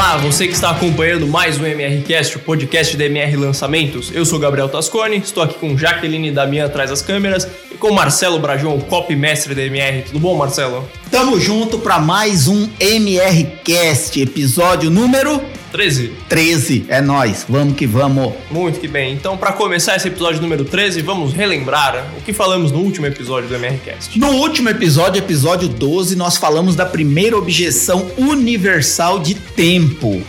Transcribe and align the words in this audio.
Olá, 0.00 0.16
você 0.16 0.46
que 0.46 0.54
está 0.54 0.70
acompanhando 0.70 1.26
mais 1.26 1.60
um 1.60 1.66
MRCast, 1.66 2.38
o 2.38 2.40
podcast 2.40 2.96
da 2.96 3.04
MR 3.04 3.36
Lançamentos. 3.36 4.10
Eu 4.14 4.24
sou 4.24 4.38
Gabriel 4.38 4.66
Tascone, 4.66 5.18
estou 5.18 5.42
aqui 5.42 5.58
com 5.58 5.76
Jaqueline 5.76 6.30
Damian 6.30 6.64
atrás 6.64 6.88
das 6.88 7.02
câmeras 7.02 7.46
e 7.70 7.74
com 7.74 7.92
Marcelo 7.92 8.38
Brajão, 8.38 8.80
copy 8.80 9.14
mestre 9.14 9.54
da 9.54 9.60
MR. 9.60 10.04
Tudo 10.04 10.18
bom, 10.18 10.38
Marcelo? 10.38 10.88
Tamo 11.10 11.38
junto 11.38 11.78
para 11.78 11.98
mais 11.98 12.48
um 12.48 12.66
MRCast, 12.80 14.22
episódio 14.22 14.88
número 14.90 15.38
13. 15.70 16.12
13. 16.28 16.84
É 16.88 17.00
nós, 17.00 17.44
vamos 17.48 17.74
que 17.76 17.86
vamos. 17.86 18.34
Muito 18.50 18.80
que 18.80 18.88
bem. 18.88 19.14
Então, 19.14 19.36
para 19.36 19.52
começar 19.52 19.96
esse 19.96 20.08
episódio 20.08 20.40
número 20.40 20.64
13, 20.64 21.02
vamos 21.02 21.32
relembrar 21.32 22.12
o 22.18 22.20
que 22.22 22.32
falamos 22.32 22.72
no 22.72 22.78
último 22.78 23.06
episódio 23.06 23.48
do 23.48 23.54
MRCast. 23.54 24.18
No 24.18 24.28
último 24.32 24.68
episódio, 24.68 25.18
episódio 25.18 25.68
12, 25.68 26.16
nós 26.16 26.36
falamos 26.36 26.74
da 26.74 26.86
primeira 26.86 27.36
objeção 27.36 28.10
universal 28.18 29.18
de 29.18 29.34
tempo. 29.34 30.22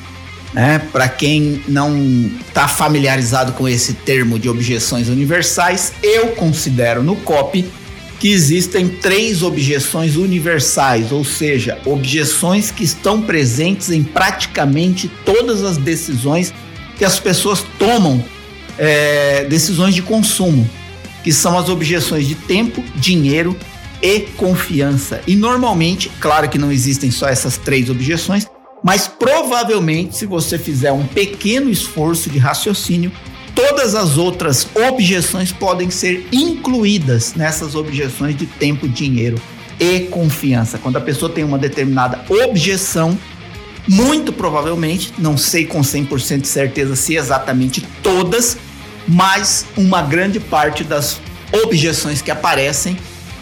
Né? 0.53 0.79
Para 0.91 1.07
quem 1.07 1.61
não 1.67 2.29
está 2.47 2.67
familiarizado 2.67 3.53
com 3.53 3.67
esse 3.67 3.93
termo 3.93 4.37
de 4.37 4.49
objeções 4.49 5.07
universais, 5.07 5.93
eu 6.03 6.29
considero 6.29 7.01
no 7.01 7.15
COP 7.17 7.65
que 8.21 8.31
existem 8.31 8.87
três 8.87 9.41
objeções 9.41 10.15
universais, 10.15 11.11
ou 11.11 11.25
seja, 11.25 11.79
objeções 11.85 12.69
que 12.69 12.83
estão 12.83 13.19
presentes 13.19 13.89
em 13.89 14.03
praticamente 14.03 15.09
todas 15.25 15.63
as 15.63 15.75
decisões 15.75 16.53
que 16.99 17.03
as 17.03 17.19
pessoas 17.19 17.65
tomam, 17.79 18.23
é, 18.77 19.45
decisões 19.45 19.95
de 19.95 20.03
consumo, 20.03 20.69
que 21.23 21.33
são 21.33 21.57
as 21.57 21.67
objeções 21.67 22.27
de 22.27 22.35
tempo, 22.35 22.83
dinheiro 22.95 23.57
e 24.03 24.19
confiança. 24.37 25.19
E 25.25 25.35
normalmente, 25.35 26.11
claro 26.19 26.47
que 26.47 26.59
não 26.59 26.71
existem 26.71 27.09
só 27.09 27.27
essas 27.27 27.57
três 27.57 27.89
objeções, 27.89 28.45
mas 28.83 29.07
provavelmente, 29.07 30.15
se 30.15 30.27
você 30.27 30.59
fizer 30.59 30.91
um 30.91 31.07
pequeno 31.07 31.71
esforço 31.71 32.29
de 32.29 32.37
raciocínio, 32.37 33.11
todas 33.55 33.95
as 33.95 34.17
outras 34.17 34.67
objeções 34.75 35.51
podem 35.51 35.89
ser 35.89 36.27
incluídas 36.31 37.33
nessas 37.33 37.75
objeções 37.75 38.35
de 38.35 38.45
tempo, 38.45 38.87
dinheiro 38.87 39.41
e 39.79 40.01
confiança. 40.01 40.77
Quando 40.77 40.97
a 40.97 41.01
pessoa 41.01 41.31
tem 41.31 41.43
uma 41.43 41.57
determinada 41.57 42.23
objeção, 42.29 43.17
muito 43.87 44.31
provavelmente, 44.31 45.13
não 45.17 45.37
sei 45.37 45.65
com 45.65 45.81
100% 45.81 46.41
de 46.41 46.47
certeza 46.47 46.95
se 46.95 47.15
exatamente 47.15 47.81
todas, 48.03 48.57
mas 49.07 49.65
uma 49.75 50.01
grande 50.01 50.39
parte 50.39 50.83
das 50.83 51.19
objeções 51.63 52.21
que 52.21 52.31
aparecem 52.31 52.97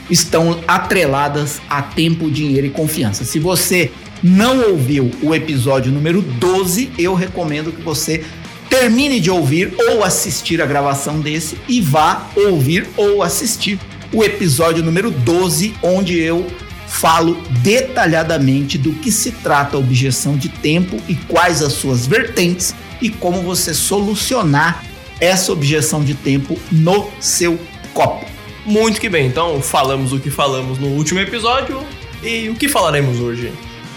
estão 0.10 0.60
atreladas 0.68 1.62
a 1.70 1.82
tempo, 1.82 2.32
dinheiro 2.32 2.66
e 2.66 2.70
confiança. 2.70 3.24
Se 3.24 3.38
você 3.38 3.92
não 4.24 4.72
ouviu 4.72 5.12
o 5.22 5.36
episódio 5.36 5.92
número 5.92 6.22
12, 6.22 6.92
eu 6.98 7.14
recomendo 7.14 7.72
que 7.72 7.82
você 7.82 8.24
termine 8.70 9.20
de 9.20 9.32
ouvir 9.32 9.74
ou 9.90 10.04
assistir 10.04 10.62
a 10.62 10.66
gravação 10.66 11.20
desse 11.20 11.58
e 11.68 11.82
vá 11.82 12.30
ouvir 12.36 12.88
ou 12.96 13.24
assistir 13.24 13.80
o 14.14 14.24
episódio 14.24 14.84
número 14.84 15.12
12, 15.12 15.74
onde 15.82 16.20
eu 16.20 16.46
falo 16.88 17.36
detalhadamente 17.62 18.78
do 18.78 18.92
que 18.94 19.12
se 19.12 19.32
trata 19.32 19.78
a 19.78 19.80
objeção 19.80 20.38
de 20.38 20.50
tempo 20.50 20.98
e 21.08 21.16
quais 21.16 21.62
as 21.62 21.74
suas 21.74 22.08
vertentes 22.08 22.74
e 23.02 23.10
como 23.10 23.42
você 23.42 23.74
solucionar 23.74 24.84
essa 25.20 25.52
objeção 25.52 26.04
de 26.04 26.14
tempo 26.14 26.58
no 26.72 27.10
seu 27.20 27.60
copo. 27.94 28.26
Muito 28.66 29.00
que 29.00 29.10
bem, 29.10 29.28
então 29.28 29.62
falamos 29.62 30.14
o 30.14 30.20
que 30.20 30.30
falamos 30.30 30.78
no 30.78 30.88
último 30.88 31.20
episódio 31.20 31.84
e 32.24 32.50
o 32.50 32.56
que 32.56 32.68
falaremos 32.68 33.20
hoje? 33.20 33.52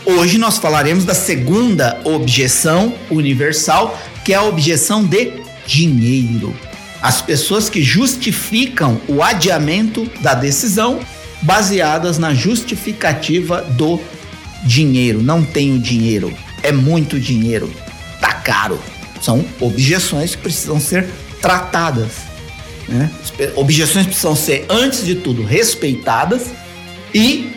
Hoje 0.04 0.36
nós 0.36 0.58
falaremos 0.58 1.04
da 1.04 1.14
segunda 1.14 2.00
objeção 2.04 2.94
universal, 3.08 3.96
que 4.24 4.32
é 4.32 4.36
a 4.36 4.42
objeção 4.42 5.04
de 5.04 5.32
dinheiro. 5.66 6.54
As 7.00 7.20
pessoas 7.20 7.68
que 7.68 7.82
justificam 7.82 9.00
o 9.08 9.22
adiamento 9.22 10.08
da 10.20 10.34
decisão 10.34 11.00
baseadas 11.42 12.18
na 12.18 12.32
justificativa 12.32 13.62
do 13.62 14.00
dinheiro. 14.64 15.20
Não 15.22 15.42
tenho 15.42 15.78
dinheiro, 15.78 16.32
é 16.62 16.70
muito 16.70 17.18
dinheiro, 17.18 17.72
tá 18.20 18.32
caro. 18.34 18.78
São 19.20 19.44
objeções 19.60 20.34
que 20.34 20.42
precisam 20.42 20.80
ser 20.80 21.08
tratadas. 21.40 22.12
Né? 22.88 23.10
Objeções 23.56 24.06
precisam 24.06 24.36
ser, 24.36 24.66
antes 24.68 25.04
de 25.04 25.16
tudo, 25.16 25.44
respeitadas 25.44 26.46
e 27.14 27.52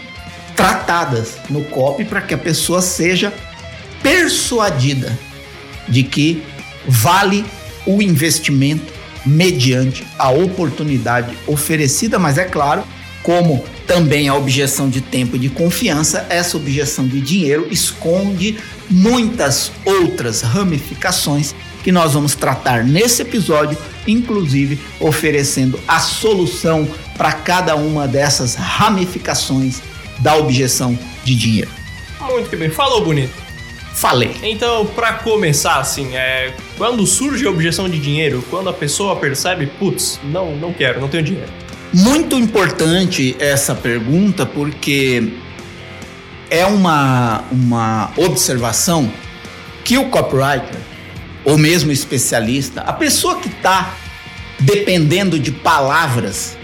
tratadas 0.56 1.34
no 1.50 1.64
COP 1.66 2.06
para 2.06 2.22
que 2.22 2.34
a 2.34 2.38
pessoa 2.38 2.82
seja 2.82 3.34
persuadida 4.02 5.18
de 5.88 6.04
que 6.04 6.44
vale 6.88 7.46
o 7.86 8.02
investimento 8.02 8.94
mediante 9.26 10.06
a 10.18 10.30
oportunidade 10.30 11.36
oferecida, 11.48 12.20
mas 12.20 12.38
é 12.38 12.46
claro, 12.46 12.84
como 13.24 13.64
também 13.88 14.28
a 14.28 14.36
objeção 14.36 14.90
de 14.90 15.02
tempo 15.02 15.36
e 15.36 15.40
de 15.40 15.50
confiança, 15.50 16.26
essa 16.30 16.58
objeção 16.58 17.08
de 17.08 17.20
dinheiro 17.22 17.68
esconde 17.72 18.58
muitas 18.90 19.72
outras 19.84 20.42
ramificações 20.42 21.56
que 21.84 21.92
nós 21.92 22.14
vamos 22.14 22.36
tratar 22.36 22.84
nesse 22.84 23.22
episódio, 23.22 23.78
inclusive 24.08 24.80
oferecendo 25.00 25.80
a 25.88 26.00
solução 26.00 26.88
para 27.18 27.32
cada 27.32 27.76
uma 27.76 28.08
dessas 28.08 28.56
ramificações 28.56 29.82
da 30.20 30.36
objeção 30.36 30.98
de 31.24 31.36
dinheiro. 31.36 31.70
Muito 32.20 32.58
bem, 32.58 32.70
falou 32.70 33.04
bonito. 33.04 33.45
Falei. 33.96 34.36
Então, 34.44 34.86
para 34.86 35.14
começar, 35.14 35.80
assim, 35.80 36.16
é, 36.18 36.54
quando 36.78 37.08
surge 37.08 37.48
a 37.48 37.50
objeção 37.50 37.88
de 37.88 37.98
dinheiro, 37.98 38.44
quando 38.50 38.70
a 38.70 38.74
pessoa 38.74 39.16
percebe, 39.16 39.68
putz, 39.80 40.20
não, 40.22 40.54
não 40.58 40.74
quero, 40.74 41.00
não 41.00 41.08
tenho 41.08 41.24
dinheiro. 41.24 41.50
Muito 41.94 42.36
importante 42.36 43.38
essa 43.40 43.74
pergunta, 43.74 44.46
porque 44.46 45.32
é 46.50 46.66
uma, 46.66 47.46
uma 47.50 48.12
observação 48.18 49.10
que 49.86 49.98
o 49.98 50.10
copywriter, 50.10 50.78
ou 51.46 51.58
mesmo 51.58 51.90
especialista, 51.90 52.82
a 52.82 52.92
pessoa 52.92 53.40
que 53.40 53.48
está 53.48 53.96
dependendo 54.60 55.40
de 55.40 55.52
palavras 55.52 56.58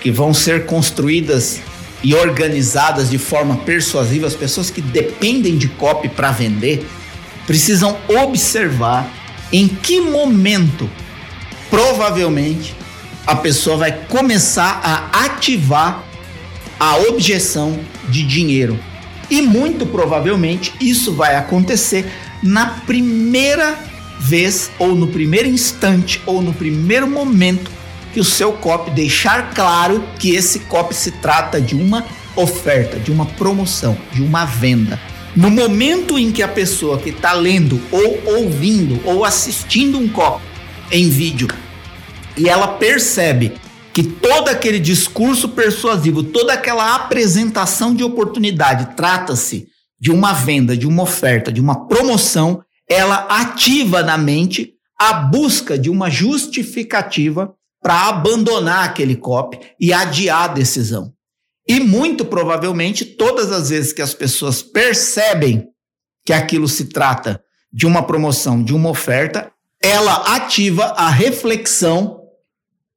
que 0.00 0.10
vão 0.10 0.34
ser 0.34 0.66
construídas 0.66 1.62
e 2.04 2.14
organizadas 2.14 3.08
de 3.08 3.16
forma 3.16 3.56
persuasiva, 3.56 4.26
as 4.26 4.34
pessoas 4.34 4.68
que 4.68 4.82
dependem 4.82 5.56
de 5.56 5.68
copy 5.68 6.10
para 6.10 6.30
vender, 6.30 6.86
precisam 7.46 7.96
observar 8.06 9.10
em 9.50 9.66
que 9.66 10.00
momento 10.02 10.88
provavelmente 11.70 12.76
a 13.26 13.34
pessoa 13.34 13.78
vai 13.78 13.92
começar 14.06 14.80
a 14.84 15.24
ativar 15.24 16.04
a 16.78 16.96
objeção 17.08 17.80
de 18.10 18.22
dinheiro. 18.22 18.78
E 19.30 19.40
muito 19.40 19.86
provavelmente 19.86 20.74
isso 20.78 21.14
vai 21.14 21.34
acontecer 21.36 22.04
na 22.42 22.66
primeira 22.66 23.78
vez, 24.20 24.70
ou 24.78 24.94
no 24.94 25.06
primeiro 25.06 25.48
instante, 25.48 26.20
ou 26.26 26.42
no 26.42 26.52
primeiro 26.52 27.08
momento 27.08 27.70
que 28.14 28.20
o 28.20 28.24
seu 28.24 28.52
copy 28.52 28.92
deixar 28.92 29.52
claro 29.52 30.04
que 30.20 30.36
esse 30.36 30.60
copy 30.60 30.94
se 30.94 31.10
trata 31.10 31.60
de 31.60 31.74
uma 31.74 32.06
oferta, 32.36 32.96
de 32.96 33.10
uma 33.10 33.26
promoção, 33.26 33.98
de 34.12 34.22
uma 34.22 34.44
venda. 34.44 35.00
No 35.34 35.50
momento 35.50 36.16
em 36.16 36.30
que 36.30 36.40
a 36.40 36.46
pessoa 36.46 36.96
que 36.96 37.10
está 37.10 37.32
lendo 37.32 37.82
ou 37.90 38.36
ouvindo 38.36 39.00
ou 39.04 39.24
assistindo 39.24 39.98
um 39.98 40.08
copy 40.08 40.44
em 40.92 41.10
vídeo 41.10 41.48
e 42.36 42.48
ela 42.48 42.68
percebe 42.68 43.52
que 43.92 44.04
todo 44.04 44.48
aquele 44.48 44.78
discurso 44.78 45.48
persuasivo, 45.48 46.22
toda 46.22 46.52
aquela 46.52 46.94
apresentação 46.94 47.92
de 47.92 48.04
oportunidade 48.04 48.94
trata-se 48.96 49.66
de 49.98 50.12
uma 50.12 50.32
venda, 50.32 50.76
de 50.76 50.86
uma 50.86 51.02
oferta, 51.02 51.50
de 51.50 51.60
uma 51.60 51.88
promoção, 51.88 52.62
ela 52.88 53.26
ativa 53.28 54.04
na 54.04 54.16
mente 54.16 54.74
a 54.96 55.14
busca 55.14 55.76
de 55.76 55.90
uma 55.90 56.08
justificativa 56.08 57.52
para 57.84 58.08
abandonar 58.08 58.82
aquele 58.88 59.14
COP 59.14 59.60
e 59.78 59.92
adiar 59.92 60.44
a 60.44 60.54
decisão. 60.54 61.12
E 61.68 61.78
muito 61.80 62.24
provavelmente, 62.24 63.04
todas 63.04 63.52
as 63.52 63.68
vezes 63.68 63.92
que 63.92 64.00
as 64.00 64.14
pessoas 64.14 64.62
percebem 64.62 65.68
que 66.24 66.32
aquilo 66.32 66.66
se 66.66 66.86
trata 66.86 67.44
de 67.70 67.86
uma 67.86 68.02
promoção, 68.06 68.64
de 68.64 68.74
uma 68.74 68.88
oferta, 68.88 69.52
ela 69.82 70.34
ativa 70.34 70.84
a 70.96 71.10
reflexão 71.10 72.22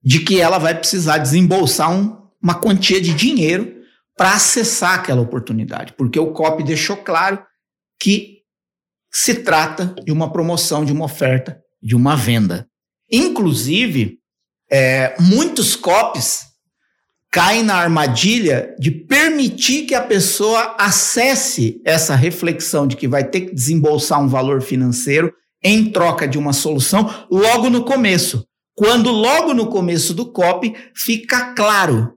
de 0.02 0.22
que 0.22 0.40
ela 0.40 0.58
vai 0.58 0.74
precisar 0.74 1.18
desembolsar 1.18 1.92
um, 1.92 2.18
uma 2.42 2.56
quantia 2.56 3.02
de 3.02 3.14
dinheiro 3.14 3.76
para 4.16 4.36
acessar 4.36 4.94
aquela 4.94 5.20
oportunidade, 5.20 5.94
porque 5.98 6.18
o 6.18 6.32
COP 6.32 6.64
deixou 6.64 6.96
claro 6.96 7.44
que 8.00 8.38
se 9.12 9.36
trata 9.36 9.94
de 10.06 10.14
uma 10.14 10.32
promoção, 10.32 10.86
de 10.86 10.94
uma 10.94 11.06
oferta, 11.06 11.60
de 11.82 11.94
uma 11.94 12.16
venda. 12.16 12.70
Inclusive, 13.12 14.18
é, 14.70 15.16
muitos 15.20 15.76
copies 15.76 16.48
cai 17.32 17.62
na 17.62 17.76
armadilha 17.76 18.76
de 18.80 18.90
permitir 18.90 19.86
que 19.86 19.94
a 19.94 20.02
pessoa 20.02 20.76
acesse 20.80 21.82
essa 21.86 22.16
reflexão 22.16 22.88
de 22.88 22.96
que 22.96 23.08
vai 23.08 23.24
ter 23.24 23.42
que 23.42 23.56
desembolsar 23.56 24.22
um 24.22 24.28
valor 24.28 24.62
financeiro 24.62 25.34
em 25.64 25.92
troca 25.92 26.28
de 26.28 26.38
uma 26.38 26.54
solução 26.54 27.10
logo 27.30 27.70
no 27.70 27.84
começo. 27.84 28.46
Quando 28.76 29.12
logo 29.12 29.54
no 29.54 29.68
começo 29.68 30.14
do 30.14 30.32
COP 30.32 30.76
fica 30.96 31.54
claro 31.54 32.14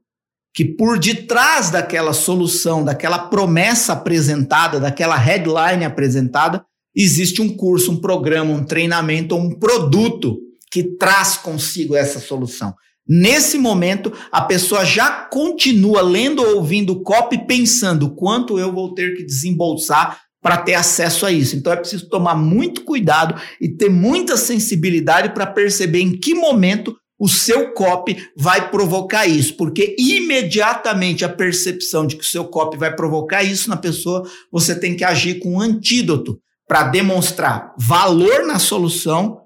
que 0.55 0.65
por 0.65 0.99
detrás 0.99 1.71
daquela 1.71 2.13
solução, 2.13 2.85
daquela 2.85 3.19
promessa 3.19 3.95
apresentada, 3.95 4.81
daquela 4.81 5.17
headline 5.17 5.85
apresentada, 5.85 6.65
existe 6.95 7.41
um 7.41 7.57
curso, 7.57 7.93
um 7.93 8.01
programa, 8.01 8.53
um 8.53 8.65
treinamento 8.65 9.35
ou 9.35 9.41
um 9.41 9.59
produto 9.59 10.39
que 10.71 10.85
traz 10.97 11.37
consigo 11.37 11.97
essa 11.97 12.21
solução. 12.21 12.75
Nesse 13.07 13.59
momento, 13.59 14.13
a 14.31 14.41
pessoa 14.43 14.85
já 14.85 15.11
continua 15.11 16.01
lendo 16.01 16.41
ou 16.43 16.57
ouvindo 16.57 16.93
o 16.93 17.03
copy 17.03 17.45
pensando 17.45 18.15
quanto 18.15 18.59
eu 18.59 18.73
vou 18.73 18.95
ter 18.95 19.17
que 19.17 19.25
desembolsar 19.25 20.21
para 20.41 20.57
ter 20.57 20.75
acesso 20.75 21.27
a 21.27 21.33
isso. 21.33 21.57
Então 21.57 21.73
é 21.73 21.77
preciso 21.77 22.09
tomar 22.09 22.35
muito 22.35 22.85
cuidado 22.85 23.35
e 23.61 23.69
ter 23.69 23.91
muita 23.91 24.37
sensibilidade 24.37 25.35
para 25.35 25.47
perceber 25.47 26.01
em 26.01 26.19
que 26.19 26.35
momento 26.35 26.97
o 27.19 27.29
seu 27.29 27.73
copy 27.73 28.17
vai 28.35 28.71
provocar 28.71 29.27
isso, 29.27 29.55
porque 29.55 29.95
imediatamente 29.99 31.23
a 31.23 31.29
percepção 31.29 32.07
de 32.07 32.17
que 32.17 32.25
o 32.25 32.27
seu 32.27 32.47
copy 32.47 32.79
vai 32.79 32.97
provocar 32.97 33.43
isso 33.43 33.69
na 33.69 33.77
pessoa, 33.77 34.23
você 34.51 34.75
tem 34.75 34.97
que 34.97 35.05
agir 35.05 35.39
com 35.39 35.57
um 35.57 35.61
antídoto 35.61 36.41
para 36.67 36.85
demonstrar 36.85 37.75
valor 37.77 38.47
na 38.47 38.59
solução 38.59 39.41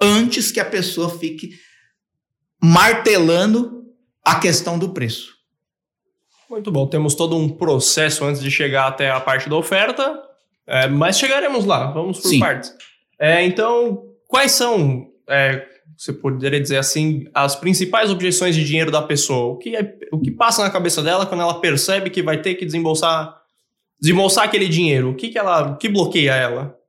antes 0.00 0.50
que 0.50 0.60
a 0.60 0.64
pessoa 0.64 1.10
fique 1.18 1.50
martelando 2.62 3.84
a 4.24 4.38
questão 4.38 4.78
do 4.78 4.90
preço. 4.90 5.34
Muito 6.48 6.70
bom, 6.72 6.86
temos 6.86 7.14
todo 7.14 7.36
um 7.36 7.48
processo 7.48 8.24
antes 8.24 8.42
de 8.42 8.50
chegar 8.50 8.88
até 8.88 9.10
a 9.10 9.20
parte 9.20 9.48
da 9.48 9.56
oferta, 9.56 10.20
é, 10.66 10.88
mas 10.88 11.18
chegaremos 11.18 11.64
lá, 11.64 11.90
vamos 11.92 12.18
por 12.18 12.28
Sim. 12.28 12.40
partes. 12.40 12.74
É, 13.18 13.44
então, 13.44 14.02
quais 14.26 14.52
são, 14.52 15.06
é, 15.28 15.64
você 15.96 16.12
poderia 16.12 16.60
dizer 16.60 16.78
assim, 16.78 17.24
as 17.32 17.54
principais 17.54 18.10
objeções 18.10 18.56
de 18.56 18.64
dinheiro 18.64 18.90
da 18.90 19.00
pessoa? 19.02 19.52
O 19.52 19.58
que, 19.58 19.76
é, 19.76 19.96
o 20.10 20.18
que 20.18 20.30
passa 20.30 20.62
na 20.62 20.70
cabeça 20.70 21.02
dela 21.02 21.24
quando 21.24 21.42
ela 21.42 21.60
percebe 21.60 22.10
que 22.10 22.22
vai 22.22 22.40
ter 22.40 22.56
que 22.56 22.64
desembolsar, 22.64 23.36
desembolsar 24.00 24.44
aquele 24.44 24.68
dinheiro? 24.68 25.10
O 25.10 25.14
que, 25.14 25.28
que, 25.28 25.38
ela, 25.38 25.72
o 25.72 25.76
que 25.76 25.88
bloqueia 25.88 26.34
ela? 26.34 26.79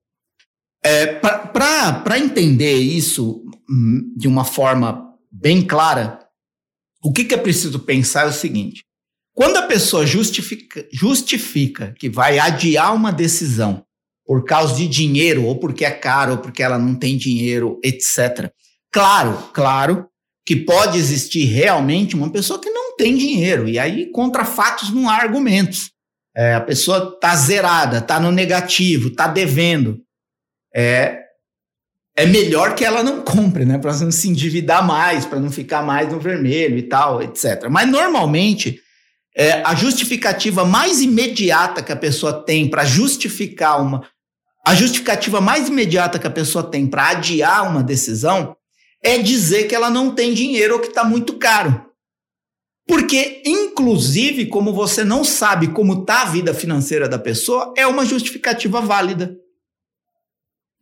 É, 0.83 1.07
Para 1.07 2.18
entender 2.18 2.75
isso 2.75 3.44
hum, 3.69 4.13
de 4.18 4.28
uma 4.28 4.44
forma 4.44 5.13
bem 5.31 5.62
clara, 5.62 6.19
o 7.04 7.12
que, 7.12 7.25
que 7.25 7.33
é 7.33 7.38
preciso 7.38 7.80
pensar 7.80 8.25
é 8.25 8.30
o 8.30 8.33
seguinte: 8.33 8.83
quando 9.33 9.57
a 9.57 9.63
pessoa 9.63 10.06
justifica, 10.06 10.86
justifica 10.92 11.94
que 11.98 12.10
vai 12.10 12.39
adiar 12.39 12.94
uma 12.94 13.12
decisão 13.12 13.83
por 14.25 14.45
causa 14.45 14.75
de 14.75 14.88
dinheiro, 14.88 15.44
ou 15.45 15.60
porque 15.60 15.83
é 15.83 15.92
caro, 15.92 16.33
ou 16.33 16.38
porque 16.38 16.63
ela 16.63 16.78
não 16.78 16.95
tem 16.95 17.18
dinheiro, 17.18 17.80
etc. 17.84 18.51
Claro, 18.92 19.50
claro 19.54 20.07
que 20.45 20.56
pode 20.56 20.98
existir 20.98 21.45
realmente 21.45 22.16
uma 22.16 22.31
pessoa 22.31 22.60
que 22.60 22.69
não 22.69 22.95
tem 22.95 23.16
dinheiro, 23.16 23.68
e 23.68 23.77
aí 23.77 24.12
contra 24.12 24.45
fatos 24.45 24.92
não 24.92 25.10
há 25.10 25.16
argumentos. 25.16 25.92
É, 26.36 26.56
a 26.56 26.62
pessoa 26.62 27.13
está 27.13 27.36
zerada, 27.36 27.98
está 27.98 28.19
no 28.19 28.31
negativo, 28.31 29.10
está 29.10 29.27
devendo. 29.27 30.00
É, 30.74 31.20
é 32.16 32.26
melhor 32.26 32.76
que 32.76 32.84
ela 32.84 33.04
não 33.04 33.22
compre, 33.22 33.66
né? 33.66 33.78
Para 33.78 33.96
não 33.98 34.12
se 34.12 34.30
endividar 34.30 34.86
mais, 34.86 35.26
para 35.26 35.40
não 35.40 35.52
ficar 35.52 35.82
mais 35.82 36.12
no 36.12 36.20
vermelho 36.20 36.78
e 36.78 36.84
tal, 36.84 37.22
etc. 37.22 37.68
Mas 37.70 37.90
normalmente 37.90 38.80
é, 39.36 39.64
a 39.64 39.74
justificativa 39.74 40.66
mais 40.66 41.02
imediata 41.02 41.82
que 41.82 41.92
a 41.92 41.96
pessoa 41.96 42.34
tem 42.44 42.70
para 42.70 42.84
justificar 42.84 43.82
uma. 43.82 44.08
A 44.66 44.76
justificativa 44.76 45.42
mais 45.42 45.70
imediata 45.70 46.20
que 46.20 46.28
a 46.28 46.32
pessoa 46.32 46.64
tem 46.64 46.86
para 46.86 47.10
adiar 47.10 47.68
uma 47.68 47.82
decisão 47.82 48.56
é 49.04 49.18
dizer 49.18 49.64
que 49.64 49.74
ela 49.74 49.90
não 49.90 50.14
tem 50.14 50.34
dinheiro 50.34 50.76
ou 50.76 50.80
que 50.80 50.88
está 50.88 51.04
muito 51.04 51.38
caro. 51.38 51.90
Porque, 52.88 53.42
inclusive, 53.46 54.48
como 54.48 54.74
você 54.74 55.04
não 55.04 55.24
sabe 55.24 55.70
como 55.70 56.02
está 56.02 56.24
a 56.24 56.26
vida 56.26 56.54
financeira 56.54 57.08
da 57.08 57.18
pessoa, 57.18 57.74
é 57.76 57.88
uma 57.88 58.06
justificativa 58.06 58.82
válida. 58.82 59.36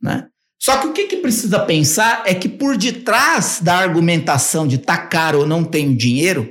Né? 0.02 0.26
Só 0.58 0.76
que 0.78 0.86
o 0.86 0.92
que, 0.92 1.06
que 1.06 1.16
precisa 1.16 1.58
pensar 1.60 2.22
é 2.26 2.34
que 2.34 2.48
por 2.48 2.76
detrás 2.76 3.60
da 3.62 3.76
argumentação 3.76 4.66
de 4.66 4.78
tá 4.78 4.98
caro 4.98 5.40
ou 5.40 5.46
não 5.46 5.64
tenho 5.64 5.96
dinheiro, 5.96 6.50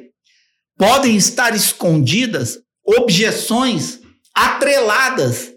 podem 0.78 1.16
estar 1.16 1.56
escondidas 1.56 2.58
objeções 2.84 4.00
atreladas 4.34 5.54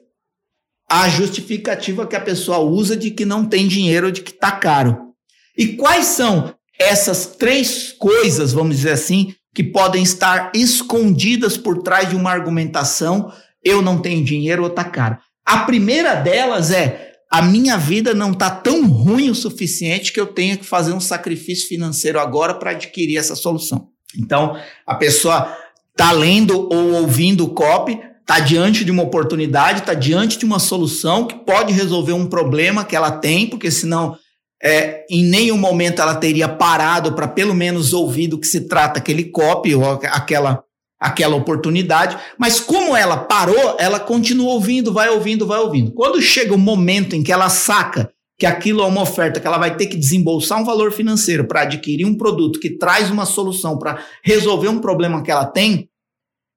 à 0.90 1.08
justificativa 1.08 2.06
que 2.06 2.16
a 2.16 2.20
pessoa 2.20 2.58
usa 2.58 2.94
de 2.94 3.10
que 3.10 3.24
não 3.24 3.46
tem 3.46 3.66
dinheiro 3.66 4.08
ou 4.08 4.12
de 4.12 4.20
que 4.20 4.32
está 4.32 4.52
caro. 4.52 5.14
E 5.56 5.76
quais 5.76 6.06
são 6.06 6.54
essas 6.78 7.26
três 7.26 7.92
coisas, 7.92 8.52
vamos 8.52 8.76
dizer 8.76 8.92
assim, 8.92 9.34
que 9.54 9.62
podem 9.62 10.02
estar 10.02 10.50
escondidas 10.54 11.56
por 11.56 11.82
trás 11.82 12.08
de 12.10 12.16
uma 12.16 12.30
argumentação 12.30 13.32
eu 13.64 13.80
não 13.80 14.00
tenho 14.00 14.24
dinheiro 14.24 14.62
ou 14.62 14.68
está 14.68 14.82
caro? 14.82 15.18
A 15.46 15.58
primeira 15.58 16.14
delas 16.16 16.70
é 16.70 17.11
a 17.32 17.40
minha 17.40 17.78
vida 17.78 18.12
não 18.12 18.32
está 18.32 18.50
tão 18.50 18.86
ruim 18.86 19.30
o 19.30 19.34
suficiente 19.34 20.12
que 20.12 20.20
eu 20.20 20.26
tenha 20.26 20.54
que 20.54 20.66
fazer 20.66 20.92
um 20.92 21.00
sacrifício 21.00 21.66
financeiro 21.66 22.20
agora 22.20 22.52
para 22.52 22.72
adquirir 22.72 23.16
essa 23.16 23.34
solução. 23.34 23.88
Então, 24.18 24.54
a 24.86 24.94
pessoa 24.94 25.56
está 25.90 26.12
lendo 26.12 26.68
ou 26.70 26.92
ouvindo 26.92 27.44
o 27.44 27.54
copy, 27.54 27.98
está 28.20 28.38
diante 28.38 28.84
de 28.84 28.90
uma 28.90 29.02
oportunidade, 29.02 29.80
está 29.80 29.94
diante 29.94 30.36
de 30.38 30.44
uma 30.44 30.58
solução 30.58 31.26
que 31.26 31.34
pode 31.36 31.72
resolver 31.72 32.12
um 32.12 32.26
problema 32.26 32.84
que 32.84 32.94
ela 32.94 33.10
tem, 33.10 33.46
porque 33.46 33.70
senão 33.70 34.18
é, 34.62 35.06
em 35.10 35.24
nenhum 35.24 35.56
momento 35.56 36.02
ela 36.02 36.14
teria 36.14 36.48
parado 36.50 37.14
para 37.14 37.26
pelo 37.26 37.54
menos 37.54 37.94
ouvir 37.94 38.28
do 38.28 38.38
que 38.38 38.46
se 38.46 38.68
trata 38.68 38.98
aquele 38.98 39.24
copy 39.24 39.74
ou 39.74 39.84
aquela, 39.90 40.62
aquela 41.02 41.36
oportunidade. 41.36 42.16
Mas 42.38 42.60
como 42.60 42.96
ela 42.96 43.16
parou, 43.16 43.76
ela 43.78 43.98
continua 43.98 44.52
ouvindo, 44.52 44.92
vai 44.92 45.10
ouvindo, 45.10 45.46
vai 45.46 45.58
ouvindo. 45.58 45.92
Quando 45.92 46.22
chega 46.22 46.54
o 46.54 46.58
momento 46.58 47.16
em 47.16 47.22
que 47.22 47.32
ela 47.32 47.48
saca 47.48 48.10
que 48.38 48.46
aquilo 48.46 48.82
é 48.82 48.86
uma 48.86 49.02
oferta 49.02 49.38
que 49.38 49.46
ela 49.46 49.58
vai 49.58 49.76
ter 49.76 49.86
que 49.86 49.96
desembolsar 49.96 50.60
um 50.60 50.64
valor 50.64 50.90
financeiro 50.90 51.46
para 51.46 51.62
adquirir 51.62 52.04
um 52.04 52.16
produto 52.16 52.58
que 52.58 52.70
traz 52.70 53.10
uma 53.10 53.26
solução 53.26 53.78
para 53.78 54.04
resolver 54.24 54.68
um 54.68 54.80
problema 54.80 55.22
que 55.22 55.30
ela 55.30 55.44
tem, 55.44 55.88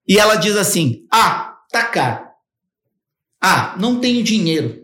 e 0.07 0.17
ela 0.17 0.35
diz 0.35 0.55
assim: 0.55 1.05
ah, 1.11 1.57
tá 1.71 1.83
caro. 1.83 2.25
Ah, 3.41 3.75
não 3.79 3.99
tenho 3.99 4.23
dinheiro. 4.23 4.83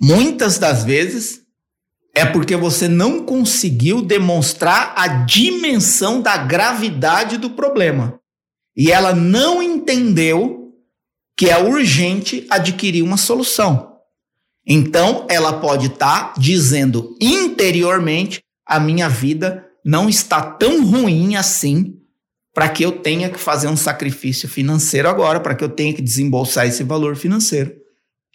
Muitas 0.00 0.58
das 0.58 0.84
vezes 0.84 1.45
é 2.16 2.24
porque 2.24 2.56
você 2.56 2.88
não 2.88 3.26
conseguiu 3.26 4.00
demonstrar 4.00 4.94
a 4.96 5.06
dimensão 5.06 6.22
da 6.22 6.38
gravidade 6.38 7.36
do 7.36 7.50
problema. 7.50 8.18
E 8.74 8.90
ela 8.90 9.14
não 9.14 9.62
entendeu 9.62 10.72
que 11.36 11.50
é 11.50 11.58
urgente 11.58 12.46
adquirir 12.48 13.02
uma 13.02 13.18
solução. 13.18 13.98
Então, 14.66 15.26
ela 15.28 15.60
pode 15.60 15.88
estar 15.88 16.32
tá 16.32 16.40
dizendo 16.40 17.14
interiormente: 17.20 18.42
a 18.66 18.80
minha 18.80 19.10
vida 19.10 19.66
não 19.84 20.08
está 20.08 20.40
tão 20.40 20.86
ruim 20.86 21.36
assim 21.36 22.00
para 22.54 22.70
que 22.70 22.82
eu 22.82 22.92
tenha 22.92 23.28
que 23.28 23.38
fazer 23.38 23.68
um 23.68 23.76
sacrifício 23.76 24.48
financeiro 24.48 25.06
agora, 25.06 25.38
para 25.38 25.54
que 25.54 25.62
eu 25.62 25.68
tenha 25.68 25.92
que 25.92 26.00
desembolsar 26.00 26.66
esse 26.66 26.82
valor 26.82 27.14
financeiro 27.14 27.85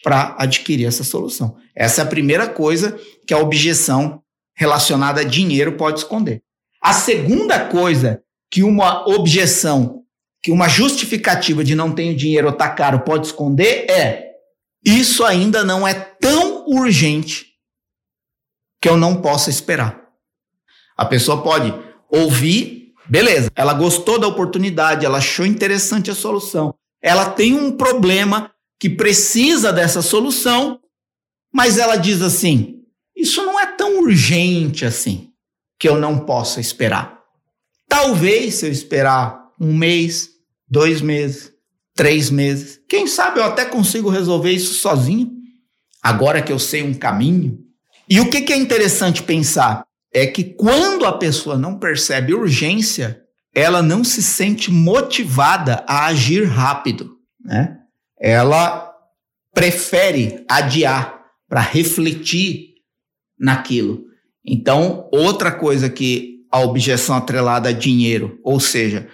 para 0.03 0.35
adquirir 0.39 0.85
essa 0.85 1.03
solução. 1.03 1.57
Essa 1.75 2.01
é 2.01 2.03
a 2.03 2.07
primeira 2.07 2.47
coisa 2.47 2.99
que 3.25 3.33
a 3.33 3.39
objeção 3.39 4.21
relacionada 4.55 5.21
a 5.21 5.23
dinheiro 5.23 5.73
pode 5.73 5.99
esconder. 5.99 6.41
A 6.81 6.93
segunda 6.93 7.67
coisa 7.67 8.21
que 8.49 8.63
uma 8.63 9.07
objeção, 9.07 10.03
que 10.41 10.51
uma 10.51 10.67
justificativa 10.67 11.63
de 11.63 11.75
não 11.75 11.93
tenho 11.93 12.15
dinheiro 12.15 12.47
ou 12.47 12.53
tá 12.53 12.69
caro 12.69 13.01
pode 13.01 13.27
esconder 13.27 13.89
é 13.89 14.31
isso 14.83 15.23
ainda 15.23 15.63
não 15.63 15.87
é 15.87 15.93
tão 15.93 16.65
urgente 16.67 17.45
que 18.81 18.89
eu 18.89 18.97
não 18.97 19.21
possa 19.21 19.49
esperar. 19.49 20.01
A 20.97 21.05
pessoa 21.05 21.43
pode 21.43 21.73
ouvir, 22.09 22.93
beleza, 23.07 23.51
ela 23.55 23.73
gostou 23.73 24.19
da 24.19 24.27
oportunidade, 24.27 25.05
ela 25.05 25.19
achou 25.19 25.45
interessante 25.45 26.09
a 26.09 26.15
solução, 26.15 26.73
ela 27.01 27.29
tem 27.29 27.53
um 27.53 27.71
problema 27.77 28.51
que 28.81 28.89
precisa 28.89 29.71
dessa 29.71 30.01
solução, 30.01 30.79
mas 31.53 31.77
ela 31.77 31.97
diz 31.97 32.19
assim: 32.23 32.79
isso 33.15 33.45
não 33.45 33.59
é 33.59 33.67
tão 33.67 33.99
urgente 34.01 34.83
assim 34.83 35.29
que 35.79 35.87
eu 35.87 35.99
não 35.99 36.25
possa 36.25 36.59
esperar. 36.59 37.19
Talvez 37.87 38.55
se 38.55 38.65
eu 38.65 38.71
esperar 38.71 39.39
um 39.59 39.71
mês, 39.71 40.29
dois 40.67 40.99
meses, 40.99 41.51
três 41.95 42.31
meses. 42.31 42.81
Quem 42.89 43.05
sabe 43.05 43.39
eu 43.39 43.43
até 43.43 43.65
consigo 43.65 44.09
resolver 44.09 44.51
isso 44.51 44.73
sozinho, 44.73 45.31
agora 46.01 46.41
que 46.41 46.51
eu 46.51 46.57
sei 46.57 46.81
um 46.81 46.93
caminho. 46.93 47.59
E 48.09 48.19
o 48.19 48.31
que, 48.31 48.41
que 48.41 48.51
é 48.51 48.57
interessante 48.57 49.21
pensar? 49.21 49.85
É 50.11 50.25
que 50.25 50.43
quando 50.43 51.05
a 51.05 51.13
pessoa 51.13 51.55
não 51.55 51.77
percebe 51.77 52.33
urgência, 52.33 53.21
ela 53.53 53.83
não 53.83 54.03
se 54.03 54.23
sente 54.23 54.71
motivada 54.71 55.85
a 55.87 56.05
agir 56.07 56.45
rápido, 56.45 57.17
né? 57.45 57.80
Ela 58.21 58.93
prefere 59.53 60.45
adiar 60.49 61.25
para 61.49 61.61
refletir 61.61 62.75
naquilo. 63.37 64.05
Então, 64.45 65.09
outra 65.11 65.51
coisa 65.51 65.89
que 65.89 66.45
a 66.51 66.59
objeção 66.59 67.15
atrelada 67.15 67.69
a 67.69 67.73
dinheiro, 67.73 68.39
ou 68.43 68.59
seja, 68.59 69.09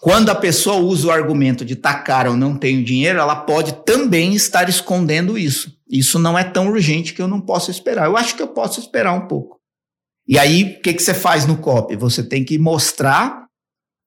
quando 0.00 0.30
a 0.30 0.34
pessoa 0.34 0.76
usa 0.76 1.08
o 1.08 1.10
argumento 1.10 1.64
de 1.64 1.76
caro 1.76 2.30
ou 2.30 2.36
não 2.36 2.56
tenho 2.56 2.84
dinheiro, 2.84 3.18
ela 3.20 3.36
pode 3.36 3.84
também 3.84 4.34
estar 4.34 4.68
escondendo 4.68 5.38
isso. 5.38 5.78
Isso 5.88 6.18
não 6.18 6.38
é 6.38 6.42
tão 6.42 6.68
urgente 6.68 7.14
que 7.14 7.22
eu 7.22 7.28
não 7.28 7.40
posso 7.40 7.70
esperar. 7.70 8.06
Eu 8.06 8.16
acho 8.16 8.34
que 8.34 8.42
eu 8.42 8.48
posso 8.48 8.80
esperar 8.80 9.12
um 9.12 9.28
pouco. 9.28 9.60
E 10.26 10.38
aí, 10.38 10.64
o 10.78 10.82
que, 10.82 10.94
que 10.94 11.02
você 11.02 11.14
faz 11.14 11.46
no 11.46 11.58
COP? 11.58 11.96
Você 11.96 12.22
tem 12.22 12.44
que 12.44 12.58
mostrar 12.58 13.46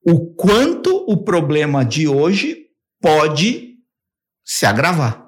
o 0.06 0.34
quanto 0.34 1.06
o 1.08 1.18
problema 1.24 1.84
de 1.84 2.08
hoje 2.08 2.66
pode 3.02 3.75
se 4.46 4.66
agravar. 4.66 5.26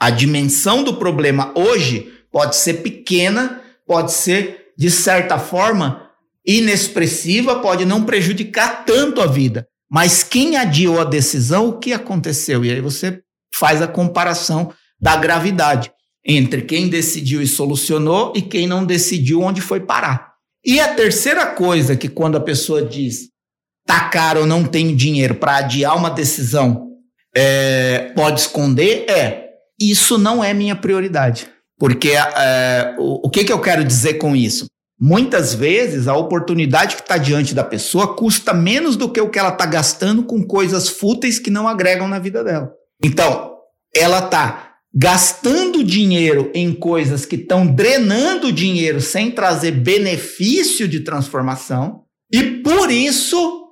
A 0.00 0.10
dimensão 0.10 0.84
do 0.84 0.94
problema 0.94 1.52
hoje 1.54 2.12
pode 2.30 2.56
ser 2.56 2.74
pequena, 2.74 3.60
pode 3.86 4.12
ser, 4.12 4.72
de 4.76 4.90
certa 4.90 5.38
forma, 5.38 6.08
inexpressiva, 6.46 7.60
pode 7.60 7.84
não 7.84 8.04
prejudicar 8.04 8.84
tanto 8.84 9.20
a 9.20 9.26
vida. 9.26 9.66
Mas 9.90 10.22
quem 10.22 10.56
adiou 10.56 11.00
a 11.00 11.04
decisão, 11.04 11.68
o 11.68 11.78
que 11.78 11.92
aconteceu? 11.92 12.64
E 12.64 12.70
aí 12.70 12.80
você 12.80 13.20
faz 13.54 13.82
a 13.82 13.86
comparação 13.86 14.72
da 14.98 15.16
gravidade 15.16 15.92
entre 16.24 16.62
quem 16.62 16.88
decidiu 16.88 17.42
e 17.42 17.46
solucionou 17.46 18.32
e 18.34 18.40
quem 18.40 18.66
não 18.66 18.86
decidiu 18.86 19.40
onde 19.40 19.60
foi 19.60 19.80
parar. 19.80 20.32
E 20.64 20.78
a 20.80 20.94
terceira 20.94 21.46
coisa 21.46 21.96
que 21.96 22.08
quando 22.08 22.36
a 22.36 22.40
pessoa 22.40 22.82
diz 22.82 23.28
tá 23.84 24.08
caro 24.08 24.46
não 24.46 24.64
tenho 24.64 24.96
dinheiro 24.96 25.34
para 25.34 25.56
adiar 25.56 25.96
uma 25.96 26.08
decisão, 26.08 26.91
é, 27.34 28.12
pode 28.14 28.40
esconder 28.40 29.06
é 29.08 29.42
isso 29.80 30.18
não 30.18 30.42
é 30.42 30.54
minha 30.54 30.76
prioridade. 30.76 31.48
Porque 31.78 32.10
é, 32.10 32.94
o, 32.98 33.26
o 33.26 33.30
que, 33.30 33.44
que 33.44 33.52
eu 33.52 33.60
quero 33.60 33.84
dizer 33.84 34.14
com 34.14 34.36
isso? 34.36 34.66
Muitas 35.00 35.52
vezes 35.52 36.06
a 36.06 36.14
oportunidade 36.14 36.94
que 36.94 37.02
está 37.02 37.16
diante 37.16 37.54
da 37.54 37.64
pessoa 37.64 38.14
custa 38.14 38.54
menos 38.54 38.94
do 38.94 39.08
que 39.08 39.20
o 39.20 39.28
que 39.28 39.38
ela 39.38 39.48
está 39.48 39.66
gastando 39.66 40.22
com 40.22 40.44
coisas 40.44 40.88
fúteis 40.88 41.40
que 41.40 41.50
não 41.50 41.66
agregam 41.66 42.06
na 42.06 42.20
vida 42.20 42.44
dela. 42.44 42.72
Então, 43.02 43.56
ela 43.94 44.20
está 44.20 44.74
gastando 44.94 45.82
dinheiro 45.82 46.52
em 46.54 46.72
coisas 46.72 47.26
que 47.26 47.34
estão 47.34 47.66
drenando 47.66 48.52
dinheiro 48.52 49.00
sem 49.00 49.30
trazer 49.30 49.72
benefício 49.72 50.86
de 50.86 51.00
transformação, 51.00 52.02
e 52.32 52.42
por 52.62 52.90
isso 52.90 53.70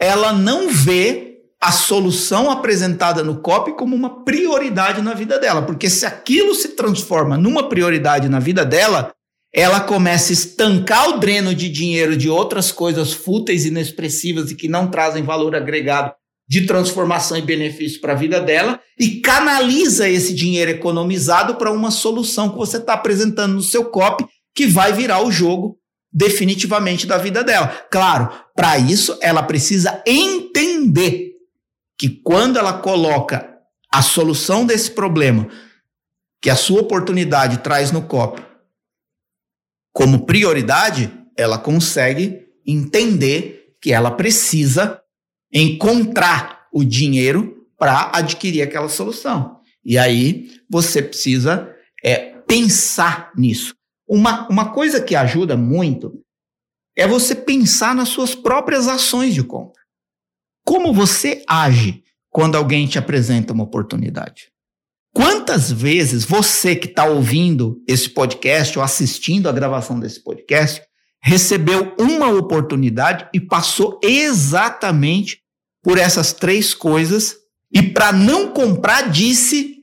ela 0.00 0.32
não 0.32 0.68
vê 0.68 1.31
a 1.62 1.70
solução 1.70 2.50
apresentada 2.50 3.22
no 3.22 3.40
COP 3.40 3.74
como 3.76 3.94
uma 3.94 4.24
prioridade 4.24 5.00
na 5.00 5.14
vida 5.14 5.38
dela, 5.38 5.62
porque 5.62 5.88
se 5.88 6.04
aquilo 6.04 6.56
se 6.56 6.70
transforma 6.70 7.36
numa 7.38 7.68
prioridade 7.68 8.28
na 8.28 8.40
vida 8.40 8.64
dela, 8.64 9.12
ela 9.54 9.78
começa 9.78 10.32
a 10.32 10.34
estancar 10.34 11.10
o 11.10 11.20
dreno 11.20 11.54
de 11.54 11.68
dinheiro 11.68 12.16
de 12.16 12.28
outras 12.28 12.72
coisas 12.72 13.12
fúteis, 13.12 13.64
inexpressivas 13.64 14.50
e 14.50 14.56
que 14.56 14.66
não 14.66 14.90
trazem 14.90 15.22
valor 15.22 15.54
agregado 15.54 16.12
de 16.48 16.66
transformação 16.66 17.38
e 17.38 17.42
benefício 17.42 18.00
para 18.00 18.14
a 18.14 18.16
vida 18.16 18.40
dela 18.40 18.80
e 18.98 19.20
canaliza 19.20 20.08
esse 20.08 20.34
dinheiro 20.34 20.72
economizado 20.72 21.54
para 21.54 21.70
uma 21.70 21.92
solução 21.92 22.50
que 22.50 22.58
você 22.58 22.78
está 22.78 22.94
apresentando 22.94 23.54
no 23.54 23.62
seu 23.62 23.84
COP 23.84 24.26
que 24.52 24.66
vai 24.66 24.92
virar 24.92 25.22
o 25.22 25.30
jogo 25.30 25.78
definitivamente 26.12 27.06
da 27.06 27.18
vida 27.18 27.44
dela. 27.44 27.68
Claro, 27.88 28.30
para 28.56 28.78
isso 28.78 29.16
ela 29.22 29.44
precisa 29.44 30.02
entender 30.04 31.31
que 31.98 32.08
quando 32.08 32.58
ela 32.58 32.78
coloca 32.78 33.48
a 33.92 34.02
solução 34.02 34.64
desse 34.64 34.90
problema 34.90 35.48
que 36.40 36.50
a 36.50 36.56
sua 36.56 36.80
oportunidade 36.80 37.58
traz 37.58 37.92
no 37.92 38.02
COP 38.02 38.42
como 39.92 40.24
prioridade, 40.26 41.12
ela 41.36 41.58
consegue 41.58 42.46
entender 42.66 43.76
que 43.80 43.92
ela 43.92 44.10
precisa 44.10 45.00
encontrar 45.52 46.66
o 46.72 46.82
dinheiro 46.82 47.66
para 47.76 48.10
adquirir 48.14 48.62
aquela 48.62 48.88
solução. 48.88 49.60
E 49.84 49.98
aí 49.98 50.50
você 50.70 51.02
precisa 51.02 51.74
é, 52.02 52.36
pensar 52.46 53.32
nisso. 53.36 53.74
Uma, 54.08 54.48
uma 54.48 54.72
coisa 54.72 55.00
que 55.00 55.14
ajuda 55.14 55.56
muito 55.56 56.22
é 56.96 57.06
você 57.06 57.34
pensar 57.34 57.94
nas 57.94 58.08
suas 58.08 58.34
próprias 58.34 58.88
ações 58.88 59.34
de 59.34 59.42
compra. 59.42 59.81
Como 60.64 60.92
você 60.92 61.42
age 61.48 62.02
quando 62.30 62.56
alguém 62.56 62.86
te 62.86 62.98
apresenta 62.98 63.52
uma 63.52 63.64
oportunidade? 63.64 64.52
Quantas 65.14 65.70
vezes 65.70 66.24
você 66.24 66.74
que 66.74 66.88
está 66.88 67.04
ouvindo 67.04 67.82
esse 67.86 68.08
podcast 68.08 68.78
ou 68.78 68.84
assistindo 68.84 69.48
a 69.48 69.52
gravação 69.52 70.00
desse 70.00 70.22
podcast 70.22 70.82
recebeu 71.22 71.94
uma 71.98 72.28
oportunidade 72.28 73.28
e 73.32 73.40
passou 73.40 74.00
exatamente 74.02 75.40
por 75.82 75.98
essas 75.98 76.32
três 76.32 76.72
coisas 76.72 77.36
e 77.72 77.82
para 77.82 78.12
não 78.12 78.52
comprar 78.52 79.10
disse 79.10 79.76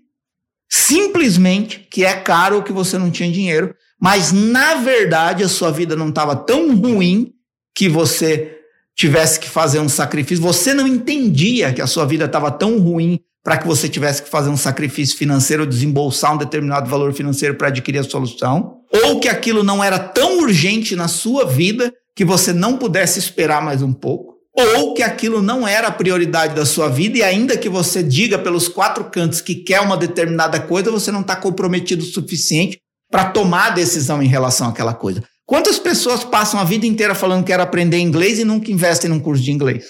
simplesmente 0.70 1.80
que 1.92 2.04
é 2.04 2.16
caro 2.16 2.58
ou 2.58 2.64
que 2.64 2.72
você 2.72 2.98
não 2.98 3.12
tinha 3.12 3.32
dinheiro, 3.32 3.76
mas 4.00 4.32
na 4.32 4.76
verdade 4.76 5.44
a 5.44 5.50
sua 5.50 5.72
vida 5.72 5.96
não 5.96 6.10
estava 6.10 6.36
tão 6.36 6.76
ruim 6.76 7.34
que 7.76 7.88
você 7.88 8.59
tivesse 9.00 9.40
que 9.40 9.50
fazer 9.50 9.80
um 9.80 9.88
sacrifício. 9.88 10.44
Você 10.44 10.74
não 10.74 10.86
entendia 10.86 11.72
que 11.72 11.82
a 11.82 11.88
sua 11.88 12.06
vida 12.06 12.26
estava 12.26 12.52
tão 12.52 12.78
ruim 12.80 13.18
para 13.42 13.58
que 13.58 13.66
você 13.66 13.88
tivesse 13.88 14.22
que 14.22 14.30
fazer 14.30 14.50
um 14.50 14.58
sacrifício 14.58 15.18
financeiro 15.18 15.66
desembolsar 15.66 16.34
um 16.34 16.38
determinado 16.38 16.90
valor 16.90 17.14
financeiro 17.14 17.56
para 17.56 17.70
adquirir 17.70 18.00
a 18.00 18.04
solução, 18.04 18.80
ou 19.06 19.22
que 19.22 19.30
aquilo 19.30 19.64
não 19.64 19.82
era 19.82 19.98
tão 19.98 20.40
urgente 20.40 20.98
na 20.98 21.08
sua 21.08 21.46
vida 21.46 21.94
que 22.14 22.26
você 22.26 22.52
não 22.52 22.76
pudesse 22.76 23.18
esperar 23.18 23.62
mais 23.62 23.82
um 23.82 23.94
pouco 23.94 24.38
ou 24.54 24.94
que 24.94 25.02
aquilo 25.02 25.42
não 25.42 25.66
era 25.66 25.88
a 25.88 25.92
prioridade 25.92 26.54
da 26.54 26.66
sua 26.66 26.90
vida 26.90 27.20
e 27.20 27.24
ainda 27.24 27.56
que 27.56 27.70
você 27.70 28.04
diga 28.04 28.38
pelos 28.38 28.68
quatro 28.68 29.06
cantos 29.06 29.40
que 29.40 29.56
quer 29.56 29.80
uma 29.80 29.96
determinada 29.96 30.60
coisa, 30.60 30.92
você 30.92 31.12
não 31.14 31.22
está 31.22 31.38
comprometido 31.38 32.04
o 32.04 32.08
suficiente 32.08 32.78
para 33.10 33.30
tomar 33.30 33.70
decisão 33.70 34.22
em 34.22 34.28
relação 34.28 34.68
àquela 34.68 34.94
coisa. 34.94 35.24
Quantas 35.50 35.80
pessoas 35.80 36.24
passam 36.24 36.60
a 36.60 36.64
vida 36.64 36.86
inteira 36.86 37.16
falando 37.16 37.40
que 37.40 37.48
querem 37.48 37.64
aprender 37.64 37.98
inglês 37.98 38.38
e 38.38 38.46
nunca 38.46 38.72
investem 38.72 39.10
num 39.10 39.20
curso 39.20 39.42
de 39.42 39.52
inglês? 39.52 39.84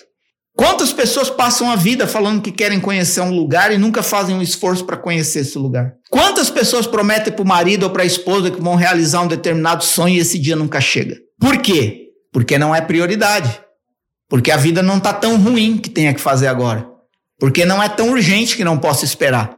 Quantas 0.56 0.94
pessoas 0.94 1.30
passam 1.30 1.70
a 1.70 1.76
vida 1.76 2.08
falando 2.08 2.42
que 2.42 2.50
querem 2.50 2.80
conhecer 2.80 3.20
um 3.20 3.36
lugar 3.36 3.70
e 3.70 3.78
nunca 3.78 4.02
fazem 4.02 4.34
um 4.34 4.42
esforço 4.42 4.86
para 4.86 4.96
conhecer 4.96 5.40
esse 5.40 5.58
lugar? 5.58 5.92
Quantas 6.10 6.50
pessoas 6.50 6.88
prometem 6.88 7.34
para 7.34 7.44
o 7.44 7.46
marido 7.46 7.84
ou 7.84 7.90
para 7.90 8.04
a 8.04 8.06
esposa 8.06 8.50
que 8.50 8.62
vão 8.62 8.76
realizar 8.76 9.20
um 9.20 9.28
determinado 9.28 9.84
sonho 9.84 10.16
e 10.16 10.20
esse 10.20 10.40
dia 10.40 10.56
nunca 10.56 10.80
chega? 10.80 11.18
Por 11.38 11.58
quê? 11.58 12.06
Porque 12.32 12.58
não 12.58 12.74
é 12.74 12.80
prioridade. 12.80 13.60
Porque 14.30 14.52
a 14.52 14.58
vida 14.58 14.82
não 14.82 14.98
está 14.98 15.12
tão 15.12 15.36
ruim 15.38 15.78
que 15.78 15.90
tenha 15.90 16.14
que 16.14 16.22
fazer 16.22 16.48
agora. 16.48 16.88
Porque 17.38 17.66
não 17.66 17.84
é 17.84 17.90
tão 17.90 18.12
urgente 18.12 18.56
que 18.56 18.64
não 18.64 18.78
possa 18.78 19.04
esperar. 19.04 19.58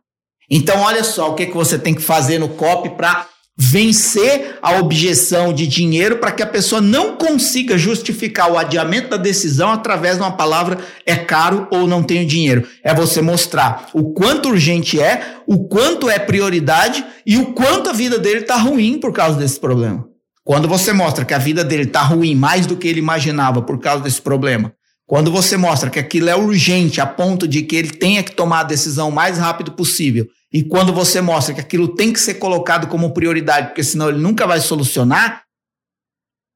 Então, 0.50 0.81
olha 0.81 1.03
só 1.03 1.29
o 1.29 1.36
que, 1.36 1.46
que 1.46 1.53
você 1.53 1.77
tem 1.77 1.93
que 1.93 2.01
fazer 2.01 2.39
no 2.39 2.50
COP 2.50 2.89
para 2.98 3.27
vencer 3.63 4.58
a 4.60 4.80
objeção 4.80 5.53
de 5.53 5.68
dinheiro 5.68 6.18
para 6.18 6.32
que 6.32 6.41
a 6.41 6.48
pessoa 6.48 6.82
não 6.82 7.15
consiga 7.15 7.77
justificar 7.77 8.51
o 8.51 8.58
adiamento 8.58 9.10
da 9.10 9.18
decisão 9.18 9.72
através 9.72 10.15
de 10.15 10.24
uma 10.24 10.32
palavra 10.32 10.80
é 11.06 11.15
caro 11.15 11.68
ou 11.70 11.86
não 11.86 12.01
tenho 12.01 12.25
dinheiro. 12.25 12.68
É 12.84 12.91
você 12.91 13.22
mostrar 13.22 13.88
o 13.94 14.13
quanto 14.13 14.50
urgente 14.50 15.00
é, 15.00 15.36
o 15.46 15.68
quanto 15.68 16.10
é 16.10 16.18
prioridade 16.18 17.06
e 17.24 17.38
o 17.38 17.53
quanto 17.53 17.91
a 17.91 17.94
vida 17.94 18.18
dele 18.18 18.39
está 18.39 18.56
ruim 18.56 19.00
por 19.00 19.13
causa 19.13 19.38
desse 19.38 19.60
problema. 19.60 20.08
Quando 20.44 20.68
você 20.68 20.91
mostra 20.91 21.24
que 21.24 21.36
a 21.36 21.38
vida 21.38 21.63
dele 21.63 21.84
está 21.84 22.01
ruim 22.01 22.34
mais 22.34 22.65
do 22.65 22.75
que 22.75 22.88
ele 22.88 23.00
imaginava 23.00 23.62
por 23.62 23.80
causa 23.80 24.03
desse 24.03 24.24
problema, 24.24 24.74
quando 25.06 25.32
você 25.32 25.56
mostra 25.56 25.91
que 25.91 26.00
aquilo 26.00 26.30
é 26.30 26.36
urgente 26.36 27.00
a 27.00 27.06
ponto 27.06 27.48
de 27.48 27.62
que 27.62 27.75
ele 27.75 27.91
tenha 27.91 28.24
que 28.24 28.32
tomar 28.32 28.62
a 28.62 28.63
decisão 28.63 29.10
o 29.10 29.12
mais 29.12 29.38
rápido 29.38 29.74
possível, 29.74 30.25
e 30.51 30.63
quando 30.63 30.91
você 30.91 31.22
mostra 31.22 31.53
que 31.53 31.62
aquilo 31.62 31.96
tem 31.96 32.12
que 32.12 32.20
ser 32.20 32.36
colocado 32.36 32.88
como 32.88 33.13
prioridade, 33.13 33.67
porque 33.67 33.84
senão 33.84 34.10
ele 34.10 34.20
nunca 34.20 34.46
vai 34.46 34.60
solucionar, 34.60 35.46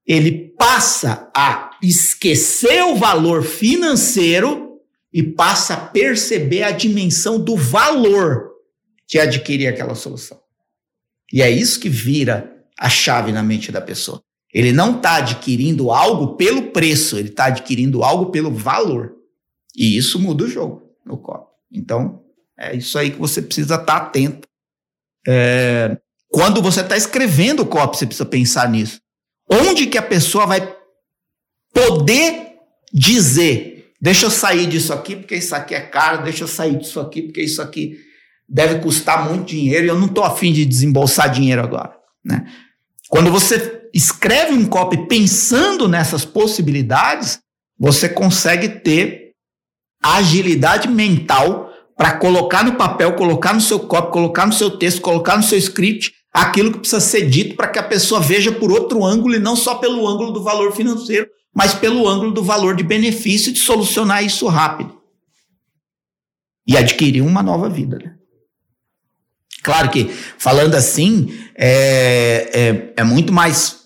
ele 0.06 0.54
passa 0.58 1.32
a 1.36 1.72
esquecer 1.82 2.84
o 2.84 2.96
valor 2.96 3.44
financeiro 3.44 4.82
e 5.14 5.24
passa 5.24 5.74
a 5.76 5.78
perceber 5.78 6.64
a 6.64 6.72
dimensão 6.72 7.40
do 7.40 7.56
valor 7.56 8.52
de 9.08 9.18
adquirir 9.18 9.68
aquela 9.68 9.96
solução. 9.96 10.40
E 11.32 11.42
é 11.42 11.50
isso 11.50 11.80
que 11.80 11.88
vira 11.88 12.54
a 12.78 12.90
chave 12.90 13.32
na 13.32 13.42
mente 13.42 13.72
da 13.72 13.80
pessoa. 13.80 14.22
Ele 14.54 14.74
não 14.74 14.98
está 14.98 15.18
adquirindo 15.18 15.92
algo 15.92 16.36
pelo 16.36 16.72
preço, 16.72 17.18
ele 17.18 17.30
está 17.30 17.46
adquirindo 17.46 18.04
algo 18.04 18.28
pelo 18.28 18.52
valor. 18.52 19.16
E 19.76 19.98
isso 19.98 20.20
muda 20.20 20.44
o 20.44 20.50
jogo 20.50 20.92
no 21.06 21.18
copo. 21.18 21.50
Então, 21.72 22.25
é 22.58 22.76
isso 22.76 22.98
aí 22.98 23.12
que 23.12 23.20
você 23.20 23.42
precisa 23.42 23.76
estar 23.76 23.86
tá 23.86 23.98
atento. 23.98 24.48
É, 25.28 25.98
quando 26.30 26.62
você 26.62 26.82
está 26.82 26.96
escrevendo 26.96 27.62
o 27.62 27.66
copo, 27.66 27.96
você 27.96 28.06
precisa 28.06 28.26
pensar 28.26 28.70
nisso. 28.70 29.00
Onde 29.50 29.88
que 29.88 29.98
a 29.98 30.02
pessoa 30.02 30.46
vai 30.46 30.76
poder 31.74 32.54
dizer, 32.94 33.94
deixa 34.02 34.26
eu 34.26 34.32
sair 34.32 34.66
disso 34.68 34.94
aqui 34.94 35.16
porque 35.16 35.36
isso 35.36 35.56
aqui 35.56 35.76
é 35.76 35.82
caro, 35.82 36.24
deixa 36.24 36.44
eu 36.44 36.48
sair 36.48 36.78
disso 36.78 37.00
aqui 37.00 37.24
porque 37.24 37.42
isso 37.42 37.62
aqui 37.62 37.98
deve 38.48 38.80
custar 38.80 39.30
muito 39.30 39.48
dinheiro 39.48 39.86
e 39.86 39.90
eu 39.90 40.00
não 40.00 40.08
estou 40.08 40.24
afim 40.24 40.54
de 40.54 40.66
desembolsar 40.66 41.32
dinheiro 41.32 41.62
agora. 41.62 41.96
Né? 42.24 42.46
Quando 43.10 43.32
você 43.32 43.90
escreve 43.94 44.54
um 44.54 44.66
copy 44.66 45.08
pensando 45.08 45.88
nessas 45.88 46.26
possibilidades, 46.26 47.40
você 47.78 48.08
consegue 48.08 48.70
ter 48.70 49.32
agilidade 50.02 50.88
mental 50.88 51.65
para 51.96 52.18
colocar 52.18 52.64
no 52.64 52.76
papel, 52.76 53.14
colocar 53.14 53.54
no 53.54 53.62
seu 53.62 53.80
copy, 53.80 54.12
colocar 54.12 54.46
no 54.46 54.54
seu 54.54 54.72
texto, 54.72 55.02
colocar 55.02 55.38
no 55.38 55.44
seu 55.44 55.58
script 55.58 56.14
aquilo 56.32 56.72
que 56.74 56.80
precisa 56.80 57.00
ser 57.00 57.30
dito 57.30 57.56
para 57.56 57.70
que 57.70 57.80
a 57.80 57.84
pessoa 57.84 58.20
veja 58.20 58.52
por 58.52 58.72
outro 58.72 59.06
ângulo 59.06 59.36
e 59.36 59.40
não 59.40 59.56
só 59.56 59.76
pelo 59.76 60.06
ângulo 60.06 60.34
do 60.34 60.44
valor 60.44 60.74
financeiro, 60.74 61.30
mas 61.54 61.74
pelo 61.74 62.08
ângulo 62.10 62.32
do 62.32 62.44
valor 62.44 62.76
de 62.76 62.84
benefício 62.84 63.54
de 63.54 63.60
solucionar 63.60 64.24
isso 64.24 64.46
rápido. 64.48 65.02
E 66.68 66.76
adquirir 66.76 67.22
uma 67.22 67.42
nova 67.42 67.70
vida. 67.70 67.98
Né? 67.98 68.16
Claro 69.64 69.90
que, 69.90 70.10
falando 70.38 70.76
assim, 70.76 71.34
é, 71.56 72.50
é, 72.54 72.94
é 72.98 73.04
muito 73.04 73.32
mais 73.32 73.86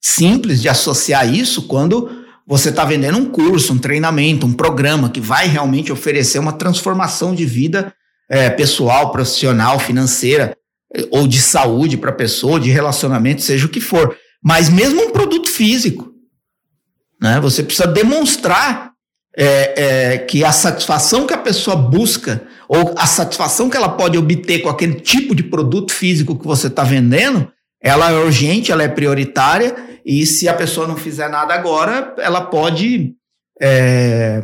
simples 0.00 0.62
de 0.62 0.68
associar 0.68 1.34
isso 1.34 1.66
quando 1.66 2.17
você 2.48 2.70
está 2.70 2.82
vendendo 2.82 3.18
um 3.18 3.26
curso, 3.26 3.74
um 3.74 3.78
treinamento, 3.78 4.46
um 4.46 4.54
programa 4.54 5.10
que 5.10 5.20
vai 5.20 5.46
realmente 5.46 5.92
oferecer 5.92 6.38
uma 6.38 6.54
transformação 6.54 7.34
de 7.34 7.44
vida 7.44 7.92
é, 8.26 8.48
pessoal, 8.48 9.12
profissional, 9.12 9.78
financeira, 9.78 10.56
ou 11.10 11.28
de 11.28 11.42
saúde 11.42 11.98
para 11.98 12.08
a 12.08 12.14
pessoa, 12.14 12.58
de 12.58 12.70
relacionamento, 12.70 13.42
seja 13.42 13.66
o 13.66 13.68
que 13.68 13.80
for. 13.80 14.16
Mas 14.42 14.70
mesmo 14.70 15.02
um 15.02 15.10
produto 15.10 15.50
físico, 15.50 16.10
né, 17.20 17.38
você 17.38 17.62
precisa 17.62 17.86
demonstrar 17.86 18.92
é, 19.36 20.14
é, 20.14 20.18
que 20.18 20.42
a 20.42 20.50
satisfação 20.50 21.26
que 21.26 21.34
a 21.34 21.38
pessoa 21.38 21.76
busca, 21.76 22.42
ou 22.66 22.94
a 22.96 23.06
satisfação 23.06 23.68
que 23.68 23.76
ela 23.76 23.90
pode 23.90 24.16
obter 24.16 24.60
com 24.60 24.70
aquele 24.70 24.94
tipo 24.94 25.34
de 25.34 25.42
produto 25.42 25.92
físico 25.92 26.38
que 26.38 26.46
você 26.46 26.68
está 26.68 26.82
vendendo, 26.82 27.52
ela 27.80 28.10
é 28.10 28.14
urgente, 28.14 28.72
ela 28.72 28.82
é 28.82 28.88
prioritária, 28.88 29.97
e 30.08 30.24
se 30.24 30.48
a 30.48 30.54
pessoa 30.54 30.88
não 30.88 30.96
fizer 30.96 31.28
nada 31.28 31.52
agora, 31.52 32.14
ela 32.16 32.40
pode, 32.40 33.12
é, 33.60 34.42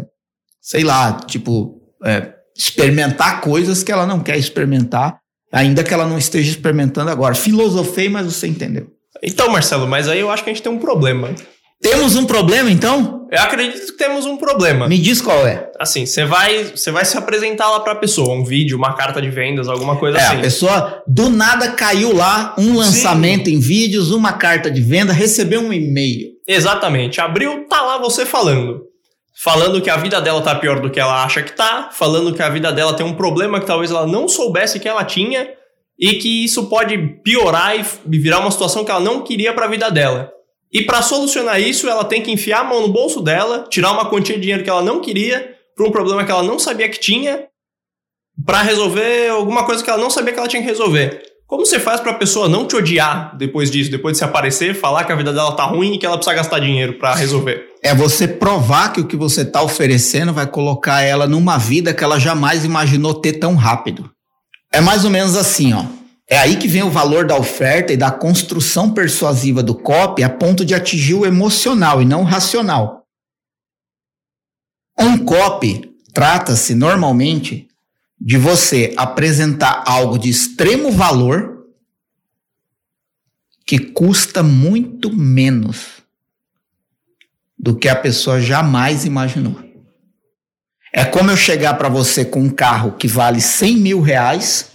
sei 0.60 0.84
lá, 0.84 1.14
tipo, 1.26 1.80
é, 2.04 2.34
experimentar 2.54 3.40
coisas 3.40 3.82
que 3.82 3.90
ela 3.90 4.04
não 4.04 4.20
quer 4.20 4.36
experimentar, 4.36 5.18
ainda 5.50 5.82
que 5.82 5.94
ela 5.94 6.06
não 6.06 6.18
esteja 6.18 6.50
experimentando 6.50 7.10
agora. 7.10 7.34
Filosofei, 7.34 8.10
mas 8.10 8.26
você 8.26 8.46
entendeu. 8.46 8.88
Então, 9.22 9.48
Marcelo, 9.48 9.88
mas 9.88 10.06
aí 10.06 10.20
eu 10.20 10.30
acho 10.30 10.44
que 10.44 10.50
a 10.50 10.52
gente 10.52 10.62
tem 10.62 10.70
um 10.70 10.78
problema. 10.78 11.34
Temos 11.80 12.14
um 12.14 12.26
problema, 12.26 12.70
então? 12.70 13.23
Eu 13.34 13.42
acredito 13.42 13.86
que 13.86 13.92
temos 13.92 14.26
um 14.26 14.36
problema. 14.36 14.88
Me 14.88 14.98
diz 14.98 15.20
qual 15.20 15.46
é. 15.46 15.70
Assim, 15.78 16.06
você 16.06 16.24
vai, 16.24 16.64
você 16.64 16.90
vai 16.90 17.04
se 17.04 17.18
apresentar 17.18 17.68
lá 17.68 17.80
para 17.80 17.92
a 17.92 17.96
pessoa, 17.96 18.34
um 18.34 18.44
vídeo, 18.44 18.76
uma 18.76 18.94
carta 18.94 19.20
de 19.20 19.28
vendas, 19.28 19.68
alguma 19.68 19.96
coisa 19.96 20.18
é, 20.18 20.22
assim. 20.22 20.36
A 20.36 20.40
pessoa 20.40 21.02
do 21.06 21.28
nada 21.28 21.72
caiu 21.72 22.14
lá, 22.14 22.54
um 22.56 22.76
lançamento 22.76 23.46
Sim. 23.46 23.56
em 23.56 23.60
vídeos, 23.60 24.12
uma 24.12 24.34
carta 24.34 24.70
de 24.70 24.80
venda, 24.80 25.12
recebeu 25.12 25.60
um 25.60 25.72
e-mail. 25.72 26.34
Exatamente. 26.46 27.20
Abriu, 27.20 27.66
tá 27.68 27.82
lá 27.82 27.98
você 27.98 28.24
falando. 28.24 28.82
Falando 29.36 29.80
que 29.80 29.90
a 29.90 29.96
vida 29.96 30.20
dela 30.20 30.40
tá 30.40 30.54
pior 30.54 30.80
do 30.80 30.90
que 30.90 31.00
ela 31.00 31.24
acha 31.24 31.42
que 31.42 31.52
tá, 31.52 31.90
falando 31.92 32.32
que 32.32 32.42
a 32.42 32.48
vida 32.48 32.72
dela 32.72 32.94
tem 32.94 33.04
um 33.04 33.14
problema 33.14 33.58
que 33.58 33.66
talvez 33.66 33.90
ela 33.90 34.06
não 34.06 34.28
soubesse 34.28 34.78
que 34.78 34.88
ela 34.88 35.04
tinha 35.04 35.48
e 35.98 36.14
que 36.14 36.44
isso 36.44 36.68
pode 36.68 36.96
piorar 37.24 37.76
e 37.76 37.84
virar 38.18 38.38
uma 38.38 38.50
situação 38.50 38.84
que 38.84 38.90
ela 38.90 39.00
não 39.00 39.22
queria 39.22 39.52
para 39.52 39.66
a 39.66 39.68
vida 39.68 39.90
dela. 39.90 40.33
E 40.74 40.82
para 40.82 41.00
solucionar 41.02 41.60
isso, 41.60 41.88
ela 41.88 42.04
tem 42.04 42.20
que 42.20 42.32
enfiar 42.32 42.62
a 42.62 42.64
mão 42.64 42.80
no 42.80 42.88
bolso 42.88 43.20
dela, 43.20 43.64
tirar 43.70 43.92
uma 43.92 44.10
quantia 44.10 44.34
de 44.34 44.40
dinheiro 44.40 44.64
que 44.64 44.70
ela 44.70 44.82
não 44.82 45.00
queria, 45.00 45.54
para 45.76 45.86
um 45.86 45.90
problema 45.92 46.24
que 46.24 46.32
ela 46.32 46.42
não 46.42 46.58
sabia 46.58 46.88
que 46.88 46.98
tinha, 46.98 47.44
para 48.44 48.60
resolver 48.60 49.28
alguma 49.30 49.64
coisa 49.64 49.84
que 49.84 49.88
ela 49.88 50.02
não 50.02 50.10
sabia 50.10 50.32
que 50.32 50.38
ela 50.40 50.48
tinha 50.48 50.60
que 50.60 50.68
resolver. 50.68 51.22
Como 51.46 51.64
você 51.64 51.78
faz 51.78 52.00
para 52.00 52.10
a 52.10 52.16
pessoa 52.16 52.48
não 52.48 52.66
te 52.66 52.74
odiar 52.74 53.36
depois 53.36 53.70
disso, 53.70 53.88
depois 53.88 54.14
de 54.14 54.18
se 54.18 54.24
aparecer, 54.24 54.74
falar 54.74 55.04
que 55.04 55.12
a 55.12 55.14
vida 55.14 55.32
dela 55.32 55.52
tá 55.52 55.64
ruim 55.64 55.94
e 55.94 55.98
que 55.98 56.06
ela 56.06 56.16
precisa 56.16 56.34
gastar 56.34 56.58
dinheiro 56.58 56.94
para 56.94 57.14
resolver? 57.14 57.68
É 57.80 57.94
você 57.94 58.26
provar 58.26 58.92
que 58.92 59.00
o 59.00 59.06
que 59.06 59.14
você 59.14 59.42
está 59.42 59.62
oferecendo 59.62 60.32
vai 60.32 60.46
colocar 60.46 61.02
ela 61.02 61.28
numa 61.28 61.56
vida 61.56 61.94
que 61.94 62.02
ela 62.02 62.18
jamais 62.18 62.64
imaginou 62.64 63.14
ter 63.14 63.34
tão 63.34 63.54
rápido. 63.54 64.10
É 64.72 64.80
mais 64.80 65.04
ou 65.04 65.10
menos 65.10 65.36
assim, 65.36 65.72
ó. 65.72 65.84
É 66.26 66.38
aí 66.38 66.56
que 66.56 66.66
vem 66.66 66.82
o 66.82 66.90
valor 66.90 67.26
da 67.26 67.36
oferta 67.36 67.92
e 67.92 67.96
da 67.96 68.10
construção 68.10 68.92
persuasiva 68.92 69.62
do 69.62 69.74
copy 69.74 70.22
a 70.22 70.30
ponto 70.30 70.64
de 70.64 70.74
atingir 70.74 71.14
o 71.14 71.26
emocional 71.26 72.00
e 72.00 72.04
não 72.04 72.22
o 72.22 72.24
racional. 72.24 73.06
Um 74.98 75.18
copy 75.18 75.94
trata-se 76.14 76.74
normalmente 76.74 77.68
de 78.18 78.38
você 78.38 78.94
apresentar 78.96 79.84
algo 79.86 80.18
de 80.18 80.30
extremo 80.30 80.90
valor 80.90 81.66
que 83.66 83.78
custa 83.78 84.42
muito 84.42 85.14
menos 85.14 86.02
do 87.58 87.76
que 87.76 87.88
a 87.88 87.96
pessoa 87.96 88.40
jamais 88.40 89.04
imaginou. 89.04 89.58
É 90.92 91.04
como 91.04 91.30
eu 91.30 91.36
chegar 91.36 91.74
para 91.74 91.88
você 91.88 92.24
com 92.24 92.40
um 92.40 92.50
carro 92.50 92.92
que 92.92 93.08
vale 93.08 93.40
100 93.40 93.76
mil 93.76 94.00
reais 94.00 94.73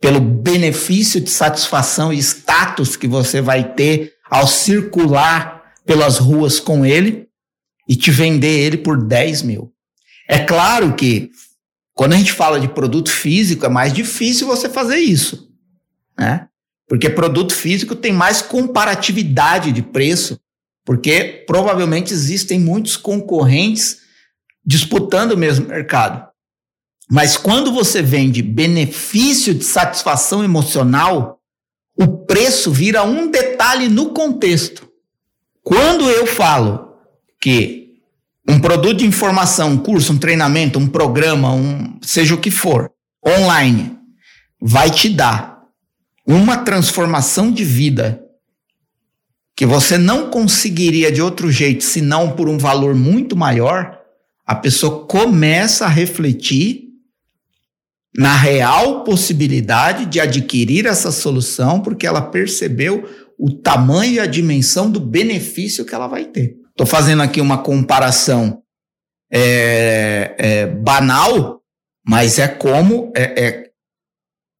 pelo 0.00 0.20
benefício 0.20 1.20
de 1.20 1.28
satisfação 1.28 2.12
e 2.12 2.18
status 2.18 2.96
que 2.96 3.06
você 3.06 3.40
vai 3.40 3.74
ter 3.74 4.14
ao 4.30 4.46
circular 4.46 5.74
pelas 5.84 6.18
ruas 6.18 6.58
com 6.58 6.86
ele 6.86 7.28
e 7.86 7.94
te 7.94 8.10
vender 8.10 8.60
ele 8.60 8.78
por 8.78 9.06
10 9.06 9.42
mil. 9.42 9.72
É 10.26 10.38
claro 10.38 10.94
que 10.94 11.30
quando 11.92 12.14
a 12.14 12.16
gente 12.16 12.32
fala 12.32 12.58
de 12.58 12.68
produto 12.68 13.10
físico, 13.10 13.66
é 13.66 13.68
mais 13.68 13.92
difícil 13.92 14.46
você 14.46 14.68
fazer 14.68 14.96
isso, 14.96 15.50
né? 16.18 16.48
Porque 16.88 17.10
produto 17.10 17.52
físico 17.52 17.94
tem 17.94 18.12
mais 18.12 18.40
comparatividade 18.40 19.70
de 19.70 19.82
preço, 19.82 20.40
porque 20.84 21.44
provavelmente 21.46 22.12
existem 22.12 22.58
muitos 22.58 22.96
concorrentes 22.96 23.98
disputando 24.64 25.32
o 25.32 25.36
mesmo 25.36 25.66
mercado. 25.66 26.29
Mas 27.10 27.36
quando 27.36 27.72
você 27.72 28.00
vende 28.00 28.40
benefício 28.40 29.52
de 29.52 29.64
satisfação 29.64 30.44
emocional, 30.44 31.40
o 31.98 32.06
preço 32.06 32.70
vira 32.70 33.02
um 33.02 33.28
detalhe 33.28 33.88
no 33.88 34.10
contexto. 34.10 34.88
Quando 35.60 36.08
eu 36.08 36.24
falo 36.24 36.94
que 37.40 37.96
um 38.48 38.60
produto 38.60 38.98
de 38.98 39.06
informação, 39.06 39.72
um 39.72 39.78
curso, 39.78 40.12
um 40.12 40.18
treinamento, 40.18 40.78
um 40.78 40.86
programa, 40.86 41.52
um 41.52 41.98
seja 42.00 42.34
o 42.34 42.40
que 42.40 42.50
for, 42.50 42.90
online, 43.26 43.98
vai 44.60 44.88
te 44.88 45.08
dar 45.08 45.64
uma 46.24 46.58
transformação 46.58 47.50
de 47.50 47.64
vida 47.64 48.22
que 49.56 49.66
você 49.66 49.98
não 49.98 50.30
conseguiria 50.30 51.10
de 51.10 51.20
outro 51.20 51.50
jeito, 51.50 51.82
senão 51.82 52.32
por 52.32 52.48
um 52.48 52.56
valor 52.56 52.94
muito 52.94 53.36
maior, 53.36 53.98
a 54.46 54.54
pessoa 54.54 55.06
começa 55.06 55.84
a 55.84 55.88
refletir 55.88 56.89
na 58.16 58.36
real 58.36 59.04
possibilidade 59.04 60.06
de 60.06 60.20
adquirir 60.20 60.86
essa 60.86 61.12
solução, 61.12 61.80
porque 61.80 62.06
ela 62.06 62.22
percebeu 62.22 63.08
o 63.38 63.50
tamanho 63.50 64.14
e 64.14 64.20
a 64.20 64.26
dimensão 64.26 64.90
do 64.90 65.00
benefício 65.00 65.84
que 65.84 65.94
ela 65.94 66.06
vai 66.06 66.24
ter. 66.24 66.56
Estou 66.70 66.86
fazendo 66.86 67.22
aqui 67.22 67.40
uma 67.40 67.58
comparação 67.58 68.62
é, 69.32 70.34
é, 70.38 70.66
banal, 70.66 71.62
mas 72.06 72.38
é 72.38 72.48
como 72.48 73.12
é, 73.14 73.44
é, 73.44 73.70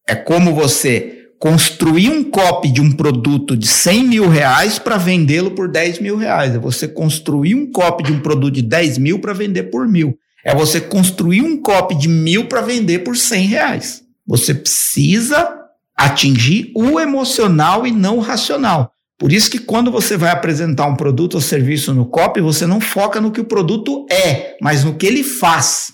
é 0.09 0.15
como 0.15 0.55
você 0.55 1.21
construir 1.39 2.11
um 2.11 2.23
copy 2.23 2.71
de 2.71 2.81
um 2.81 2.93
produto 2.93 3.57
de 3.57 3.67
100 3.67 4.05
mil 4.05 4.29
reais 4.29 4.79
para 4.79 4.99
vendê-lo 4.99 5.53
por 5.53 5.69
10 5.69 5.99
mil 5.99 6.17
reais. 6.17 6.55
É 6.55 6.59
você 6.59 6.87
construir 6.87 7.55
um 7.55 7.71
copy 7.71 8.05
de 8.05 8.13
um 8.13 8.21
produto 8.21 8.55
de 8.55 8.63
10 8.63 8.99
mil 8.99 9.19
para 9.19 9.33
vender 9.33 9.65
por 9.65 9.89
mil. 9.89 10.19
É 10.45 10.55
você 10.55 10.81
construir 10.81 11.43
um 11.43 11.61
copy 11.61 11.95
de 11.95 12.09
mil 12.09 12.47
para 12.47 12.63
vender 12.63 13.01
por 13.01 13.17
100 13.17 13.47
reais. 13.47 14.03
Você 14.27 14.55
precisa 14.55 15.57
atingir 15.97 16.73
o 16.75 16.99
emocional 16.99 17.87
e 17.87 17.91
não 17.91 18.19
o 18.19 18.21
racional. 18.21 18.93
Por 19.19 19.33
isso 19.33 19.51
que 19.51 19.59
quando 19.59 19.91
você 19.91 20.17
vai 20.17 20.31
apresentar 20.31 20.87
um 20.87 20.97
produto 20.97 21.35
ou 21.35 21.43
serviço 21.43 21.93
no 21.93 22.07
copy, 22.07 22.41
você 22.41 22.67
não 22.67 22.81
foca 22.81 23.21
no 23.21 23.31
que 23.31 23.41
o 23.41 23.45
produto 23.45 24.07
é, 24.11 24.57
mas 24.63 24.83
no 24.83 24.95
que 24.95 25.05
ele 25.05 25.23
faz 25.23 25.93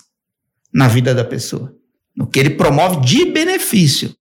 na 0.73 0.87
vida 0.87 1.13
da 1.13 1.25
pessoa, 1.25 1.73
no 2.15 2.25
que 2.25 2.39
ele 2.39 2.51
promove 2.51 3.01
de 3.01 3.25
benefício. 3.25 4.15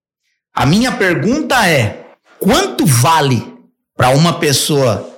A 0.52 0.66
minha 0.66 0.90
pergunta 0.90 1.68
é: 1.68 2.14
quanto 2.40 2.84
vale 2.84 3.46
para 3.96 4.10
uma 4.10 4.40
pessoa 4.40 5.08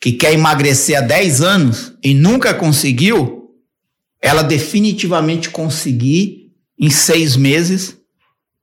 que 0.00 0.12
quer 0.12 0.32
emagrecer 0.32 0.98
há 0.98 1.00
10 1.00 1.42
anos 1.42 1.92
e 2.02 2.12
nunca 2.12 2.54
conseguiu 2.54 3.45
ela 4.26 4.42
definitivamente 4.42 5.50
conseguir 5.50 6.50
em 6.78 6.90
seis 6.90 7.36
meses 7.36 7.96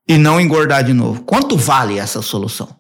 e 0.06 0.17
não 0.17 0.39
engordar 0.39 0.84
de 0.84 0.93
novo. 0.93 1.23
Quanto 1.23 1.56
vale 1.56 1.97
essa 1.97 2.21
solução? 2.21 2.76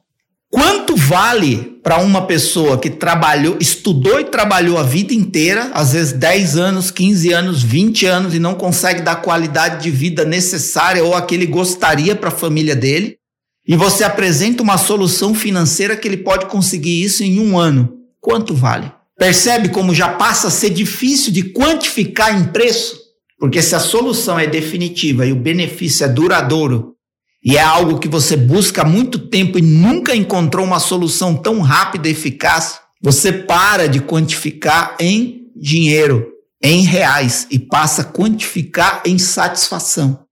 Quanto 0.51 0.95
vale 0.97 1.79
para 1.81 1.97
uma 1.99 2.27
pessoa 2.27 2.77
que 2.77 2.89
trabalhou, 2.89 3.57
estudou 3.59 4.19
e 4.19 4.25
trabalhou 4.25 4.77
a 4.77 4.83
vida 4.83 5.13
inteira, 5.13 5.71
às 5.73 5.93
vezes 5.93 6.11
10 6.11 6.57
anos, 6.57 6.91
15 6.91 7.31
anos, 7.31 7.63
20 7.63 8.05
anos 8.05 8.35
e 8.35 8.39
não 8.39 8.53
consegue 8.53 9.01
dar 9.01 9.13
a 9.13 9.15
qualidade 9.15 9.81
de 9.81 9.89
vida 9.89 10.25
necessária 10.25 11.03
ou 11.03 11.15
a 11.15 11.21
que 11.21 11.33
ele 11.33 11.45
gostaria 11.47 12.15
para 12.15 12.27
a 12.27 12.33
família 12.33 12.75
dele? 12.75 13.17
E 13.65 13.77
você 13.77 14.03
apresenta 14.03 14.61
uma 14.61 14.77
solução 14.77 15.33
financeira 15.33 15.95
que 15.95 16.05
ele 16.05 16.17
pode 16.17 16.47
conseguir 16.47 17.01
isso 17.01 17.23
em 17.23 17.39
um 17.39 17.57
ano. 17.57 17.93
Quanto 18.19 18.53
vale? 18.53 18.91
Percebe 19.23 19.69
como 19.69 19.95
já 19.95 20.09
passa 20.09 20.49
a 20.49 20.51
ser 20.51 20.71
difícil 20.71 21.31
de 21.31 21.43
quantificar 21.53 22.37
em 22.37 22.51
preço? 22.51 22.99
Porque 23.39 23.61
se 23.61 23.73
a 23.73 23.79
solução 23.79 24.37
é 24.37 24.45
definitiva 24.45 25.25
e 25.25 25.31
o 25.31 25.39
benefício 25.39 26.03
é 26.03 26.09
duradouro, 26.09 26.97
e 27.41 27.55
é 27.55 27.61
algo 27.61 27.99
que 27.99 28.09
você 28.09 28.35
busca 28.35 28.81
há 28.81 28.85
muito 28.85 29.17
tempo 29.17 29.57
e 29.57 29.61
nunca 29.61 30.13
encontrou 30.13 30.65
uma 30.65 30.77
solução 30.77 31.37
tão 31.37 31.61
rápida 31.61 32.09
e 32.09 32.11
eficaz, 32.11 32.81
você 33.01 33.31
para 33.31 33.87
de 33.87 34.01
quantificar 34.01 34.97
em 34.99 35.47
dinheiro, 35.55 36.27
em 36.61 36.83
reais, 36.83 37.47
e 37.49 37.57
passa 37.57 38.01
a 38.01 38.05
quantificar 38.05 39.03
em 39.05 39.17
satisfação. 39.17 40.25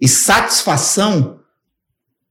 E 0.00 0.08
satisfação 0.08 1.40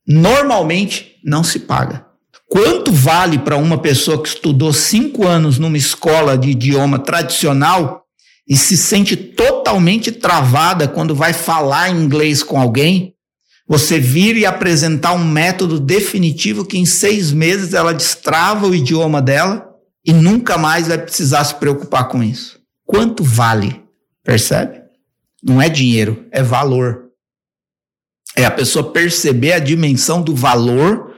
normalmente 0.07 1.19
não 1.23 1.43
se 1.43 1.59
paga. 1.59 2.12
Quanto 2.53 2.91
vale 2.91 3.39
para 3.39 3.57
uma 3.57 3.79
pessoa 3.79 4.21
que 4.21 4.29
estudou 4.29 4.71
cinco 4.71 5.25
anos 5.25 5.57
numa 5.57 5.75
escola 5.75 6.37
de 6.37 6.51
idioma 6.51 6.99
tradicional 6.99 8.03
e 8.47 8.55
se 8.55 8.77
sente 8.77 9.17
totalmente 9.17 10.11
travada 10.11 10.87
quando 10.87 11.15
vai 11.15 11.33
falar 11.33 11.89
inglês 11.89 12.43
com 12.43 12.61
alguém? 12.61 13.15
Você 13.67 13.97
vir 13.99 14.37
e 14.37 14.45
apresentar 14.45 15.13
um 15.13 15.25
método 15.25 15.79
definitivo 15.79 16.63
que 16.63 16.77
em 16.77 16.85
seis 16.85 17.31
meses 17.31 17.73
ela 17.73 17.91
destrava 17.91 18.67
o 18.67 18.75
idioma 18.75 19.19
dela 19.19 19.67
e 20.05 20.13
nunca 20.13 20.55
mais 20.55 20.87
vai 20.87 20.99
precisar 20.99 21.43
se 21.45 21.55
preocupar 21.55 22.07
com 22.07 22.21
isso. 22.21 22.59
Quanto 22.85 23.23
vale? 23.23 23.81
Percebe? 24.23 24.79
Não 25.43 25.59
é 25.59 25.67
dinheiro, 25.69 26.27
é 26.29 26.43
valor. 26.43 27.05
É 28.35 28.45
a 28.45 28.51
pessoa 28.51 28.91
perceber 28.91 29.53
a 29.53 29.59
dimensão 29.59 30.21
do 30.21 30.35
valor 30.35 31.12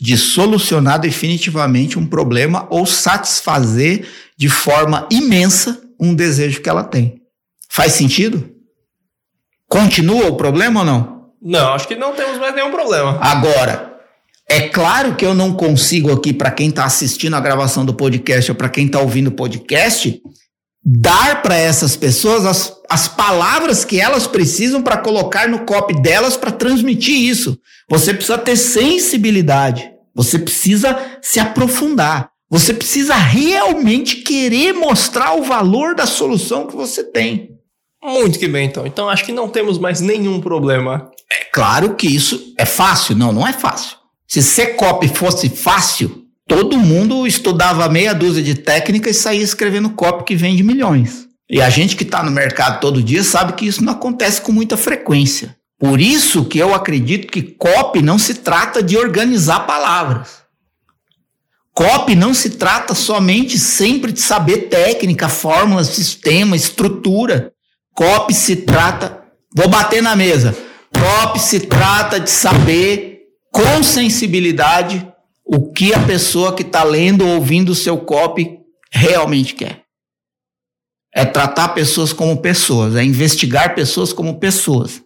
de 0.00 0.16
solucionar 0.18 0.98
definitivamente 0.98 1.98
um 1.98 2.06
problema 2.06 2.66
ou 2.70 2.84
satisfazer 2.84 4.08
de 4.36 4.48
forma 4.48 5.08
imensa 5.10 5.80
um 5.98 6.14
desejo 6.14 6.60
que 6.60 6.68
ela 6.68 6.84
tem. 6.84 7.22
Faz 7.68 7.92
sentido? 7.92 8.50
Continua 9.68 10.26
o 10.26 10.36
problema 10.36 10.80
ou 10.80 10.86
não? 10.86 11.14
Não, 11.40 11.74
acho 11.74 11.86
que 11.86 11.96
não 11.96 12.14
temos 12.14 12.38
mais 12.38 12.54
nenhum 12.54 12.70
problema. 12.70 13.18
Agora, 13.20 13.94
é 14.48 14.68
claro 14.68 15.14
que 15.14 15.24
eu 15.24 15.34
não 15.34 15.52
consigo 15.54 16.12
aqui, 16.12 16.32
para 16.32 16.50
quem 16.50 16.68
está 16.68 16.84
assistindo 16.84 17.34
a 17.34 17.40
gravação 17.40 17.84
do 17.84 17.94
podcast 17.94 18.50
ou 18.50 18.56
para 18.56 18.68
quem 18.68 18.86
está 18.86 19.00
ouvindo 19.00 19.28
o 19.28 19.32
podcast, 19.32 20.20
dar 20.84 21.42
para 21.42 21.56
essas 21.56 21.96
pessoas 21.96 22.44
as, 22.44 22.72
as 22.90 23.08
palavras 23.08 23.84
que 23.84 23.98
elas 23.98 24.26
precisam 24.26 24.82
para 24.82 24.98
colocar 24.98 25.48
no 25.48 25.60
copy 25.60 26.00
delas 26.02 26.36
para 26.36 26.50
transmitir 26.50 27.16
isso. 27.16 27.58
Você 27.88 28.14
precisa 28.14 28.38
ter 28.38 28.56
sensibilidade. 28.56 29.90
Você 30.14 30.38
precisa 30.38 30.98
se 31.20 31.40
aprofundar. 31.40 32.30
Você 32.48 32.72
precisa 32.72 33.14
realmente 33.14 34.16
querer 34.16 34.72
mostrar 34.72 35.34
o 35.34 35.42
valor 35.42 35.94
da 35.94 36.06
solução 36.06 36.66
que 36.66 36.76
você 36.76 37.02
tem. 37.02 37.50
Muito 38.02 38.38
que 38.38 38.46
bem, 38.46 38.66
então. 38.66 38.86
Então 38.86 39.08
acho 39.08 39.24
que 39.24 39.32
não 39.32 39.48
temos 39.48 39.78
mais 39.78 40.00
nenhum 40.00 40.40
problema. 40.40 41.10
É 41.32 41.44
claro 41.46 41.94
que 41.94 42.06
isso 42.06 42.54
é 42.58 42.66
fácil. 42.66 43.16
Não, 43.16 43.32
não 43.32 43.46
é 43.46 43.52
fácil. 43.52 43.96
Se 44.28 44.42
ser 44.42 44.76
copy 44.76 45.08
fosse 45.08 45.48
fácil, 45.48 46.24
todo 46.46 46.78
mundo 46.78 47.26
estudava 47.26 47.88
meia 47.88 48.14
dúzia 48.14 48.42
de 48.42 48.54
técnicas 48.54 49.16
e 49.16 49.20
saía 49.20 49.42
escrevendo 49.42 49.90
copy 49.90 50.24
que 50.24 50.36
vende 50.36 50.62
milhões. 50.62 51.26
E 51.48 51.60
a 51.60 51.70
gente 51.70 51.96
que 51.96 52.04
está 52.04 52.22
no 52.22 52.30
mercado 52.30 52.80
todo 52.80 53.02
dia 53.02 53.22
sabe 53.22 53.54
que 53.54 53.66
isso 53.66 53.84
não 53.84 53.92
acontece 53.94 54.40
com 54.40 54.52
muita 54.52 54.76
frequência. 54.76 55.56
Por 55.78 56.00
isso 56.00 56.44
que 56.44 56.58
eu 56.58 56.74
acredito 56.74 57.26
que 57.26 57.42
copy 57.42 58.00
não 58.00 58.18
se 58.18 58.34
trata 58.34 58.82
de 58.82 58.96
organizar 58.96 59.66
palavras. 59.66 60.44
Copy 61.74 62.14
não 62.14 62.32
se 62.32 62.50
trata 62.50 62.94
somente 62.94 63.58
sempre 63.58 64.12
de 64.12 64.20
saber 64.20 64.68
técnica, 64.68 65.28
fórmula, 65.28 65.82
sistema, 65.82 66.54
estrutura. 66.54 67.52
COP 67.92 68.32
se 68.32 68.56
trata, 68.56 69.24
vou 69.54 69.68
bater 69.68 70.00
na 70.00 70.14
mesa. 70.14 70.56
COP 70.92 71.40
se 71.40 71.60
trata 71.60 72.20
de 72.20 72.30
saber 72.30 73.22
com 73.52 73.82
sensibilidade 73.82 75.06
o 75.44 75.72
que 75.72 75.92
a 75.92 75.98
pessoa 76.06 76.54
que 76.54 76.62
está 76.62 76.84
lendo 76.84 77.26
ou 77.26 77.34
ouvindo 77.34 77.70
o 77.70 77.74
seu 77.74 77.98
COP 77.98 78.58
realmente 78.90 79.54
quer. 79.54 79.82
É 81.12 81.24
tratar 81.24 81.68
pessoas 81.68 82.12
como 82.12 82.40
pessoas, 82.40 82.94
é 82.94 83.04
investigar 83.04 83.74
pessoas 83.74 84.12
como 84.12 84.38
pessoas. 84.38 85.03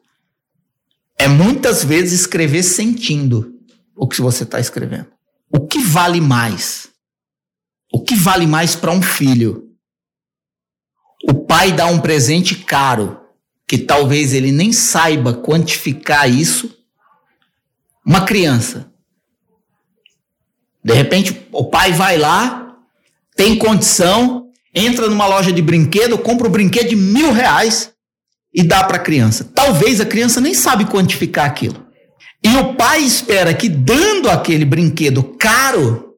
É 1.19 1.27
muitas 1.27 1.85
vezes 1.85 2.21
escrever 2.21 2.63
sentindo 2.63 3.55
o 3.97 4.07
que 4.07 4.21
você 4.21 4.45
está 4.45 4.61
escrevendo. 4.61 5.09
O 5.51 5.67
que 5.67 5.81
vale 5.81 6.21
mais? 6.21 6.89
O 7.93 8.03
que 8.03 8.15
vale 8.15 8.47
mais 8.47 8.77
para 8.77 8.93
um 8.93 9.03
filho? 9.03 9.69
o 11.25 11.35
pai 11.35 11.73
dá 11.73 11.87
um 11.87 11.99
presente 11.99 12.55
caro, 12.55 13.21
que 13.67 13.79
talvez 13.79 14.33
ele 14.33 14.53
nem 14.53 14.73
saiba 14.73 15.35
quantificar 15.35 16.31
isso, 16.31 16.77
uma 18.05 18.25
criança. 18.25 18.93
De 20.83 20.95
repente, 20.95 21.47
o 21.53 21.65
pai 21.65 21.93
vai 21.93 22.17
lá, 22.17 22.77
tem 23.37 23.59
condição, 23.59 24.51
entra 24.75 25.09
numa 25.09 25.27
loja 25.27 25.53
de 25.53 25.61
brinquedo, 25.61 26.19
compra 26.19 26.49
um 26.49 26.53
brinquedo 26.53 26.89
de 26.89 26.97
mil 26.97 27.33
reais 27.33 27.93
e 28.59 28.63
dá 28.65 28.83
para 28.83 28.97
a 28.97 29.01
criança. 29.01 29.49
Talvez 29.55 30.01
a 30.01 30.05
criança 30.05 30.41
nem 30.41 30.53
sabe 30.53 30.85
quantificar 30.85 31.47
aquilo. 31.47 31.87
E 32.43 32.57
o 32.57 32.75
pai 32.75 33.03
espera 33.03 33.55
que, 33.55 33.69
dando 33.69 34.29
aquele 34.29 34.65
brinquedo 34.65 35.23
caro, 35.23 36.17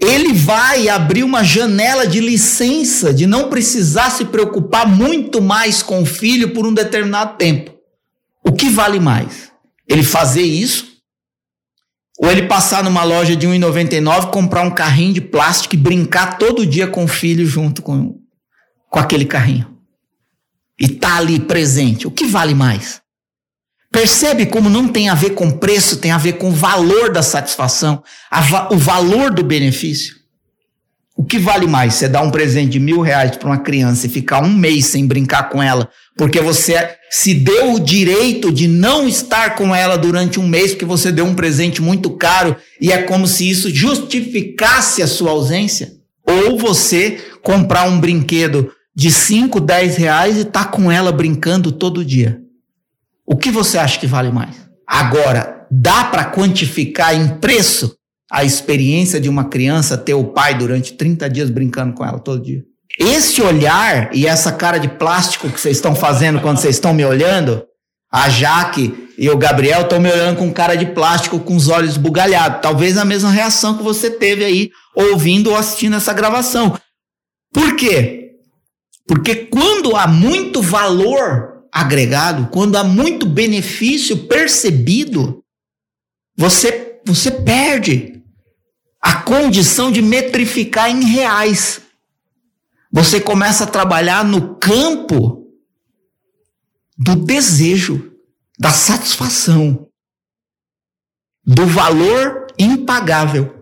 ele 0.00 0.32
vai 0.32 0.88
abrir 0.88 1.24
uma 1.24 1.44
janela 1.44 2.06
de 2.06 2.18
licença, 2.18 3.12
de 3.12 3.26
não 3.26 3.50
precisar 3.50 4.08
se 4.08 4.24
preocupar 4.24 4.88
muito 4.88 5.42
mais 5.42 5.82
com 5.82 6.00
o 6.00 6.06
filho 6.06 6.54
por 6.54 6.66
um 6.66 6.72
determinado 6.72 7.36
tempo. 7.36 7.74
O 8.42 8.52
que 8.52 8.70
vale 8.70 8.98
mais? 8.98 9.52
Ele 9.86 10.02
fazer 10.02 10.44
isso? 10.44 10.96
Ou 12.20 12.30
ele 12.30 12.48
passar 12.48 12.82
numa 12.82 13.04
loja 13.04 13.36
de 13.36 13.46
1,99, 13.46 14.30
comprar 14.30 14.62
um 14.62 14.70
carrinho 14.70 15.12
de 15.12 15.20
plástico 15.20 15.74
e 15.74 15.78
brincar 15.78 16.38
todo 16.38 16.64
dia 16.64 16.86
com 16.86 17.04
o 17.04 17.08
filho 17.08 17.44
junto 17.44 17.82
com, 17.82 18.18
com 18.88 18.98
aquele 18.98 19.26
carrinho? 19.26 19.77
E 20.78 20.88
tá 20.88 21.16
ali 21.16 21.40
presente. 21.40 22.06
O 22.06 22.10
que 22.10 22.26
vale 22.26 22.54
mais? 22.54 23.00
Percebe 23.90 24.46
como 24.46 24.68
não 24.68 24.86
tem 24.86 25.08
a 25.08 25.14
ver 25.14 25.30
com 25.30 25.50
preço, 25.50 25.96
tem 25.96 26.10
a 26.10 26.18
ver 26.18 26.34
com 26.34 26.50
o 26.50 26.54
valor 26.54 27.10
da 27.10 27.22
satisfação, 27.22 28.02
o 28.70 28.76
valor 28.76 29.32
do 29.32 29.42
benefício. 29.42 30.18
O 31.16 31.24
que 31.24 31.38
vale 31.38 31.66
mais? 31.66 31.94
Você 31.94 32.06
dar 32.06 32.22
um 32.22 32.30
presente 32.30 32.70
de 32.70 32.78
mil 32.78 33.00
reais 33.00 33.36
para 33.36 33.48
uma 33.48 33.58
criança 33.58 34.06
e 34.06 34.10
ficar 34.10 34.40
um 34.40 34.54
mês 34.54 34.86
sem 34.86 35.04
brincar 35.04 35.48
com 35.48 35.60
ela, 35.60 35.90
porque 36.16 36.40
você 36.40 36.96
se 37.10 37.34
deu 37.34 37.72
o 37.72 37.80
direito 37.80 38.52
de 38.52 38.68
não 38.68 39.08
estar 39.08 39.56
com 39.56 39.74
ela 39.74 39.98
durante 39.98 40.38
um 40.38 40.46
mês, 40.46 40.70
porque 40.70 40.84
você 40.84 41.10
deu 41.10 41.24
um 41.24 41.34
presente 41.34 41.82
muito 41.82 42.10
caro 42.10 42.54
e 42.80 42.92
é 42.92 43.02
como 43.02 43.26
se 43.26 43.50
isso 43.50 43.68
justificasse 43.68 45.02
a 45.02 45.08
sua 45.08 45.32
ausência? 45.32 45.92
Ou 46.24 46.56
você 46.56 47.18
comprar 47.42 47.88
um 47.88 47.98
brinquedo 47.98 48.70
de 48.98 49.12
5, 49.12 49.60
10 49.60 49.96
reais 49.96 50.38
e 50.38 50.44
tá 50.44 50.64
com 50.64 50.90
ela 50.90 51.12
brincando 51.12 51.70
todo 51.70 52.04
dia? 52.04 52.40
O 53.24 53.36
que 53.36 53.48
você 53.48 53.78
acha 53.78 53.96
que 53.96 54.08
vale 54.08 54.32
mais? 54.32 54.68
Agora, 54.84 55.64
dá 55.70 56.02
para 56.02 56.24
quantificar 56.24 57.14
em 57.14 57.28
preço 57.38 57.94
a 58.28 58.42
experiência 58.42 59.20
de 59.20 59.28
uma 59.28 59.44
criança 59.44 59.96
ter 59.96 60.14
o 60.14 60.24
pai 60.24 60.58
durante 60.58 60.94
30 60.94 61.30
dias 61.30 61.48
brincando 61.48 61.94
com 61.94 62.04
ela 62.04 62.18
todo 62.18 62.42
dia? 62.42 62.64
Esse 62.98 63.40
olhar 63.40 64.10
e 64.12 64.26
essa 64.26 64.50
cara 64.50 64.78
de 64.78 64.88
plástico 64.88 65.48
que 65.48 65.60
vocês 65.60 65.76
estão 65.76 65.94
fazendo 65.94 66.40
quando 66.40 66.56
vocês 66.56 66.74
estão 66.74 66.92
me 66.92 67.04
olhando, 67.04 67.62
a 68.12 68.28
Jaque 68.28 69.10
e 69.16 69.30
o 69.30 69.38
Gabriel 69.38 69.82
estão 69.82 70.00
me 70.00 70.10
olhando 70.10 70.38
com 70.38 70.52
cara 70.52 70.74
de 70.74 70.86
plástico, 70.86 71.38
com 71.38 71.54
os 71.54 71.68
olhos 71.68 71.96
bugalhados. 71.96 72.60
Talvez 72.60 72.98
a 72.98 73.04
mesma 73.04 73.30
reação 73.30 73.78
que 73.78 73.84
você 73.84 74.10
teve 74.10 74.44
aí 74.44 74.70
ouvindo 74.92 75.50
ou 75.50 75.56
assistindo 75.56 75.94
essa 75.94 76.12
gravação. 76.12 76.76
Por 77.52 77.76
quê? 77.76 78.27
Porque 79.08 79.34
quando 79.34 79.96
há 79.96 80.06
muito 80.06 80.60
valor 80.60 81.64
agregado, 81.72 82.48
quando 82.48 82.76
há 82.76 82.84
muito 82.84 83.24
benefício 83.24 84.28
percebido, 84.28 85.42
você, 86.36 87.00
você 87.06 87.30
perde 87.30 88.22
a 89.00 89.22
condição 89.22 89.90
de 89.90 90.02
metrificar 90.02 90.90
em 90.90 91.04
reais. 91.04 91.80
Você 92.92 93.18
começa 93.18 93.64
a 93.64 93.66
trabalhar 93.66 94.22
no 94.22 94.56
campo 94.56 95.46
do 96.98 97.16
desejo, 97.16 98.12
da 98.58 98.72
satisfação, 98.72 99.88
do 101.42 101.64
valor 101.64 102.46
impagável. 102.58 103.54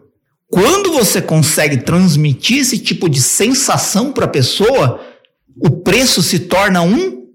Quando 0.48 0.92
você 0.92 1.22
consegue 1.22 1.78
transmitir 1.78 2.58
esse 2.58 2.78
tipo 2.78 3.08
de 3.08 3.20
sensação 3.20 4.12
para 4.12 4.24
a 4.24 4.28
pessoa, 4.28 5.00
o 5.58 5.70
preço 5.70 6.22
se 6.22 6.40
torna 6.40 6.82
um 6.82 7.26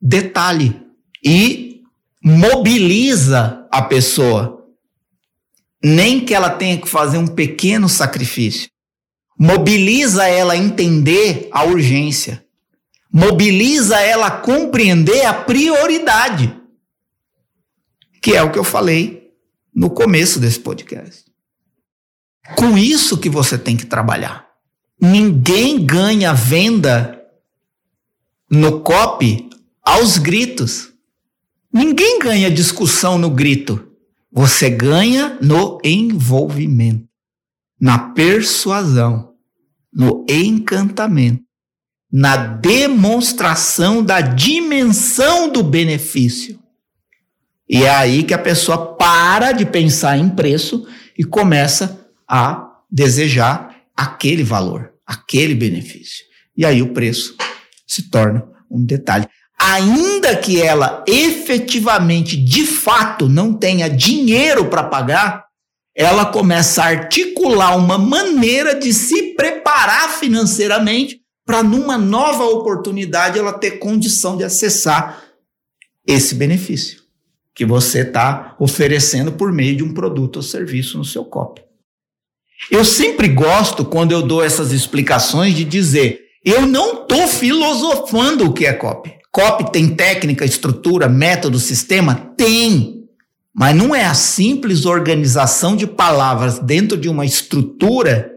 detalhe 0.00 0.80
e 1.24 1.82
mobiliza 2.22 3.66
a 3.70 3.82
pessoa. 3.82 4.64
Nem 5.82 6.24
que 6.24 6.34
ela 6.34 6.50
tenha 6.50 6.80
que 6.80 6.88
fazer 6.88 7.18
um 7.18 7.26
pequeno 7.26 7.88
sacrifício. 7.88 8.70
Mobiliza 9.38 10.26
ela 10.26 10.54
a 10.54 10.56
entender 10.56 11.48
a 11.50 11.64
urgência. 11.64 12.44
Mobiliza 13.12 14.00
ela 14.00 14.28
a 14.28 14.38
compreender 14.38 15.24
a 15.26 15.34
prioridade. 15.34 16.56
Que 18.22 18.34
é 18.34 18.42
o 18.42 18.50
que 18.50 18.58
eu 18.58 18.64
falei 18.64 19.30
no 19.74 19.90
começo 19.90 20.38
desse 20.38 20.60
podcast. 20.60 21.24
Com 22.56 22.78
isso 22.78 23.18
que 23.18 23.28
você 23.28 23.58
tem 23.58 23.76
que 23.76 23.86
trabalhar. 23.86 24.46
Ninguém 25.00 25.84
ganha 25.84 26.32
venda 26.32 27.23
no 28.54 28.80
COP 28.80 29.48
aos 29.82 30.18
gritos. 30.18 30.92
Ninguém 31.72 32.18
ganha 32.18 32.50
discussão 32.50 33.18
no 33.18 33.30
grito. 33.30 33.90
Você 34.32 34.70
ganha 34.70 35.38
no 35.40 35.78
envolvimento, 35.84 37.08
na 37.80 37.98
persuasão, 37.98 39.34
no 39.92 40.24
encantamento, 40.28 41.42
na 42.10 42.36
demonstração 42.36 44.02
da 44.02 44.20
dimensão 44.20 45.48
do 45.48 45.62
benefício. 45.62 46.58
E 47.68 47.82
é 47.84 47.90
aí 47.90 48.24
que 48.24 48.34
a 48.34 48.38
pessoa 48.38 48.94
para 48.94 49.52
de 49.52 49.64
pensar 49.64 50.18
em 50.18 50.28
preço 50.28 50.86
e 51.16 51.24
começa 51.24 52.08
a 52.28 52.72
desejar 52.90 53.74
aquele 53.96 54.42
valor, 54.42 54.92
aquele 55.06 55.54
benefício. 55.54 56.24
E 56.56 56.64
aí 56.64 56.82
o 56.82 56.92
preço 56.92 57.36
se 57.86 58.10
torna 58.10 58.46
um 58.70 58.84
detalhe. 58.84 59.26
Ainda 59.58 60.36
que 60.36 60.60
ela 60.60 61.04
efetivamente, 61.06 62.36
de 62.36 62.66
fato, 62.66 63.28
não 63.28 63.54
tenha 63.54 63.88
dinheiro 63.88 64.66
para 64.66 64.82
pagar, 64.84 65.44
ela 65.94 66.26
começa 66.26 66.82
a 66.82 66.86
articular 66.86 67.76
uma 67.76 67.96
maneira 67.96 68.74
de 68.74 68.92
se 68.92 69.34
preparar 69.34 70.10
financeiramente 70.10 71.20
para, 71.46 71.62
numa 71.62 71.96
nova 71.96 72.44
oportunidade, 72.44 73.38
ela 73.38 73.52
ter 73.52 73.78
condição 73.78 74.36
de 74.36 74.44
acessar 74.44 75.22
esse 76.06 76.34
benefício 76.34 77.04
que 77.54 77.64
você 77.64 78.00
está 78.00 78.56
oferecendo 78.58 79.32
por 79.32 79.52
meio 79.52 79.76
de 79.76 79.84
um 79.84 79.94
produto 79.94 80.36
ou 80.36 80.42
serviço 80.42 80.98
no 80.98 81.04
seu 81.04 81.24
copo. 81.24 81.60
Eu 82.70 82.84
sempre 82.84 83.28
gosto, 83.28 83.84
quando 83.84 84.12
eu 84.12 84.22
dou 84.22 84.42
essas 84.42 84.72
explicações, 84.72 85.54
de 85.54 85.64
dizer: 85.64 86.23
eu 86.44 86.66
não 86.66 87.02
estou 87.02 87.26
filosofando 87.26 88.46
o 88.46 88.52
que 88.52 88.66
é 88.66 88.72
COP. 88.72 89.12
COP 89.32 89.72
tem 89.72 89.88
técnica, 89.94 90.44
estrutura, 90.44 91.08
método, 91.08 91.58
sistema? 91.58 92.14
Tem. 92.36 93.04
Mas 93.52 93.74
não 93.74 93.94
é 93.94 94.04
a 94.04 94.14
simples 94.14 94.84
organização 94.84 95.74
de 95.74 95.86
palavras 95.86 96.58
dentro 96.58 96.96
de 96.96 97.08
uma 97.08 97.24
estrutura 97.24 98.30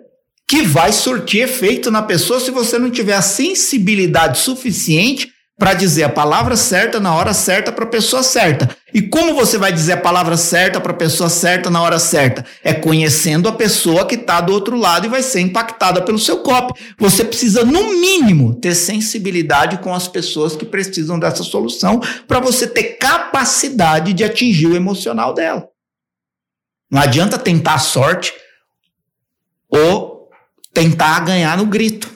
que 0.48 0.62
vai 0.62 0.94
surtir 0.94 1.44
efeito 1.44 1.92
na 1.92 2.02
pessoa 2.02 2.40
se 2.40 2.50
você 2.50 2.80
não 2.80 2.90
tiver 2.90 3.16
a 3.16 3.22
sensibilidade 3.22 4.40
suficiente 4.40 5.32
para 5.58 5.74
dizer 5.74 6.04
a 6.04 6.10
palavra 6.10 6.56
certa 6.56 7.00
na 7.00 7.16
hora 7.16 7.34
certa 7.34 7.72
para 7.72 7.84
a 7.84 7.90
pessoa 7.90 8.22
certa. 8.22 8.70
E 8.94 9.02
como 9.02 9.34
você 9.34 9.58
vai 9.58 9.74
dizer 9.74 9.94
a 9.94 9.98
palavra 9.98 10.38
certa 10.38 10.80
para 10.80 10.92
a 10.92 10.96
pessoa 10.96 11.30
certa 11.30 11.70
na 11.70 11.82
hora 11.82 11.98
certa? 11.98 12.46
É 12.64 12.74
conhecendo 12.74 13.50
a 13.50 13.52
pessoa 13.52 14.06
que 14.06 14.16
está 14.16 14.40
do 14.40 14.54
outro 14.54 14.78
lado 14.78 15.08
e 15.08 15.10
vai 15.10 15.24
ser 15.24 15.40
impactada 15.42 16.02
pelo 16.04 16.20
seu 16.20 16.44
copo. 16.44 16.78
Você 17.00 17.26
precisa, 17.26 17.66
no 17.66 17.90
mínimo, 18.00 18.54
ter 18.54 18.76
sensibilidade 18.76 19.80
com 19.80 19.94
as 19.94 20.08
pessoas 20.08 20.56
que 20.56 20.66
precisam 20.66 21.18
dessa 21.18 21.44
solução 21.44 22.00
para 22.28 22.40
você 22.40 22.68
ter 22.68 22.98
capacidade 22.98 24.14
de 24.14 24.24
atingir 24.24 24.68
o 24.68 24.76
emocional 24.76 25.34
dela. 25.34 25.68
Não 26.90 27.02
adianta 27.02 27.38
tentar 27.38 27.74
a 27.74 27.80
sorte 27.80 28.32
ou 29.68 30.30
tentar 30.72 31.20
ganhar 31.22 31.58
no 31.58 31.66
grito. 31.66 32.10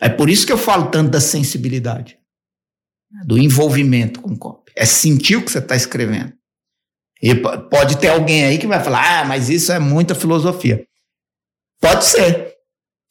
É 0.00 0.08
por 0.08 0.30
isso 0.30 0.46
que 0.46 0.52
eu 0.52 0.58
falo 0.58 0.86
tanto 0.86 1.10
da 1.10 1.20
sensibilidade 1.20 2.17
do 3.26 3.38
envolvimento 3.38 4.20
com 4.20 4.32
o 4.32 4.38
copy. 4.38 4.72
É 4.76 4.84
sentir 4.84 5.36
o 5.36 5.42
que 5.42 5.50
você 5.50 5.58
está 5.58 5.74
escrevendo. 5.74 6.32
E 7.20 7.34
pode 7.34 7.98
ter 7.98 8.08
alguém 8.08 8.44
aí 8.44 8.58
que 8.58 8.66
vai 8.66 8.82
falar, 8.82 9.20
ah, 9.20 9.24
mas 9.24 9.48
isso 9.48 9.72
é 9.72 9.78
muita 9.78 10.14
filosofia. 10.14 10.84
Pode 11.80 12.04
ser. 12.04 12.54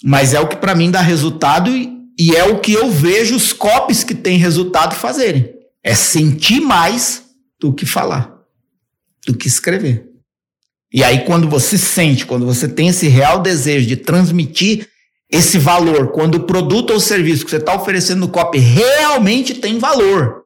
Mas 0.04 0.34
é 0.34 0.40
o 0.40 0.48
que 0.48 0.56
para 0.56 0.76
mim 0.76 0.92
dá 0.92 1.02
resultado 1.02 1.70
e, 1.70 1.92
e, 2.18 2.36
é 2.36 2.44
o 2.46 2.60
que 2.60 2.72
eu 2.72 2.90
vejo 2.90 3.36
os 3.36 3.52
copies 3.52 4.04
que 4.04 4.16
têm 4.16 4.38
resultado 4.38 4.96
fazerem. 4.96 5.54
É 5.84 5.96
sentir 5.96 6.62
mais 6.62 7.24
do 7.60 7.74
que 7.74 7.86
falar, 7.86 8.34
do 9.26 9.36
que 9.36 9.48
escrever. 9.48 10.06
E 10.94 11.04
aí, 11.04 11.26
quando 11.26 11.50
você 11.50 11.78
sente, 11.78 12.26
quando 12.26 12.46
você 12.46 12.68
tem 12.68 12.88
esse 12.88 13.08
real 13.08 13.42
desejo 13.42 13.88
de 13.88 13.98
transmitir 13.98 14.88
esse 15.30 15.58
valor, 15.58 16.12
quando 16.12 16.36
o 16.36 16.44
produto 16.46 16.92
ou 16.92 17.00
serviço 17.00 17.44
que 17.44 17.52
você 17.52 17.58
está 17.58 17.76
oferecendo 17.76 18.22
no 18.22 18.30
COP 18.30 18.58
realmente 18.58 19.56
tem 19.56 19.78
valor. 19.78 20.44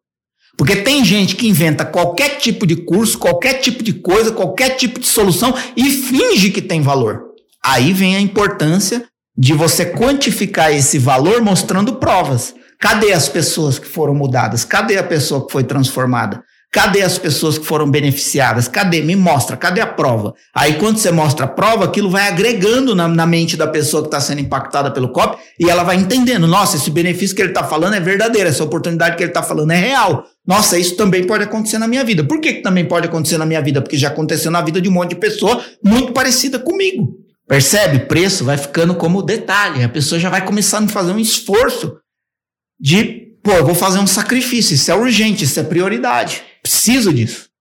Porque 0.58 0.76
tem 0.76 1.04
gente 1.06 1.36
que 1.36 1.48
inventa 1.48 1.86
qualquer 1.86 2.38
tipo 2.38 2.66
de 2.66 2.76
curso, 2.76 3.18
qualquer 3.18 3.56
tipo 3.56 3.84
de 3.84 3.94
coisa, 3.94 4.32
qualquer 4.32 4.72
tipo 4.72 5.00
de 5.00 5.08
solução 5.08 5.54
e 5.76 5.90
finge 5.90 6.52
que 6.52 6.62
tem 6.62 6.82
valor. 6.82 7.24
Aí 7.64 7.94
vem 7.94 8.16
a 8.16 8.22
importância 8.22 9.06
de 9.38 9.54
você 9.54 9.86
quantificar 9.86 10.72
esse 10.72 10.98
valor 10.98 11.42
mostrando 11.42 11.96
provas. 11.96 12.54
Cadê 12.80 13.14
as 13.14 13.30
pessoas 13.30 13.78
que 13.78 13.88
foram 13.88 14.14
mudadas? 14.14 14.66
Cadê 14.66 14.98
a 14.98 15.04
pessoa 15.04 15.46
que 15.46 15.52
foi 15.52 15.64
transformada? 15.64 16.44
Cadê 16.74 17.02
as 17.02 17.18
pessoas 17.18 17.58
que 17.58 17.66
foram 17.66 17.92
beneficiadas? 17.92 18.70
Cadê? 18.70 19.02
Me 19.02 19.14
mostra, 19.14 19.58
cadê 19.58 19.82
a 19.82 19.88
prova? 19.88 20.34
Aí, 20.56 20.76
quando 20.76 20.98
você 20.98 21.12
mostra 21.12 21.44
a 21.44 21.48
prova, 21.50 21.84
aquilo 21.84 22.10
vai 22.10 22.30
agregando 22.30 22.96
na, 22.96 23.10
na 23.10 23.26
mente 23.26 23.58
da 23.58 23.68
pessoa 23.68 24.02
que 24.02 24.08
está 24.08 24.22
sendo 24.22 24.40
impactada 24.40 24.90
pelo 24.90 25.12
COP 25.12 25.38
e 25.60 25.70
ela 25.70 25.84
vai 25.84 25.98
entendendo: 25.98 26.48
nossa, 26.48 26.78
esse 26.78 26.90
benefício 26.90 27.36
que 27.36 27.42
ele 27.42 27.50
está 27.50 27.66
falando 27.66 27.96
é 27.96 28.00
verdadeiro, 28.00 28.48
essa 28.48 28.64
oportunidade 28.64 29.18
que 29.18 29.24
ele 29.24 29.32
está 29.32 29.44
falando 29.44 29.70
é 29.72 29.76
real. 29.76 30.26
Nossa, 30.48 30.80
isso 30.80 30.96
também 30.96 31.26
pode 31.26 31.44
acontecer 31.44 31.78
na 31.78 31.90
minha 31.90 32.06
vida. 32.06 32.24
Por 32.24 32.40
que, 32.40 32.54
que 32.54 32.62
também 32.62 32.86
pode 32.86 33.06
acontecer 33.06 33.38
na 33.38 33.46
minha 33.46 33.62
vida? 33.62 33.82
Porque 33.82 33.98
já 33.98 34.08
aconteceu 34.08 34.50
na 34.50 34.62
vida 34.62 34.80
de 34.80 34.88
um 34.88 34.94
monte 34.94 35.10
de 35.10 35.16
pessoa 35.18 35.62
muito 35.84 36.14
parecida 36.14 36.58
comigo. 36.58 37.18
Percebe? 37.50 38.00
Preço 38.06 38.46
vai 38.46 38.58
ficando 38.58 38.96
como 38.96 39.22
detalhe. 39.22 39.84
A 39.84 39.90
pessoa 39.90 40.18
já 40.18 40.30
vai 40.30 40.46
começando 40.46 40.90
a 40.90 40.94
fazer 40.94 41.12
um 41.12 41.20
esforço 41.20 41.98
de, 42.80 43.36
pô, 43.44 43.52
eu 43.52 43.66
vou 43.66 43.76
fazer 43.76 44.00
um 44.00 44.08
sacrifício. 44.08 44.74
Isso 44.74 44.90
é 44.90 44.96
urgente, 44.96 45.44
isso 45.44 45.60
é 45.60 45.64
prioridade. 45.64 46.44
Preciso 46.62 47.14
disso. 47.14 47.52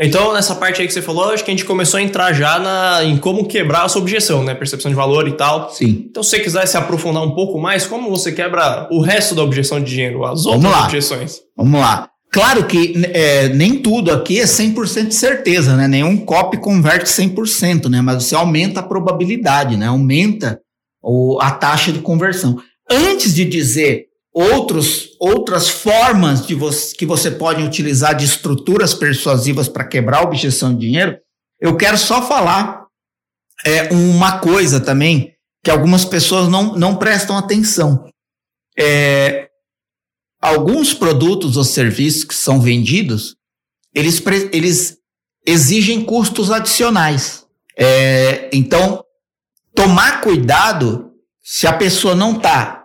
Então, 0.00 0.32
nessa 0.32 0.54
parte 0.54 0.80
aí 0.80 0.86
que 0.86 0.94
você 0.94 1.02
falou, 1.02 1.32
acho 1.32 1.44
que 1.44 1.50
a 1.50 1.54
gente 1.54 1.64
começou 1.64 1.98
a 1.98 2.02
entrar 2.02 2.32
já 2.32 2.58
na, 2.60 3.02
em 3.02 3.16
como 3.18 3.48
quebrar 3.48 3.84
essa 3.84 3.98
objeção, 3.98 4.44
né? 4.44 4.54
Percepção 4.54 4.90
de 4.90 4.94
valor 4.96 5.26
e 5.26 5.32
tal. 5.32 5.70
Sim. 5.72 6.06
Então, 6.08 6.22
se 6.22 6.30
você 6.30 6.38
quiser 6.38 6.66
se 6.66 6.76
aprofundar 6.76 7.22
um 7.24 7.32
pouco 7.34 7.58
mais, 7.58 7.84
como 7.84 8.08
você 8.08 8.30
quebra 8.30 8.86
o 8.92 9.00
resto 9.00 9.34
da 9.34 9.42
objeção 9.42 9.80
de 9.80 9.90
dinheiro, 9.90 10.24
as 10.24 10.46
outras 10.46 10.62
Vamos 10.62 10.78
lá. 10.78 10.84
objeções? 10.84 11.40
Vamos 11.56 11.80
lá. 11.80 12.08
Claro 12.30 12.66
que 12.66 12.92
é, 13.12 13.48
nem 13.48 13.82
tudo 13.82 14.12
aqui 14.12 14.38
é 14.38 14.44
100% 14.44 15.08
de 15.08 15.14
certeza, 15.14 15.76
né? 15.76 15.88
Nenhum 15.88 16.16
copy 16.16 16.58
converte 16.58 17.10
100%, 17.10 17.88
né? 17.88 18.00
Mas 18.00 18.22
você 18.22 18.36
aumenta 18.36 18.80
a 18.80 18.84
probabilidade, 18.84 19.76
né? 19.76 19.86
Aumenta 19.86 20.60
o, 21.02 21.38
a 21.40 21.50
taxa 21.50 21.90
de 21.90 21.98
conversão. 22.00 22.56
Antes 22.88 23.34
de 23.34 23.44
dizer 23.44 24.07
outros, 24.32 25.10
outras 25.18 25.68
formas 25.68 26.46
de 26.46 26.54
você, 26.54 26.94
que 26.94 27.06
você 27.06 27.30
pode 27.30 27.62
utilizar 27.62 28.14
de 28.14 28.24
estruturas 28.24 28.94
persuasivas 28.94 29.68
para 29.68 29.86
quebrar 29.86 30.18
a 30.18 30.24
objeção 30.24 30.74
de 30.74 30.86
dinheiro, 30.86 31.18
eu 31.60 31.76
quero 31.76 31.98
só 31.98 32.22
falar 32.26 32.86
é, 33.64 33.92
uma 33.92 34.38
coisa 34.38 34.80
também 34.80 35.34
que 35.64 35.70
algumas 35.70 36.04
pessoas 36.04 36.48
não, 36.48 36.76
não 36.76 36.96
prestam 36.96 37.36
atenção. 37.36 38.08
É, 38.78 39.48
alguns 40.40 40.94
produtos 40.94 41.56
ou 41.56 41.64
serviços 41.64 42.24
que 42.24 42.34
são 42.34 42.60
vendidos, 42.60 43.34
eles, 43.94 44.22
eles 44.52 44.98
exigem 45.44 46.04
custos 46.04 46.50
adicionais. 46.50 47.44
É, 47.76 48.48
então, 48.52 49.04
tomar 49.74 50.20
cuidado 50.20 51.12
se 51.42 51.66
a 51.66 51.72
pessoa 51.72 52.14
não 52.14 52.36
está 52.36 52.77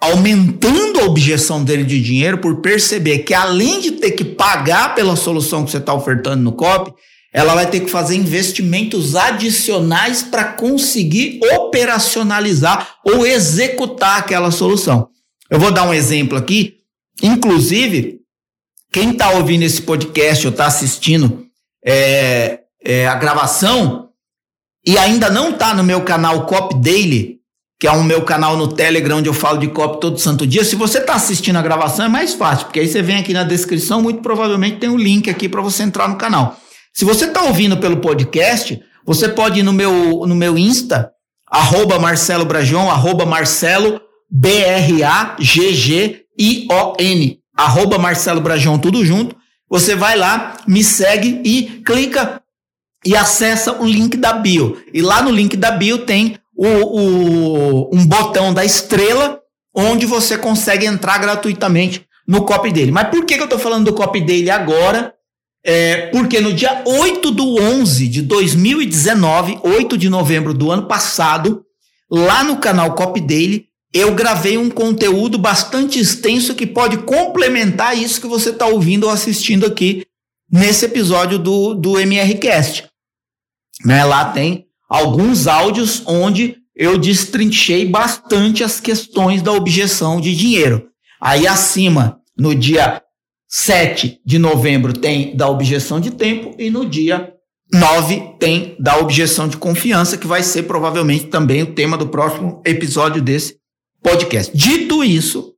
aumentando 0.00 1.00
a 1.00 1.04
objeção 1.04 1.62
dele 1.64 1.84
de 1.84 2.00
dinheiro 2.00 2.38
por 2.38 2.60
perceber 2.60 3.20
que 3.20 3.34
além 3.34 3.80
de 3.80 3.92
ter 3.92 4.12
que 4.12 4.24
pagar 4.24 4.94
pela 4.94 5.16
solução 5.16 5.64
que 5.64 5.70
você 5.70 5.78
está 5.78 5.92
ofertando 5.92 6.42
no 6.42 6.52
COP, 6.52 6.92
ela 7.32 7.54
vai 7.54 7.68
ter 7.68 7.80
que 7.80 7.90
fazer 7.90 8.16
investimentos 8.16 9.14
adicionais 9.14 10.22
para 10.22 10.44
conseguir 10.44 11.40
operacionalizar 11.56 12.96
ou 13.04 13.26
executar 13.26 14.18
aquela 14.18 14.50
solução. 14.50 15.08
Eu 15.50 15.58
vou 15.58 15.70
dar 15.70 15.86
um 15.86 15.94
exemplo 15.94 16.38
aqui. 16.38 16.78
Inclusive, 17.22 18.20
quem 18.92 19.10
está 19.10 19.30
ouvindo 19.30 19.62
esse 19.62 19.82
podcast 19.82 20.46
ou 20.46 20.52
está 20.52 20.66
assistindo 20.66 21.46
é, 21.84 22.60
é, 22.82 23.06
a 23.06 23.14
gravação, 23.14 24.08
e 24.86 24.96
ainda 24.96 25.28
não 25.28 25.50
está 25.50 25.74
no 25.74 25.84
meu 25.84 26.02
canal 26.02 26.46
Cop 26.46 26.74
Daily, 26.80 27.37
que 27.78 27.86
é 27.86 27.92
o 27.92 28.02
meu 28.02 28.22
canal 28.22 28.56
no 28.56 28.66
Telegram 28.66 29.18
onde 29.18 29.28
eu 29.28 29.34
falo 29.34 29.58
de 29.58 29.68
copy 29.68 30.00
todo 30.00 30.18
santo 30.18 30.44
dia. 30.46 30.64
Se 30.64 30.74
você 30.74 30.98
está 30.98 31.14
assistindo 31.14 31.56
a 31.56 31.62
gravação 31.62 32.06
é 32.06 32.08
mais 32.08 32.34
fácil, 32.34 32.66
porque 32.66 32.80
aí 32.80 32.88
você 32.88 33.00
vem 33.00 33.16
aqui 33.16 33.32
na 33.32 33.44
descrição, 33.44 34.02
muito 34.02 34.20
provavelmente 34.20 34.78
tem 34.78 34.88
um 34.88 34.96
link 34.96 35.30
aqui 35.30 35.48
para 35.48 35.62
você 35.62 35.84
entrar 35.84 36.08
no 36.08 36.16
canal. 36.16 36.58
Se 36.92 37.04
você 37.04 37.26
está 37.26 37.42
ouvindo 37.42 37.76
pelo 37.76 37.98
podcast, 37.98 38.82
você 39.06 39.28
pode 39.28 39.60
ir 39.60 39.62
no 39.62 39.72
meu, 39.72 40.24
no 40.26 40.34
meu 40.34 40.58
Insta, 40.58 41.12
arroba 41.48 42.00
Marcelo 42.00 42.44
Brajon, 42.44 42.90
arroba 42.90 43.24
Marcelo 43.24 44.00
B-R-A-G-G-I-O-N, 44.28 44.98
arroba 47.56 47.98
Marcelo 47.98 48.40
Brajon, 48.40 48.78
tudo 48.78 49.04
junto. 49.06 49.36
Você 49.70 49.94
vai 49.94 50.16
lá, 50.16 50.56
me 50.66 50.82
segue 50.82 51.40
e 51.44 51.80
clica 51.84 52.42
e 53.04 53.14
acessa 53.14 53.80
o 53.80 53.84
link 53.84 54.16
da 54.16 54.32
bio. 54.32 54.82
E 54.92 55.00
lá 55.00 55.22
no 55.22 55.30
link 55.30 55.56
da 55.56 55.70
bio 55.70 55.98
tem 55.98 56.36
o, 56.58 56.66
o, 56.66 57.96
um 57.96 58.04
botão 58.04 58.52
da 58.52 58.64
estrela 58.64 59.40
onde 59.72 60.04
você 60.04 60.36
consegue 60.36 60.84
entrar 60.84 61.18
gratuitamente 61.18 62.04
no 62.26 62.44
copy 62.44 62.72
dele. 62.72 62.90
Mas 62.90 63.08
por 63.08 63.24
que, 63.24 63.36
que 63.36 63.40
eu 63.40 63.44
estou 63.44 63.60
falando 63.60 63.84
do 63.84 63.94
copy 63.94 64.20
dele 64.20 64.50
agora? 64.50 65.14
É, 65.64 66.08
porque 66.08 66.40
no 66.40 66.52
dia 66.52 66.82
8 66.84 67.30
do 67.30 67.60
11 67.60 68.08
de 68.08 68.22
2019, 68.22 69.60
8 69.62 69.96
de 69.96 70.10
novembro 70.10 70.52
do 70.52 70.72
ano 70.72 70.88
passado, 70.88 71.64
lá 72.10 72.42
no 72.42 72.56
canal 72.56 72.94
Copy 72.94 73.20
Daily, 73.20 73.66
eu 73.92 74.14
gravei 74.14 74.58
um 74.58 74.68
conteúdo 74.68 75.38
bastante 75.38 76.00
extenso 76.00 76.54
que 76.54 76.66
pode 76.66 76.98
complementar 76.98 77.96
isso 77.96 78.20
que 78.20 78.26
você 78.26 78.50
está 78.50 78.66
ouvindo 78.66 79.04
ou 79.04 79.10
assistindo 79.10 79.64
aqui 79.64 80.04
nesse 80.50 80.86
episódio 80.86 81.38
do, 81.38 81.74
do 81.74 81.98
MRCast. 82.00 82.86
Né? 83.84 84.04
Lá 84.04 84.26
tem 84.26 84.67
alguns 84.88 85.46
áudios 85.46 86.02
onde 86.06 86.56
eu 86.74 86.96
destrinchei 86.96 87.84
bastante 87.84 88.62
as 88.62 88.80
questões 88.80 89.42
da 89.42 89.52
objeção 89.52 90.20
de 90.20 90.34
dinheiro. 90.34 90.88
Aí 91.20 91.46
acima, 91.46 92.20
no 92.36 92.54
dia 92.54 93.02
7 93.48 94.20
de 94.24 94.38
novembro, 94.38 94.92
tem 94.92 95.36
da 95.36 95.48
objeção 95.48 96.00
de 96.00 96.12
tempo 96.12 96.54
e 96.58 96.70
no 96.70 96.88
dia 96.88 97.34
9 97.72 98.36
tem 98.38 98.76
da 98.78 98.96
objeção 98.98 99.48
de 99.48 99.56
confiança, 99.56 100.16
que 100.16 100.26
vai 100.26 100.42
ser 100.42 100.62
provavelmente 100.62 101.26
também 101.26 101.62
o 101.62 101.74
tema 101.74 101.98
do 101.98 102.08
próximo 102.08 102.62
episódio 102.64 103.20
desse 103.20 103.56
podcast. 104.02 104.56
Dito 104.56 105.02
isso, 105.04 105.54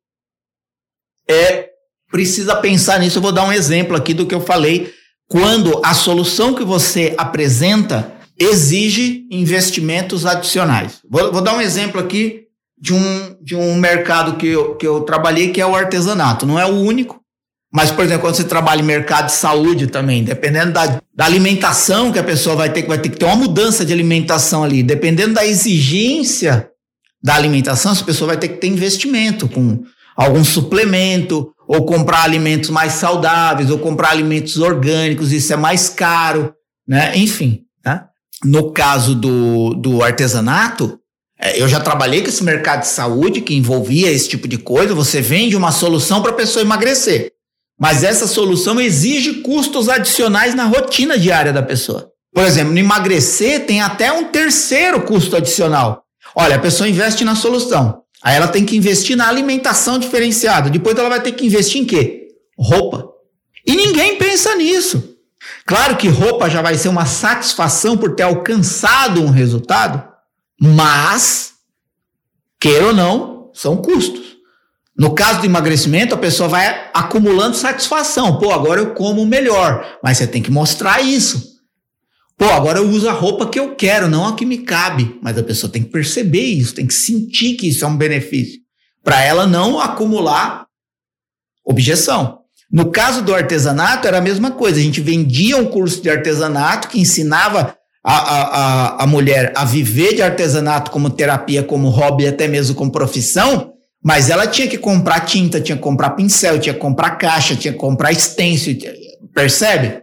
é 1.28 1.68
precisa 2.10 2.56
pensar 2.56 2.98
nisso. 2.98 3.18
Eu 3.18 3.22
vou 3.22 3.32
dar 3.32 3.44
um 3.44 3.52
exemplo 3.52 3.96
aqui 3.96 4.12
do 4.12 4.26
que 4.26 4.34
eu 4.34 4.40
falei 4.40 4.92
quando 5.28 5.80
a 5.84 5.94
solução 5.94 6.54
que 6.54 6.64
você 6.64 7.14
apresenta 7.16 8.19
exige 8.40 9.26
investimentos 9.30 10.24
adicionais. 10.24 11.00
Vou, 11.08 11.30
vou, 11.30 11.42
dar 11.42 11.54
um 11.54 11.60
exemplo 11.60 12.00
aqui 12.00 12.44
de 12.80 12.94
um, 12.94 13.36
de 13.42 13.54
um 13.54 13.76
mercado 13.76 14.36
que 14.36 14.46
eu, 14.46 14.74
que 14.76 14.86
eu 14.86 15.02
trabalhei, 15.02 15.50
que 15.50 15.60
é 15.60 15.66
o 15.66 15.76
artesanato. 15.76 16.46
Não 16.46 16.58
é 16.58 16.64
o 16.64 16.74
único, 16.74 17.20
mas, 17.72 17.90
por 17.90 18.04
exemplo, 18.04 18.22
quando 18.22 18.36
você 18.36 18.44
trabalha 18.44 18.80
em 18.80 18.84
mercado 18.84 19.26
de 19.26 19.32
saúde 19.32 19.86
também, 19.86 20.24
dependendo 20.24 20.72
da, 20.72 21.00
da 21.14 21.24
alimentação 21.26 22.10
que 22.10 22.18
a 22.18 22.24
pessoa 22.24 22.56
vai 22.56 22.72
ter, 22.72 22.86
vai 22.86 22.98
ter 22.98 23.10
que 23.10 23.18
ter 23.18 23.26
uma 23.26 23.36
mudança 23.36 23.84
de 23.84 23.92
alimentação 23.92 24.64
ali, 24.64 24.82
dependendo 24.82 25.34
da 25.34 25.46
exigência 25.46 26.68
da 27.22 27.34
alimentação, 27.34 27.92
essa 27.92 28.02
pessoa 28.02 28.28
vai 28.28 28.38
ter 28.38 28.48
que 28.48 28.56
ter 28.56 28.68
investimento 28.68 29.46
com 29.46 29.84
algum 30.16 30.42
suplemento, 30.42 31.52
ou 31.68 31.84
comprar 31.84 32.24
alimentos 32.24 32.68
mais 32.68 32.94
saudáveis, 32.94 33.70
ou 33.70 33.78
comprar 33.78 34.10
alimentos 34.10 34.58
orgânicos, 34.58 35.30
isso 35.30 35.52
é 35.52 35.56
mais 35.56 35.88
caro, 35.88 36.52
né? 36.86 37.16
Enfim, 37.16 37.60
tá? 37.80 38.09
No 38.44 38.72
caso 38.72 39.14
do, 39.14 39.74
do 39.74 40.02
artesanato, 40.02 40.98
é, 41.38 41.60
eu 41.60 41.68
já 41.68 41.80
trabalhei 41.80 42.22
com 42.22 42.28
esse 42.28 42.44
mercado 42.44 42.80
de 42.80 42.88
saúde 42.88 43.40
que 43.40 43.54
envolvia 43.54 44.10
esse 44.10 44.28
tipo 44.28 44.46
de 44.46 44.58
coisa. 44.58 44.94
Você 44.94 45.20
vende 45.20 45.56
uma 45.56 45.72
solução 45.72 46.22
para 46.22 46.32
a 46.32 46.34
pessoa 46.34 46.62
emagrecer, 46.62 47.32
mas 47.78 48.04
essa 48.04 48.26
solução 48.26 48.80
exige 48.80 49.34
custos 49.42 49.88
adicionais 49.88 50.54
na 50.54 50.64
rotina 50.64 51.18
diária 51.18 51.52
da 51.52 51.62
pessoa. 51.62 52.10
Por 52.32 52.44
exemplo, 52.44 52.72
no 52.72 52.78
emagrecer 52.78 53.66
tem 53.66 53.80
até 53.80 54.12
um 54.12 54.24
terceiro 54.24 55.02
custo 55.02 55.36
adicional. 55.36 56.04
Olha, 56.34 56.56
a 56.56 56.60
pessoa 56.60 56.88
investe 56.88 57.24
na 57.24 57.34
solução, 57.34 58.02
aí 58.22 58.36
ela 58.36 58.46
tem 58.46 58.64
que 58.64 58.76
investir 58.76 59.16
na 59.16 59.28
alimentação 59.28 59.98
diferenciada. 59.98 60.70
Depois 60.70 60.96
ela 60.96 61.08
vai 61.08 61.20
ter 61.20 61.32
que 61.32 61.46
investir 61.46 61.80
em 61.80 61.84
quê? 61.84 62.28
Roupa. 62.56 63.08
E 63.66 63.74
ninguém 63.74 64.16
pensa 64.16 64.54
nisso. 64.54 65.09
Claro 65.70 65.96
que 65.96 66.08
roupa 66.08 66.50
já 66.50 66.60
vai 66.60 66.76
ser 66.76 66.88
uma 66.88 67.06
satisfação 67.06 67.96
por 67.96 68.16
ter 68.16 68.24
alcançado 68.24 69.22
um 69.22 69.30
resultado, 69.30 70.02
mas, 70.60 71.52
queira 72.58 72.86
ou 72.86 72.92
não, 72.92 73.52
são 73.54 73.76
custos. 73.76 74.36
No 74.98 75.14
caso 75.14 75.38
do 75.38 75.46
emagrecimento, 75.46 76.12
a 76.12 76.18
pessoa 76.18 76.48
vai 76.48 76.90
acumulando 76.92 77.54
satisfação. 77.54 78.36
Pô, 78.36 78.50
agora 78.50 78.80
eu 78.80 78.94
como 78.94 79.24
melhor. 79.24 80.00
Mas 80.02 80.18
você 80.18 80.26
tem 80.26 80.42
que 80.42 80.50
mostrar 80.50 81.02
isso. 81.02 81.60
Pô, 82.36 82.46
agora 82.46 82.80
eu 82.80 82.90
uso 82.90 83.08
a 83.08 83.12
roupa 83.12 83.48
que 83.48 83.60
eu 83.60 83.76
quero, 83.76 84.08
não 84.08 84.26
a 84.26 84.34
que 84.34 84.44
me 84.44 84.58
cabe. 84.58 85.20
Mas 85.22 85.38
a 85.38 85.42
pessoa 85.44 85.70
tem 85.70 85.84
que 85.84 85.90
perceber 85.90 86.46
isso, 86.46 86.74
tem 86.74 86.86
que 86.86 86.94
sentir 86.94 87.54
que 87.54 87.68
isso 87.68 87.84
é 87.84 87.88
um 87.88 87.96
benefício. 87.96 88.60
Para 89.04 89.22
ela 89.22 89.46
não 89.46 89.78
acumular 89.78 90.66
objeção. 91.64 92.39
No 92.70 92.90
caso 92.90 93.22
do 93.22 93.34
artesanato, 93.34 94.06
era 94.06 94.18
a 94.18 94.22
mesma 94.22 94.52
coisa. 94.52 94.78
A 94.78 94.82
gente 94.82 95.00
vendia 95.00 95.56
um 95.56 95.66
curso 95.66 96.00
de 96.00 96.08
artesanato 96.08 96.88
que 96.88 97.00
ensinava 97.00 97.74
a, 98.04 98.14
a, 98.14 99.04
a, 99.04 99.06
mulher 99.06 99.52
a 99.56 99.64
viver 99.64 100.14
de 100.14 100.22
artesanato 100.22 100.90
como 100.90 101.10
terapia, 101.10 101.62
como 101.62 101.88
hobby, 101.88 102.26
até 102.26 102.48
mesmo 102.48 102.74
como 102.74 102.92
profissão, 102.92 103.72
mas 104.02 104.30
ela 104.30 104.46
tinha 104.46 104.68
que 104.68 104.78
comprar 104.78 105.20
tinta, 105.20 105.60
tinha 105.60 105.76
que 105.76 105.82
comprar 105.82 106.10
pincel, 106.10 106.58
tinha 106.58 106.72
que 106.72 106.80
comprar 106.80 107.10
caixa, 107.10 107.56
tinha 107.56 107.72
que 107.72 107.78
comprar 107.78 108.14
stencil, 108.14 108.78
percebe? 109.34 110.02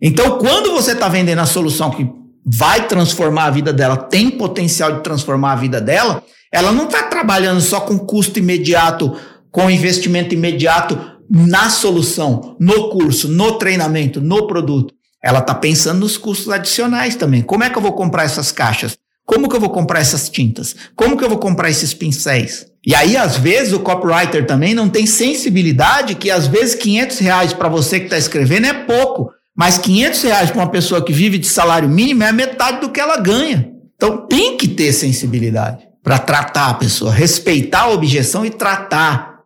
Então, 0.00 0.38
quando 0.38 0.72
você 0.72 0.92
está 0.92 1.08
vendendo 1.08 1.40
a 1.40 1.46
solução 1.46 1.90
que 1.90 2.08
vai 2.44 2.86
transformar 2.86 3.46
a 3.46 3.50
vida 3.50 3.72
dela, 3.72 3.96
tem 3.96 4.30
potencial 4.30 4.96
de 4.96 5.02
transformar 5.02 5.52
a 5.52 5.56
vida 5.56 5.80
dela, 5.80 6.22
ela 6.52 6.70
não 6.70 6.84
está 6.84 7.04
trabalhando 7.04 7.60
só 7.60 7.80
com 7.80 7.98
custo 7.98 8.38
imediato, 8.38 9.16
com 9.50 9.70
investimento 9.70 10.34
imediato, 10.34 10.98
na 11.34 11.70
solução, 11.70 12.56
no 12.60 12.90
curso, 12.90 13.26
no 13.26 13.52
treinamento, 13.52 14.20
no 14.20 14.46
produto. 14.46 14.92
Ela 15.24 15.38
está 15.38 15.54
pensando 15.54 16.00
nos 16.00 16.18
custos 16.18 16.50
adicionais 16.50 17.16
também. 17.16 17.40
Como 17.40 17.64
é 17.64 17.70
que 17.70 17.78
eu 17.78 17.82
vou 17.82 17.94
comprar 17.94 18.24
essas 18.24 18.52
caixas? 18.52 18.98
Como 19.24 19.48
que 19.48 19.56
eu 19.56 19.60
vou 19.60 19.70
comprar 19.70 20.00
essas 20.00 20.28
tintas? 20.28 20.76
Como 20.94 21.16
que 21.16 21.24
eu 21.24 21.30
vou 21.30 21.38
comprar 21.38 21.70
esses 21.70 21.94
pincéis? 21.94 22.66
E 22.84 22.94
aí, 22.94 23.16
às 23.16 23.38
vezes, 23.38 23.72
o 23.72 23.80
copywriter 23.80 24.46
também 24.46 24.74
não 24.74 24.90
tem 24.90 25.06
sensibilidade 25.06 26.16
que, 26.16 26.30
às 26.30 26.46
vezes, 26.46 26.74
500 26.74 27.18
reais 27.20 27.52
para 27.54 27.68
você 27.68 27.98
que 27.98 28.06
está 28.06 28.18
escrevendo 28.18 28.66
é 28.66 28.74
pouco, 28.74 29.30
mas 29.56 29.78
500 29.78 30.22
reais 30.22 30.50
para 30.50 30.60
uma 30.60 30.70
pessoa 30.70 31.02
que 31.02 31.12
vive 31.14 31.38
de 31.38 31.46
salário 31.46 31.88
mínimo 31.88 32.24
é 32.24 32.32
metade 32.32 32.80
do 32.80 32.90
que 32.90 33.00
ela 33.00 33.16
ganha. 33.16 33.70
Então, 33.94 34.26
tem 34.26 34.58
que 34.58 34.68
ter 34.68 34.92
sensibilidade 34.92 35.86
para 36.02 36.18
tratar 36.18 36.68
a 36.68 36.74
pessoa, 36.74 37.12
respeitar 37.12 37.82
a 37.82 37.90
objeção 37.90 38.44
e 38.44 38.50
tratar 38.50 39.38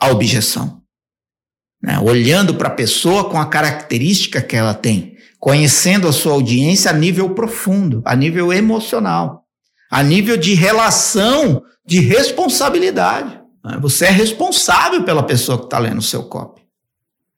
a 0.00 0.08
objeção 0.08 0.81
né? 1.82 1.98
olhando 1.98 2.54
para 2.54 2.68
a 2.68 2.72
pessoa 2.72 3.28
com 3.28 3.38
a 3.38 3.46
característica 3.46 4.40
que 4.40 4.54
ela 4.54 4.72
tem, 4.72 5.16
conhecendo 5.38 6.06
a 6.06 6.12
sua 6.12 6.32
audiência 6.32 6.90
a 6.90 6.94
nível 6.94 7.30
profundo, 7.30 8.00
a 8.04 8.14
nível 8.14 8.52
emocional, 8.52 9.44
a 9.90 10.02
nível 10.02 10.36
de 10.36 10.54
relação, 10.54 11.64
de 11.84 12.00
responsabilidade. 12.00 13.40
Né? 13.64 13.78
Você 13.80 14.06
é 14.06 14.10
responsável 14.10 15.02
pela 15.02 15.22
pessoa 15.24 15.58
que 15.58 15.64
está 15.64 15.78
lendo 15.78 15.98
o 15.98 16.02
seu 16.02 16.22
copy, 16.22 16.62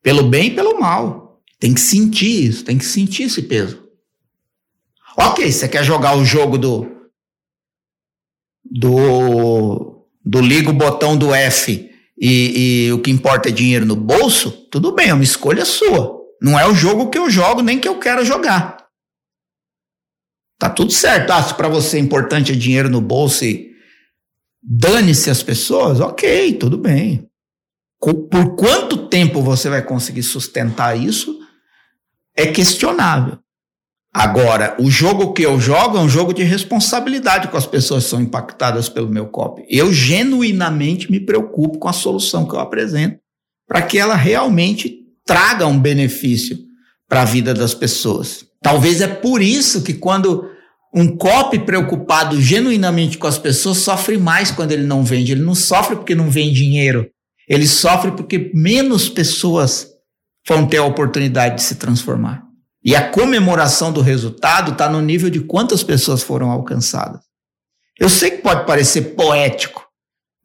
pelo 0.03 0.29
bem 0.29 0.47
e 0.47 0.55
pelo 0.55 0.79
mal. 0.79 1.41
Tem 1.59 1.73
que 1.73 1.81
sentir 1.81 2.45
isso, 2.45 2.63
tem 2.63 2.77
que 2.77 2.85
sentir 2.85 3.23
esse 3.23 3.41
peso. 3.41 3.83
Ok, 5.17 5.51
você 5.51 5.67
quer 5.67 5.83
jogar 5.83 6.15
o 6.15 6.25
jogo 6.25 6.57
do 6.57 6.91
do 8.69 10.05
do 10.23 10.41
liga 10.41 10.69
o 10.69 10.73
botão 10.73 11.15
do 11.15 11.33
F 11.33 11.94
e, 12.17 12.87
e 12.87 12.93
o 12.93 13.01
que 13.01 13.11
importa 13.11 13.49
é 13.49 13.51
dinheiro 13.51 13.85
no 13.85 13.95
bolso, 13.95 14.51
tudo 14.71 14.93
bem, 14.93 15.09
é 15.09 15.13
uma 15.13 15.23
escolha 15.23 15.65
sua. 15.65 16.15
Não 16.41 16.59
é 16.59 16.67
o 16.67 16.73
jogo 16.73 17.09
que 17.09 17.17
eu 17.17 17.29
jogo, 17.29 17.61
nem 17.61 17.79
que 17.79 17.87
eu 17.87 17.99
quero 17.99 18.23
jogar. 18.23 18.85
Tá 20.57 20.69
tudo 20.69 20.91
certo. 20.91 21.31
Ah, 21.31 21.43
se 21.43 21.53
para 21.53 21.67
você 21.67 21.97
é 21.97 21.99
importante 21.99 22.51
é 22.51 22.55
dinheiro 22.55 22.89
no 22.89 23.01
bolso 23.01 23.43
e 23.43 23.71
dane-se 24.61 25.29
as 25.29 25.43
pessoas, 25.43 25.99
ok, 25.99 26.53
tudo 26.53 26.77
bem. 26.77 27.29
Por 27.99 28.55
quanto 28.55 29.07
tempo 29.07 29.41
você 29.41 29.69
vai 29.69 29.81
conseguir 29.81 30.23
sustentar 30.23 30.95
isso 30.97 31.39
é 32.35 32.47
questionável. 32.47 33.39
Agora, 34.17 34.77
o 34.79 34.89
jogo 34.89 35.33
que 35.33 35.45
eu 35.45 35.59
jogo 35.59 35.97
é 35.97 35.99
um 35.99 36.07
jogo 36.07 36.33
de 36.33 36.41
responsabilidade 36.41 37.49
com 37.49 37.57
as 37.57 37.65
pessoas 37.65 38.05
que 38.05 38.11
são 38.11 38.21
impactadas 38.21 38.87
pelo 38.87 39.09
meu 39.09 39.25
copy. 39.25 39.65
Eu 39.69 39.91
genuinamente 39.91 41.11
me 41.11 41.19
preocupo 41.19 41.77
com 41.79 41.89
a 41.89 41.93
solução 41.93 42.47
que 42.47 42.55
eu 42.55 42.61
apresento 42.61 43.17
para 43.67 43.81
que 43.81 43.97
ela 43.97 44.15
realmente 44.15 44.99
traga 45.25 45.67
um 45.67 45.77
benefício 45.77 46.57
para 47.09 47.23
a 47.23 47.25
vida 47.25 47.53
das 47.53 47.73
pessoas. 47.73 48.45
Talvez 48.61 49.01
é 49.01 49.07
por 49.07 49.41
isso 49.41 49.83
que 49.83 49.93
quando 49.93 50.49
Um 50.97 51.17
copy 51.17 51.59
preocupado 51.59 52.41
genuinamente 52.41 53.17
com 53.17 53.27
as 53.27 53.37
pessoas 53.37 53.79
sofre 53.79 54.17
mais 54.17 54.49
quando 54.49 54.71
ele 54.71 54.83
não 54.83 55.03
vende. 55.03 55.33
Ele 55.33 55.43
não 55.43 55.53
sofre 55.53 55.97
porque 55.97 56.15
não 56.15 56.29
vem 56.29 56.53
dinheiro. 56.53 57.09
Ele 57.49 57.67
sofre 57.67 58.11
porque 58.11 58.49
menos 58.53 59.09
pessoas 59.09 59.89
vão 60.47 60.65
ter 60.65 60.77
a 60.77 60.85
oportunidade 60.85 61.55
de 61.55 61.63
se 61.63 61.75
transformar. 61.75 62.44
E 62.85 62.95
a 62.95 63.09
comemoração 63.09 63.91
do 63.91 63.99
resultado 63.99 64.73
está 64.73 64.87
no 64.87 65.01
nível 65.01 65.31
de 65.31 65.39
quantas 65.39 65.81
pessoas 65.81 66.21
foram 66.21 66.51
alcançadas. 66.51 67.21
Eu 67.99 68.07
sei 68.07 68.29
que 68.29 68.43
pode 68.43 68.67
parecer 68.67 69.15
poético, 69.15 69.83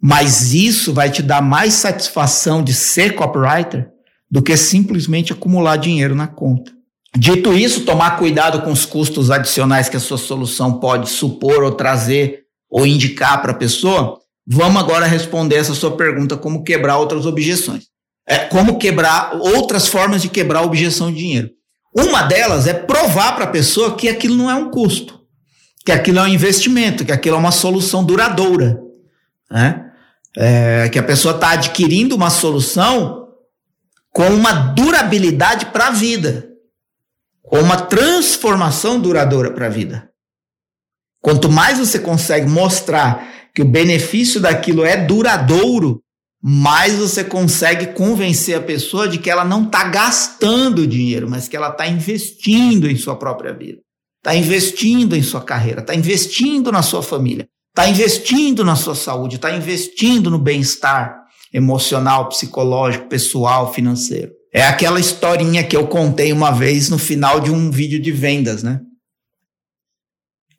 mas 0.00 0.54
isso 0.54 0.94
vai 0.94 1.10
te 1.10 1.22
dar 1.22 1.42
mais 1.42 1.74
satisfação 1.74 2.64
de 2.64 2.72
ser 2.72 3.14
copywriter 3.14 3.90
do 4.30 4.40
que 4.40 4.56
simplesmente 4.56 5.34
acumular 5.34 5.76
dinheiro 5.76 6.14
na 6.14 6.26
conta. 6.26 6.72
Dito 7.14 7.52
isso, 7.52 7.84
tomar 7.84 8.16
cuidado 8.16 8.62
com 8.62 8.72
os 8.72 8.86
custos 8.86 9.30
adicionais 9.30 9.90
que 9.90 9.96
a 9.98 10.00
sua 10.00 10.16
solução 10.16 10.80
pode 10.80 11.10
supor 11.10 11.62
ou 11.62 11.72
trazer 11.72 12.44
ou 12.70 12.86
indicar 12.86 13.42
para 13.42 13.50
a 13.50 13.56
pessoa. 13.56 14.18
Vamos 14.46 14.80
agora 14.80 15.04
responder 15.04 15.56
essa 15.56 15.74
sua 15.74 15.94
pergunta: 15.94 16.38
como 16.38 16.64
quebrar 16.64 16.96
outras 16.96 17.26
objeções? 17.26 17.88
É, 18.26 18.38
como 18.38 18.78
quebrar 18.78 19.34
outras 19.34 19.88
formas 19.88 20.22
de 20.22 20.28
quebrar 20.28 20.60
a 20.60 20.64
objeção 20.64 21.12
de 21.12 21.18
dinheiro. 21.18 21.50
Uma 21.94 22.22
delas 22.22 22.66
é 22.66 22.72
provar 22.72 23.34
para 23.34 23.44
a 23.44 23.50
pessoa 23.50 23.96
que 23.96 24.08
aquilo 24.08 24.36
não 24.36 24.50
é 24.50 24.54
um 24.54 24.70
custo, 24.70 25.20
que 25.84 25.90
aquilo 25.90 26.18
é 26.18 26.22
um 26.22 26.28
investimento, 26.28 27.04
que 27.04 27.12
aquilo 27.12 27.36
é 27.36 27.38
uma 27.38 27.50
solução 27.50 28.04
duradoura. 28.04 28.80
Né? 29.50 29.86
É, 30.36 30.88
que 30.88 30.98
a 30.98 31.02
pessoa 31.02 31.34
está 31.34 31.50
adquirindo 31.50 32.14
uma 32.14 32.30
solução 32.30 33.28
com 34.12 34.28
uma 34.28 34.52
durabilidade 34.52 35.66
para 35.66 35.88
a 35.88 35.90
vida 35.90 36.48
ou 37.42 37.60
uma 37.60 37.76
transformação 37.76 39.00
duradoura 39.00 39.52
para 39.52 39.66
a 39.66 39.70
vida. 39.70 40.08
Quanto 41.20 41.50
mais 41.50 41.78
você 41.78 41.98
consegue 41.98 42.48
mostrar 42.48 43.28
que 43.54 43.62
o 43.62 43.68
benefício 43.68 44.40
daquilo 44.40 44.84
é 44.84 44.96
duradouro, 44.96 46.02
mais 46.42 46.94
você 46.94 47.22
consegue 47.22 47.88
convencer 47.88 48.56
a 48.56 48.62
pessoa 48.62 49.06
de 49.06 49.18
que 49.18 49.28
ela 49.28 49.44
não 49.44 49.64
está 49.64 49.84
gastando 49.84 50.86
dinheiro, 50.86 51.28
mas 51.28 51.46
que 51.46 51.56
ela 51.56 51.68
está 51.68 51.86
investindo 51.86 52.88
em 52.88 52.96
sua 52.96 53.16
própria 53.16 53.52
vida, 53.52 53.80
está 54.18 54.34
investindo 54.34 55.14
em 55.14 55.22
sua 55.22 55.42
carreira, 55.42 55.80
está 55.80 55.94
investindo 55.94 56.72
na 56.72 56.82
sua 56.82 57.02
família, 57.02 57.46
está 57.70 57.88
investindo 57.88 58.64
na 58.64 58.74
sua 58.74 58.94
saúde, 58.94 59.36
está 59.36 59.54
investindo 59.54 60.30
no 60.30 60.38
bem-estar 60.38 61.20
emocional, 61.52 62.28
psicológico, 62.28 63.08
pessoal, 63.08 63.72
financeiro. 63.72 64.32
É 64.52 64.62
aquela 64.62 64.98
historinha 64.98 65.62
que 65.62 65.76
eu 65.76 65.86
contei 65.86 66.32
uma 66.32 66.50
vez 66.50 66.88
no 66.88 66.98
final 66.98 67.38
de 67.38 67.50
um 67.50 67.70
vídeo 67.70 68.00
de 68.00 68.10
vendas, 68.10 68.62
né? 68.62 68.80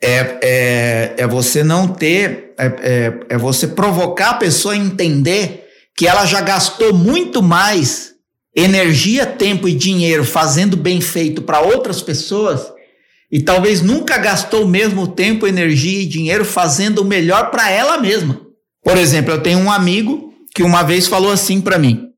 É, 0.03 0.39
é, 0.41 1.15
é 1.17 1.27
você 1.27 1.63
não 1.63 1.87
ter, 1.87 2.53
é, 2.57 2.65
é, 2.65 3.19
é 3.29 3.37
você 3.37 3.67
provocar 3.67 4.31
a 4.31 4.35
pessoa 4.35 4.73
a 4.73 4.77
entender 4.77 5.60
que 5.97 6.07
ela 6.07 6.25
já 6.25 6.41
gastou 6.41 6.93
muito 6.93 7.41
mais 7.41 8.11
energia, 8.55 9.25
tempo 9.25 9.67
e 9.67 9.73
dinheiro 9.73 10.25
fazendo 10.25 10.75
bem 10.75 10.99
feito 10.99 11.41
para 11.41 11.61
outras 11.61 12.01
pessoas 12.01 12.71
e 13.31 13.41
talvez 13.41 13.81
nunca 13.81 14.17
gastou 14.17 14.65
o 14.65 14.67
mesmo 14.67 15.07
tempo, 15.07 15.47
energia 15.47 16.01
e 16.01 16.05
dinheiro 16.05 16.43
fazendo 16.43 16.99
o 16.99 17.05
melhor 17.05 17.49
para 17.49 17.69
ela 17.69 17.97
mesma. 17.97 18.41
Por 18.83 18.97
exemplo, 18.97 19.31
eu 19.31 19.41
tenho 19.41 19.59
um 19.59 19.71
amigo 19.71 20.33
que 20.53 20.63
uma 20.63 20.83
vez 20.83 21.07
falou 21.07 21.31
assim 21.31 21.61
para 21.61 21.79
mim: 21.79 22.09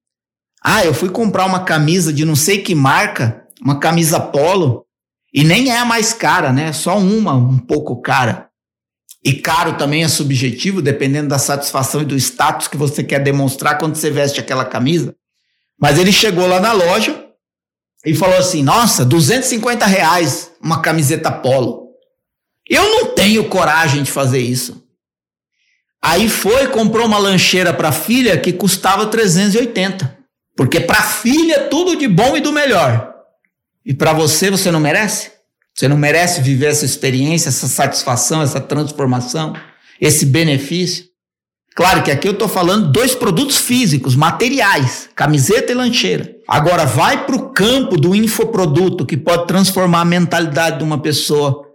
ah, 0.63 0.83
eu 0.83 0.93
fui 0.93 1.09
comprar 1.09 1.45
uma 1.45 1.63
camisa 1.63 2.11
de 2.11 2.25
não 2.25 2.35
sei 2.35 2.59
que 2.59 2.73
marca, 2.73 3.43
uma 3.61 3.79
camisa 3.79 4.19
polo, 4.19 4.85
e 5.31 5.43
nem 5.43 5.69
é 5.69 5.77
a 5.77 5.85
mais 5.85 6.13
cara, 6.13 6.51
né? 6.51 6.73
Só 6.73 6.97
uma, 6.97 7.35
um 7.35 7.59
pouco 7.59 8.01
cara. 8.01 8.49
E 9.23 9.33
caro 9.33 9.77
também 9.77 10.03
é 10.03 10.07
subjetivo, 10.07 10.81
dependendo 10.81 11.29
da 11.29 11.39
satisfação 11.39 12.01
e 12.01 12.05
do 12.05 12.15
status 12.17 12.67
que 12.67 12.75
você 12.75 13.03
quer 13.03 13.19
demonstrar 13.19 13.77
quando 13.77 13.95
você 13.95 14.11
veste 14.11 14.39
aquela 14.39 14.65
camisa. 14.65 15.15
Mas 15.79 15.97
ele 15.97 16.11
chegou 16.11 16.45
lá 16.45 16.59
na 16.59 16.73
loja 16.73 17.25
e 18.05 18.13
falou 18.13 18.37
assim: 18.37 18.61
Nossa, 18.61 19.05
250 19.05 19.85
reais 19.85 20.51
uma 20.61 20.81
camiseta 20.81 21.31
polo. 21.31 21.83
Eu 22.69 22.83
não 22.89 23.13
tenho 23.13 23.47
coragem 23.49 24.03
de 24.03 24.11
fazer 24.11 24.39
isso. 24.39 24.83
Aí 26.01 26.27
foi 26.27 26.67
comprou 26.67 27.05
uma 27.05 27.17
lancheira 27.17 27.73
para 27.73 27.89
a 27.89 27.93
filha 27.93 28.37
que 28.37 28.51
custava 28.51 29.07
380. 29.07 30.17
Porque 30.55 30.81
para 30.81 30.99
a 30.99 31.03
filha 31.03 31.69
tudo 31.69 31.95
de 31.95 32.07
bom 32.07 32.35
e 32.35 32.41
do 32.41 32.51
melhor. 32.51 33.13
E 33.85 33.93
para 33.93 34.11
você, 34.13 34.51
você 34.51 34.69
não 34.69 34.79
merece? 34.79 35.31
Você 35.75 35.87
não 35.87 35.97
merece 35.97 36.41
viver 36.41 36.67
essa 36.67 36.85
experiência, 36.85 37.49
essa 37.49 37.67
satisfação, 37.67 38.41
essa 38.41 38.61
transformação, 38.61 39.53
esse 39.99 40.25
benefício? 40.25 41.05
Claro 41.75 42.03
que 42.03 42.11
aqui 42.11 42.27
eu 42.27 42.33
estou 42.33 42.47
falando 42.47 42.91
dois 42.91 43.15
produtos 43.15 43.57
físicos, 43.57 44.15
materiais, 44.15 45.09
camiseta 45.15 45.71
e 45.71 45.75
lancheira. 45.75 46.35
Agora, 46.47 46.85
vai 46.85 47.25
para 47.25 47.35
o 47.35 47.49
campo 47.49 47.97
do 47.97 48.13
infoproduto 48.13 49.05
que 49.05 49.17
pode 49.17 49.47
transformar 49.47 50.01
a 50.01 50.05
mentalidade 50.05 50.77
de 50.77 50.83
uma 50.83 50.99
pessoa, 50.99 51.67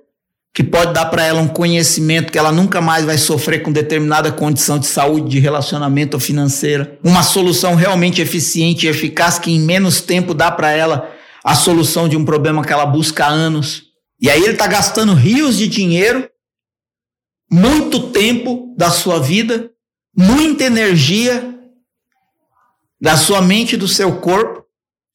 que 0.54 0.62
pode 0.62 0.92
dar 0.92 1.06
para 1.06 1.24
ela 1.24 1.40
um 1.40 1.48
conhecimento 1.48 2.30
que 2.30 2.38
ela 2.38 2.52
nunca 2.52 2.80
mais 2.80 3.04
vai 3.04 3.18
sofrer 3.18 3.60
com 3.62 3.72
determinada 3.72 4.30
condição 4.30 4.78
de 4.78 4.86
saúde, 4.86 5.30
de 5.30 5.40
relacionamento 5.40 6.16
ou 6.16 6.20
financeira. 6.20 6.96
Uma 7.02 7.24
solução 7.24 7.74
realmente 7.74 8.22
eficiente 8.22 8.86
e 8.86 8.88
eficaz 8.88 9.40
que 9.40 9.50
em 9.50 9.58
menos 9.58 10.00
tempo 10.00 10.32
dá 10.32 10.48
para 10.50 10.70
ela 10.70 11.10
a 11.44 11.56
solução 11.56 12.08
de 12.08 12.16
um 12.16 12.24
problema 12.24 12.64
que 12.64 12.72
ela 12.72 12.86
busca 12.86 13.24
há 13.24 13.28
anos. 13.28 13.87
E 14.20 14.28
aí 14.28 14.42
ele 14.42 14.52
está 14.52 14.66
gastando 14.66 15.14
rios 15.14 15.56
de 15.56 15.68
dinheiro, 15.68 16.28
muito 17.50 18.10
tempo 18.10 18.74
da 18.76 18.90
sua 18.90 19.20
vida, 19.20 19.70
muita 20.16 20.64
energia 20.64 21.54
da 23.00 23.16
sua 23.16 23.40
mente 23.40 23.74
e 23.74 23.78
do 23.78 23.86
seu 23.86 24.20
corpo 24.20 24.64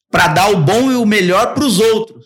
para 0.10 0.28
dar 0.28 0.51
o 0.51 0.62
bom 0.62 0.91
e 0.91 0.95
o 0.95 1.06
melhor 1.06 1.54
para 1.54 1.66
os 1.66 1.80
outros. 1.80 2.26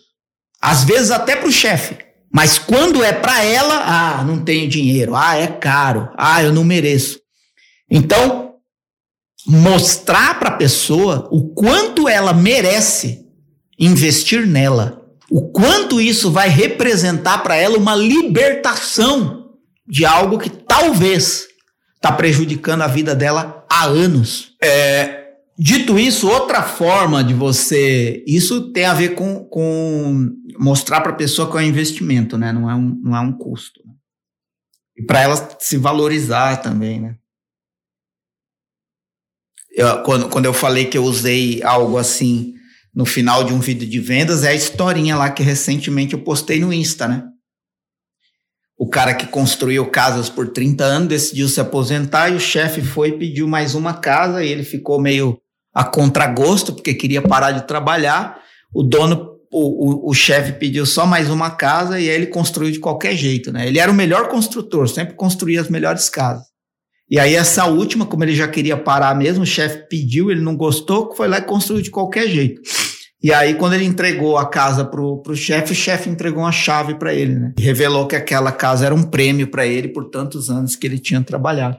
Às 0.60 0.84
vezes 0.84 1.10
até 1.10 1.34
para 1.34 1.48
o 1.48 1.52
chefe. 1.52 1.98
Mas 2.32 2.58
quando 2.58 3.02
é 3.02 3.12
para 3.12 3.42
ela, 3.42 3.82
ah, 3.84 4.24
não 4.24 4.44
tenho 4.44 4.68
dinheiro, 4.68 5.16
ah, 5.16 5.36
é 5.36 5.46
caro, 5.46 6.10
ah, 6.16 6.42
eu 6.42 6.52
não 6.52 6.62
mereço. 6.62 7.18
Então, 7.90 8.56
mostrar 9.46 10.38
para 10.38 10.50
a 10.50 10.56
pessoa 10.56 11.26
o 11.32 11.48
quanto 11.54 12.06
ela 12.06 12.34
merece 12.34 13.26
investir 13.78 14.46
nela, 14.46 14.97
o 15.30 15.50
quanto 15.50 16.00
isso 16.00 16.30
vai 16.30 16.48
representar 16.48 17.38
para 17.42 17.56
ela 17.56 17.76
uma 17.76 17.94
libertação 17.94 19.54
de 19.86 20.04
algo 20.04 20.38
que 20.38 20.50
talvez 20.50 21.46
está 21.96 22.12
prejudicando 22.12 22.82
a 22.82 22.86
vida 22.86 23.14
dela 23.14 23.66
há 23.70 23.84
anos. 23.84 24.54
É, 24.62 25.18
Dito 25.60 25.98
isso, 25.98 26.30
outra 26.30 26.62
forma 26.62 27.24
de 27.24 27.34
você. 27.34 28.22
Isso 28.24 28.72
tem 28.72 28.84
a 28.84 28.94
ver 28.94 29.16
com, 29.16 29.44
com 29.46 30.30
mostrar 30.56 31.00
para 31.00 31.10
a 31.10 31.16
pessoa 31.16 31.50
que 31.50 31.56
é 31.56 31.60
um 31.60 31.64
investimento, 31.64 32.38
né? 32.38 32.52
Não 32.52 32.70
é 32.70 32.76
um, 32.76 33.00
não 33.02 33.16
é 33.16 33.20
um 33.20 33.32
custo. 33.32 33.82
Né? 33.84 33.92
E 34.98 35.02
para 35.02 35.20
ela 35.20 35.56
se 35.58 35.76
valorizar 35.76 36.58
também, 36.58 37.00
né? 37.00 37.16
Eu, 39.72 40.00
quando, 40.04 40.28
quando 40.28 40.44
eu 40.44 40.54
falei 40.54 40.84
que 40.84 40.96
eu 40.96 41.02
usei 41.02 41.60
algo 41.64 41.98
assim 41.98 42.54
no 42.94 43.04
final 43.04 43.44
de 43.44 43.52
um 43.52 43.60
vídeo 43.60 43.88
de 43.88 44.00
vendas, 44.00 44.44
é 44.44 44.48
a 44.48 44.54
historinha 44.54 45.16
lá 45.16 45.30
que 45.30 45.42
recentemente 45.42 46.14
eu 46.14 46.20
postei 46.20 46.60
no 46.60 46.72
Insta, 46.72 47.06
né? 47.06 47.24
O 48.78 48.88
cara 48.88 49.12
que 49.12 49.26
construiu 49.26 49.90
casas 49.90 50.28
por 50.30 50.52
30 50.52 50.84
anos 50.84 51.08
decidiu 51.08 51.48
se 51.48 51.60
aposentar 51.60 52.30
e 52.30 52.36
o 52.36 52.40
chefe 52.40 52.80
foi 52.80 53.08
e 53.08 53.18
pediu 53.18 53.48
mais 53.48 53.74
uma 53.74 53.94
casa 53.94 54.44
e 54.44 54.48
ele 54.48 54.62
ficou 54.62 55.00
meio 55.00 55.40
a 55.74 55.82
contragosto, 55.84 56.72
porque 56.72 56.94
queria 56.94 57.20
parar 57.20 57.50
de 57.50 57.66
trabalhar. 57.66 58.40
O 58.72 58.84
dono, 58.84 59.36
o, 59.50 60.08
o, 60.08 60.10
o 60.10 60.14
chefe 60.14 60.52
pediu 60.52 60.86
só 60.86 61.04
mais 61.04 61.28
uma 61.28 61.50
casa 61.50 61.98
e 61.98 62.08
aí 62.08 62.14
ele 62.14 62.26
construiu 62.26 62.70
de 62.70 62.78
qualquer 62.78 63.16
jeito, 63.16 63.52
né? 63.52 63.66
Ele 63.66 63.80
era 63.80 63.90
o 63.90 63.94
melhor 63.94 64.28
construtor, 64.28 64.88
sempre 64.88 65.14
construía 65.14 65.60
as 65.60 65.68
melhores 65.68 66.08
casas. 66.08 66.46
E 67.10 67.18
aí 67.18 67.34
essa 67.34 67.64
última, 67.66 68.04
como 68.04 68.24
ele 68.24 68.34
já 68.34 68.46
queria 68.46 68.76
parar 68.76 69.14
mesmo, 69.14 69.42
o 69.42 69.46
chefe 69.46 69.88
pediu, 69.88 70.30
ele 70.30 70.40
não 70.40 70.56
gostou, 70.56 71.14
foi 71.14 71.26
lá 71.26 71.38
e 71.38 71.42
construiu 71.42 71.82
de 71.82 71.90
qualquer 71.90 72.28
jeito. 72.28 72.60
E 73.20 73.32
aí, 73.32 73.54
quando 73.54 73.72
ele 73.72 73.84
entregou 73.84 74.38
a 74.38 74.48
casa 74.48 74.84
pro, 74.84 75.20
pro 75.22 75.34
chefe, 75.34 75.72
o 75.72 75.74
chefe 75.74 76.08
entregou 76.08 76.44
uma 76.44 76.52
chave 76.52 76.94
para 76.94 77.12
ele, 77.12 77.34
né? 77.34 77.52
E 77.58 77.62
revelou 77.62 78.06
que 78.06 78.14
aquela 78.14 78.52
casa 78.52 78.86
era 78.86 78.94
um 78.94 79.02
prêmio 79.02 79.50
para 79.50 79.66
ele 79.66 79.88
por 79.88 80.08
tantos 80.08 80.48
anos 80.48 80.76
que 80.76 80.86
ele 80.86 81.00
tinha 81.00 81.20
trabalhado. 81.20 81.78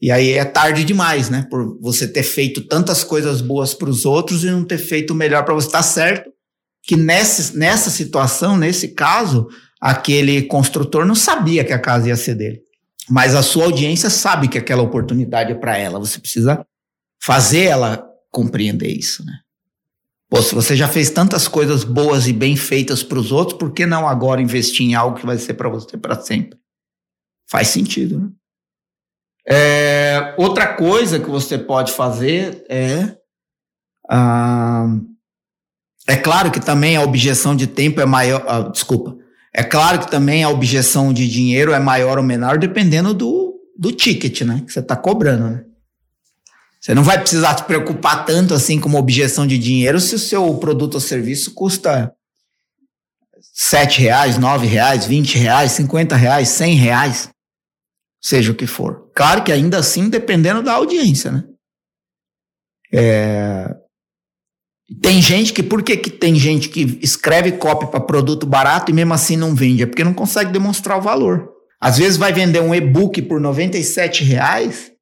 E 0.00 0.12
aí 0.12 0.32
é 0.32 0.44
tarde 0.44 0.84
demais, 0.84 1.28
né? 1.28 1.46
Por 1.50 1.80
você 1.80 2.06
ter 2.06 2.22
feito 2.22 2.60
tantas 2.68 3.02
coisas 3.02 3.40
boas 3.40 3.74
para 3.74 3.88
os 3.88 4.04
outros 4.04 4.44
e 4.44 4.50
não 4.50 4.64
ter 4.64 4.78
feito 4.78 5.12
o 5.12 5.16
melhor 5.16 5.44
para 5.44 5.54
você. 5.54 5.66
Está 5.66 5.82
certo 5.82 6.30
que 6.84 6.96
nessa, 6.96 7.56
nessa 7.58 7.90
situação, 7.90 8.56
nesse 8.56 8.88
caso, 8.88 9.48
aquele 9.80 10.42
construtor 10.42 11.04
não 11.04 11.16
sabia 11.16 11.64
que 11.64 11.72
a 11.72 11.78
casa 11.78 12.08
ia 12.08 12.16
ser 12.16 12.36
dele. 12.36 12.60
Mas 13.08 13.34
a 13.34 13.42
sua 13.42 13.64
audiência 13.64 14.10
sabe 14.10 14.48
que 14.48 14.58
aquela 14.58 14.82
oportunidade 14.82 15.52
é 15.52 15.54
para 15.54 15.76
ela. 15.76 15.98
Você 15.98 16.18
precisa 16.18 16.66
fazer 17.22 17.64
ela 17.64 18.04
compreender 18.30 18.90
isso, 18.90 19.24
né? 19.24 19.40
Pô, 20.28 20.42
se 20.42 20.54
você 20.54 20.74
já 20.74 20.88
fez 20.88 21.08
tantas 21.08 21.46
coisas 21.46 21.84
boas 21.84 22.26
e 22.26 22.32
bem 22.32 22.56
feitas 22.56 23.02
para 23.02 23.18
os 23.18 23.30
outros, 23.30 23.58
por 23.58 23.72
que 23.72 23.86
não 23.86 24.08
agora 24.08 24.42
investir 24.42 24.84
em 24.84 24.94
algo 24.94 25.16
que 25.16 25.24
vai 25.24 25.38
ser 25.38 25.54
para 25.54 25.68
você 25.68 25.96
para 25.96 26.20
sempre? 26.20 26.58
Faz 27.48 27.68
sentido, 27.68 28.18
né? 28.18 28.28
É, 29.48 30.34
outra 30.36 30.74
coisa 30.74 31.20
que 31.20 31.30
você 31.30 31.56
pode 31.56 31.92
fazer 31.92 32.64
é. 32.68 33.16
Ah, 34.10 34.88
é 36.08 36.16
claro 36.16 36.50
que 36.50 36.60
também 36.60 36.96
a 36.96 37.02
objeção 37.02 37.54
de 37.54 37.68
tempo 37.68 38.00
é 38.00 38.06
maior. 38.06 38.44
Ah, 38.48 38.60
desculpa. 38.62 39.16
É 39.58 39.64
claro 39.64 40.00
que 40.00 40.10
também 40.10 40.44
a 40.44 40.50
objeção 40.50 41.14
de 41.14 41.26
dinheiro 41.26 41.72
é 41.72 41.80
maior 41.80 42.18
ou 42.18 42.22
menor 42.22 42.58
dependendo 42.58 43.14
do, 43.14 43.58
do 43.74 43.90
ticket, 43.90 44.42
né? 44.42 44.62
Que 44.66 44.70
você 44.70 44.80
está 44.80 44.94
cobrando, 44.94 45.48
né? 45.48 45.64
Você 46.78 46.94
não 46.94 47.02
vai 47.02 47.18
precisar 47.18 47.56
se 47.56 47.64
preocupar 47.64 48.26
tanto 48.26 48.52
assim 48.52 48.78
com 48.78 48.94
objeção 48.94 49.46
de 49.46 49.56
dinheiro 49.56 49.98
se 49.98 50.14
o 50.14 50.18
seu 50.18 50.54
produto 50.58 50.96
ou 50.96 51.00
serviço 51.00 51.54
custa 51.54 52.12
sete 53.54 54.02
reais, 54.02 54.36
nove 54.36 54.66
reais, 54.66 55.06
vinte 55.06 55.38
reais, 55.38 55.72
cinquenta 55.72 56.16
reais, 56.16 56.50
cem 56.50 56.74
reais, 56.74 57.30
seja 58.20 58.52
o 58.52 58.54
que 58.54 58.66
for. 58.66 59.10
Claro 59.14 59.42
que 59.42 59.50
ainda 59.50 59.78
assim 59.78 60.10
dependendo 60.10 60.62
da 60.62 60.74
audiência, 60.74 61.32
né? 61.32 61.44
É... 62.92 63.74
Tem 65.02 65.20
gente 65.20 65.52
que, 65.52 65.62
por 65.62 65.82
que, 65.82 65.96
que 65.96 66.10
tem 66.10 66.36
gente 66.36 66.68
que 66.68 66.98
escreve 67.02 67.52
copy 67.52 67.86
para 67.86 68.00
produto 68.00 68.46
barato 68.46 68.90
e 68.90 68.94
mesmo 68.94 69.14
assim 69.14 69.36
não 69.36 69.54
vende? 69.54 69.82
É 69.82 69.86
porque 69.86 70.04
não 70.04 70.14
consegue 70.14 70.52
demonstrar 70.52 70.98
o 70.98 71.02
valor. 71.02 71.50
Às 71.80 71.98
vezes 71.98 72.16
vai 72.16 72.32
vender 72.32 72.60
um 72.60 72.74
e-book 72.74 73.20
por 73.22 73.40
97 73.40 74.22
reais 74.22 74.92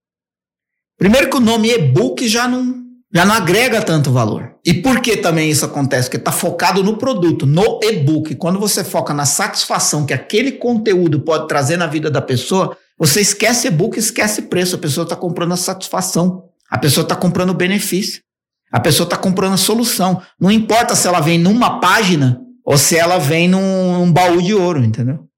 Primeiro 0.96 1.28
que 1.28 1.36
o 1.36 1.40
nome 1.40 1.70
e-book 1.70 2.26
já 2.28 2.46
não, 2.46 2.82
já 3.12 3.24
não 3.24 3.34
agrega 3.34 3.82
tanto 3.82 4.12
valor. 4.12 4.54
E 4.64 4.72
por 4.72 5.00
que 5.00 5.16
também 5.16 5.50
isso 5.50 5.64
acontece? 5.64 6.08
Porque 6.08 6.16
está 6.16 6.32
focado 6.32 6.82
no 6.82 6.96
produto, 6.96 7.46
no 7.46 7.80
e-book. 7.82 8.34
Quando 8.36 8.60
você 8.60 8.84
foca 8.84 9.12
na 9.12 9.26
satisfação 9.26 10.06
que 10.06 10.14
aquele 10.14 10.52
conteúdo 10.52 11.20
pode 11.20 11.48
trazer 11.48 11.76
na 11.76 11.86
vida 11.86 12.10
da 12.10 12.22
pessoa, 12.22 12.76
você 12.98 13.20
esquece 13.20 13.68
e-book, 13.68 13.98
esquece 13.98 14.42
preço. 14.42 14.76
A 14.76 14.78
pessoa 14.78 15.02
está 15.02 15.16
comprando 15.16 15.52
a 15.52 15.56
satisfação. 15.56 16.44
A 16.70 16.78
pessoa 16.78 17.02
está 17.02 17.16
comprando 17.16 17.50
o 17.50 17.54
benefício. 17.54 18.22
A 18.72 18.80
pessoa 18.80 19.06
está 19.06 19.16
comprando 19.16 19.54
a 19.54 19.58
solução. 19.58 20.22
Não 20.38 20.50
importa 20.50 20.96
se 20.96 21.06
ela 21.06 21.20
vem 21.20 21.38
numa 21.38 21.80
página 21.80 22.40
ou 22.64 22.78
se 22.78 22.96
ela 22.96 23.18
vem 23.18 23.48
num, 23.48 23.98
num 23.98 24.12
baú 24.12 24.40
de 24.42 24.54
ouro, 24.54 24.82
entendeu? 24.82 25.28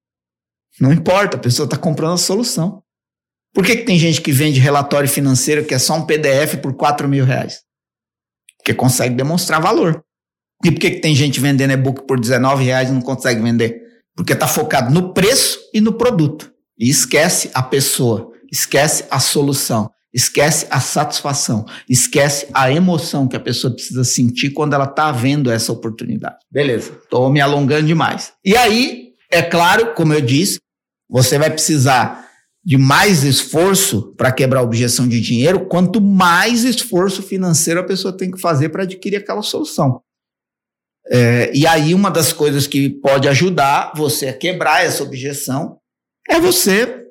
Não 0.81 0.93
importa, 0.93 1.37
a 1.37 1.41
pessoa 1.41 1.65
está 1.65 1.77
comprando 1.77 2.15
a 2.15 2.19
solução. 2.19 2.83
Por 3.53 3.65
que, 3.65 3.77
que 3.77 3.85
tem 3.85 3.99
gente 3.99 4.21
que 4.21 4.33
vende 4.33 4.61
relatório 4.61 5.09
financeiro 5.09 5.65
que 5.65 5.75
é 5.75 5.79
só 5.79 5.95
um 5.95 6.05
PDF 6.05 6.57
por 6.61 6.77
4 6.77 7.09
mil 7.09 7.25
reais? 7.25 7.63
Porque 8.59 8.75
consegue 8.75 9.15
demonstrar 9.15 9.61
valor. 9.61 10.05
E 10.65 10.71
por 10.71 10.79
que, 10.79 10.91
que 10.91 11.01
tem 11.01 11.15
gente 11.15 11.41
vendendo 11.41 11.73
e-book 11.73 12.07
por 12.07 12.21
19 12.21 12.65
reais 12.65 12.89
e 12.91 12.93
não 12.93 13.01
consegue 13.01 13.41
vender? 13.41 13.81
Porque 14.15 14.35
está 14.35 14.47
focado 14.47 14.93
no 14.93 15.15
preço 15.15 15.59
e 15.73 15.81
no 15.81 15.95
produto. 15.95 16.53
E 16.79 16.91
esquece 16.91 17.51
a 17.55 17.63
pessoa, 17.63 18.31
esquece 18.53 19.07
a 19.11 19.19
solução, 19.19 19.91
esquece 20.17 20.67
a 20.71 20.81
satisfação, 20.81 21.67
esquece 21.87 22.49
a 22.55 22.73
emoção 22.73 23.29
que 23.29 23.37
a 23.37 23.41
pessoa 23.41 23.75
precisa 23.75 24.03
sentir 24.03 24.49
quando 24.49 24.73
ela 24.73 24.87
está 24.87 25.13
vendo 25.13 25.51
essa 25.51 25.71
oportunidade. 25.71 26.39
Beleza, 26.51 26.99
estou 27.05 27.31
me 27.31 27.39
alongando 27.39 27.87
demais. 27.87 28.33
E 28.43 28.57
aí, 28.57 29.13
é 29.31 29.43
claro, 29.43 29.93
como 29.93 30.15
eu 30.15 30.23
disse, 30.23 30.59
você 31.07 31.39
vai 31.39 31.51
precisar 31.51 32.27
de 32.65 32.79
mais 32.79 33.25
esforço 33.25 34.15
para 34.17 34.33
quebrar 34.33 34.61
a 34.61 34.63
objeção 34.63 35.07
de 35.07 35.21
dinheiro, 35.21 35.67
quanto 35.67 36.01
mais 36.01 36.65
esforço 36.65 37.23
financeiro 37.23 37.81
a 37.81 37.85
pessoa 37.85 38.17
tem 38.17 38.31
que 38.31 38.41
fazer 38.41 38.71
para 38.71 38.85
adquirir 38.85 39.19
aquela 39.19 39.43
solução. 39.43 40.01
É, 41.09 41.55
e 41.55 41.67
aí, 41.67 41.93
uma 41.93 42.11
das 42.11 42.33
coisas 42.33 42.67
que 42.67 42.89
pode 42.89 43.29
ajudar 43.29 43.93
você 43.95 44.29
a 44.29 44.33
quebrar 44.33 44.83
essa 44.83 45.03
objeção 45.03 45.77
é 46.27 46.41
você 46.41 47.06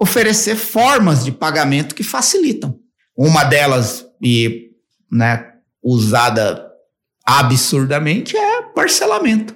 oferecer 0.00 0.56
formas 0.56 1.24
de 1.24 1.30
pagamento 1.30 1.94
que 1.94 2.02
facilitam. 2.02 2.78
Uma 3.16 3.44
delas, 3.44 4.06
e 4.22 4.70
né, 5.12 5.52
usada 5.82 6.66
absurdamente, 7.24 8.36
é 8.36 8.62
parcelamento. 8.74 9.54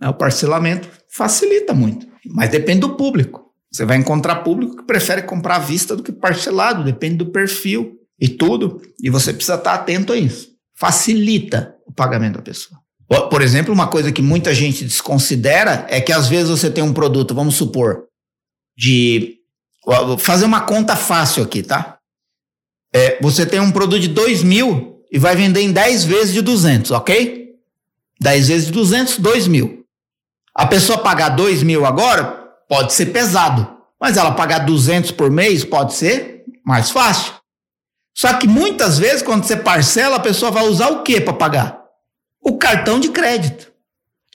O 0.00 0.12
parcelamento 0.12 0.88
facilita 1.08 1.74
muito, 1.74 2.06
mas 2.26 2.50
depende 2.50 2.80
do 2.80 2.94
público. 2.96 3.48
Você 3.70 3.84
vai 3.84 3.96
encontrar 3.96 4.36
público 4.36 4.76
que 4.76 4.84
prefere 4.84 5.22
comprar 5.22 5.56
à 5.56 5.58
vista 5.58 5.96
do 5.96 6.02
que 6.02 6.12
parcelado, 6.12 6.84
depende 6.84 7.16
do 7.16 7.26
perfil 7.26 7.98
e 8.18 8.28
tudo. 8.28 8.80
E 9.02 9.10
você 9.10 9.32
precisa 9.32 9.56
estar 9.56 9.74
atento 9.74 10.12
a 10.12 10.16
isso. 10.16 10.48
Facilita 10.74 11.74
o 11.84 11.92
pagamento 11.92 12.36
da 12.36 12.42
pessoa. 12.42 12.80
Por 13.30 13.42
exemplo, 13.42 13.72
uma 13.72 13.88
coisa 13.88 14.12
que 14.12 14.22
muita 14.22 14.54
gente 14.54 14.84
desconsidera 14.84 15.86
é 15.88 16.00
que 16.00 16.12
às 16.12 16.28
vezes 16.28 16.50
você 16.50 16.70
tem 16.70 16.84
um 16.84 16.92
produto, 16.92 17.34
vamos 17.34 17.56
supor, 17.56 18.04
de. 18.76 19.37
Vou 19.88 20.18
fazer 20.18 20.44
uma 20.44 20.60
conta 20.60 20.94
fácil 20.94 21.42
aqui, 21.42 21.62
tá? 21.62 21.96
É, 22.94 23.18
você 23.22 23.46
tem 23.46 23.58
um 23.58 23.72
produto 23.72 24.00
de 24.00 24.08
2 24.08 24.42
mil 24.42 25.02
e 25.10 25.18
vai 25.18 25.34
vender 25.34 25.62
em 25.62 25.72
10 25.72 26.04
vezes 26.04 26.34
de 26.34 26.42
200, 26.42 26.90
ok? 26.90 27.54
10 28.20 28.48
vezes 28.48 28.66
de 28.66 28.72
200, 28.72 29.18
2 29.18 29.48
mil. 29.48 29.86
A 30.54 30.66
pessoa 30.66 30.98
pagar 30.98 31.30
2 31.30 31.62
mil 31.62 31.86
agora, 31.86 32.24
pode 32.68 32.92
ser 32.92 33.06
pesado. 33.06 33.66
Mas 33.98 34.18
ela 34.18 34.32
pagar 34.32 34.58
200 34.58 35.10
por 35.12 35.30
mês 35.30 35.64
pode 35.64 35.94
ser 35.94 36.44
mais 36.62 36.90
fácil. 36.90 37.32
Só 38.14 38.34
que 38.34 38.46
muitas 38.46 38.98
vezes, 38.98 39.22
quando 39.22 39.44
você 39.44 39.56
parcela, 39.56 40.16
a 40.16 40.20
pessoa 40.20 40.50
vai 40.50 40.68
usar 40.68 40.88
o 40.88 41.02
que 41.02 41.18
para 41.18 41.32
pagar? 41.32 41.82
O 42.42 42.58
cartão 42.58 43.00
de 43.00 43.08
crédito. 43.08 43.72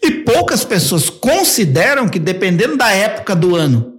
E 0.01 0.09
poucas 0.09 0.65
pessoas 0.65 1.11
consideram 1.11 2.09
que, 2.09 2.17
dependendo 2.17 2.75
da 2.75 2.91
época 2.91 3.35
do 3.35 3.55
ano 3.55 3.92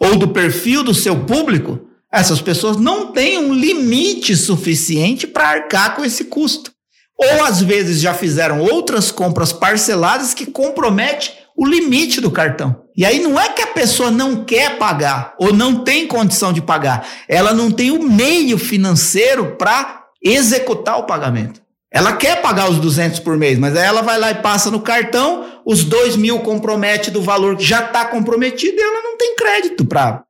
ou 0.00 0.16
do 0.16 0.28
perfil 0.28 0.82
do 0.82 0.94
seu 0.94 1.24
público, 1.24 1.80
essas 2.12 2.40
pessoas 2.40 2.76
não 2.76 3.12
têm 3.12 3.38
um 3.38 3.52
limite 3.52 4.34
suficiente 4.36 5.26
para 5.26 5.48
arcar 5.48 5.94
com 5.94 6.04
esse 6.04 6.24
custo. 6.24 6.72
Ou 7.16 7.44
às 7.44 7.60
vezes 7.60 8.00
já 8.00 8.14
fizeram 8.14 8.60
outras 8.60 9.10
compras 9.10 9.52
parceladas 9.52 10.32
que 10.32 10.46
compromete 10.46 11.32
o 11.56 11.66
limite 11.66 12.20
do 12.20 12.30
cartão. 12.30 12.84
E 12.96 13.04
aí 13.04 13.20
não 13.20 13.38
é 13.38 13.48
que 13.48 13.62
a 13.62 13.66
pessoa 13.66 14.10
não 14.10 14.44
quer 14.44 14.78
pagar 14.78 15.34
ou 15.38 15.52
não 15.52 15.82
tem 15.82 16.06
condição 16.06 16.52
de 16.52 16.62
pagar, 16.62 17.06
ela 17.28 17.52
não 17.52 17.70
tem 17.70 17.90
o 17.90 18.02
meio 18.02 18.56
financeiro 18.56 19.56
para 19.56 20.04
executar 20.22 20.98
o 20.98 21.04
pagamento. 21.04 21.60
Ela 21.90 22.12
quer 22.12 22.42
pagar 22.42 22.70
os 22.70 22.78
200 22.78 23.18
por 23.20 23.36
mês, 23.36 23.58
mas 23.58 23.74
aí 23.76 23.86
ela 23.86 24.02
vai 24.02 24.18
lá 24.18 24.30
e 24.30 24.36
passa 24.36 24.70
no 24.70 24.80
cartão, 24.80 25.44
os 25.68 25.84
2 25.84 26.16
mil 26.16 26.40
compromete 26.40 27.10
do 27.10 27.20
valor 27.20 27.56
que 27.56 27.64
já 27.64 27.84
está 27.84 28.06
comprometido 28.06 28.78
e 28.78 28.82
ela 28.82 29.02
não 29.02 29.18
tem 29.18 29.36
crédito 29.36 29.84
para 29.84 30.24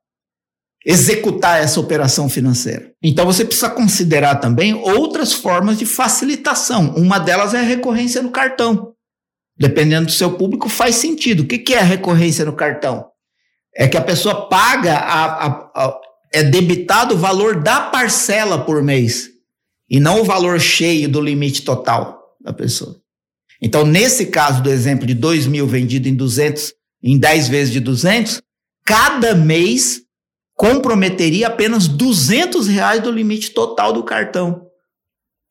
executar 0.85 1.61
essa 1.61 1.79
operação 1.79 2.27
financeira. 2.27 2.91
Então 3.01 3.25
você 3.25 3.45
precisa 3.45 3.69
considerar 3.69 4.35
também 4.35 4.73
outras 4.73 5.33
formas 5.33 5.77
de 5.77 5.85
facilitação. 5.85 6.93
Uma 6.95 7.19
delas 7.19 7.53
é 7.53 7.59
a 7.59 7.63
recorrência 7.63 8.21
no 8.21 8.31
cartão 8.31 8.93
dependendo 9.59 10.05
do 10.05 10.11
seu 10.13 10.31
público, 10.31 10.69
faz 10.69 10.95
sentido. 10.95 11.41
O 11.41 11.45
que, 11.45 11.57
que 11.57 11.73
é 11.73 11.79
a 11.79 11.83
recorrência 11.83 12.45
no 12.45 12.53
cartão? 12.53 13.07
É 13.75 13.89
que 13.89 13.97
a 13.97 14.01
pessoa 14.01 14.47
paga, 14.47 14.95
a, 14.95 15.25
a, 15.25 15.71
a, 15.75 16.01
é 16.33 16.43
debitado 16.43 17.13
o 17.13 17.17
valor 17.17 17.61
da 17.61 17.81
parcela 17.81 18.63
por 18.63 18.81
mês 18.81 19.29
e 19.89 19.99
não 19.99 20.21
o 20.21 20.23
valor 20.23 20.59
cheio 20.61 21.09
do 21.09 21.19
limite 21.19 21.63
total 21.63 22.37
da 22.39 22.53
pessoa. 22.53 22.98
Então, 23.61 23.85
nesse 23.85 24.27
caso 24.27 24.63
do 24.63 24.69
exemplo 24.69 25.05
de 25.05 25.13
2 25.13 25.47
mil 25.47 25.67
vendido 25.67 26.07
em 26.07 26.15
200, 26.15 26.73
em 27.03 27.17
10 27.17 27.49
vezes 27.49 27.73
de 27.73 27.79
200, 27.79 28.41
cada 28.85 29.35
mês 29.35 30.01
comprometeria 30.55 31.47
apenas 31.47 31.87
200 31.87 32.67
reais 32.67 33.01
do 33.01 33.11
limite 33.11 33.51
total 33.51 33.91
do 33.91 34.03
cartão. 34.03 34.65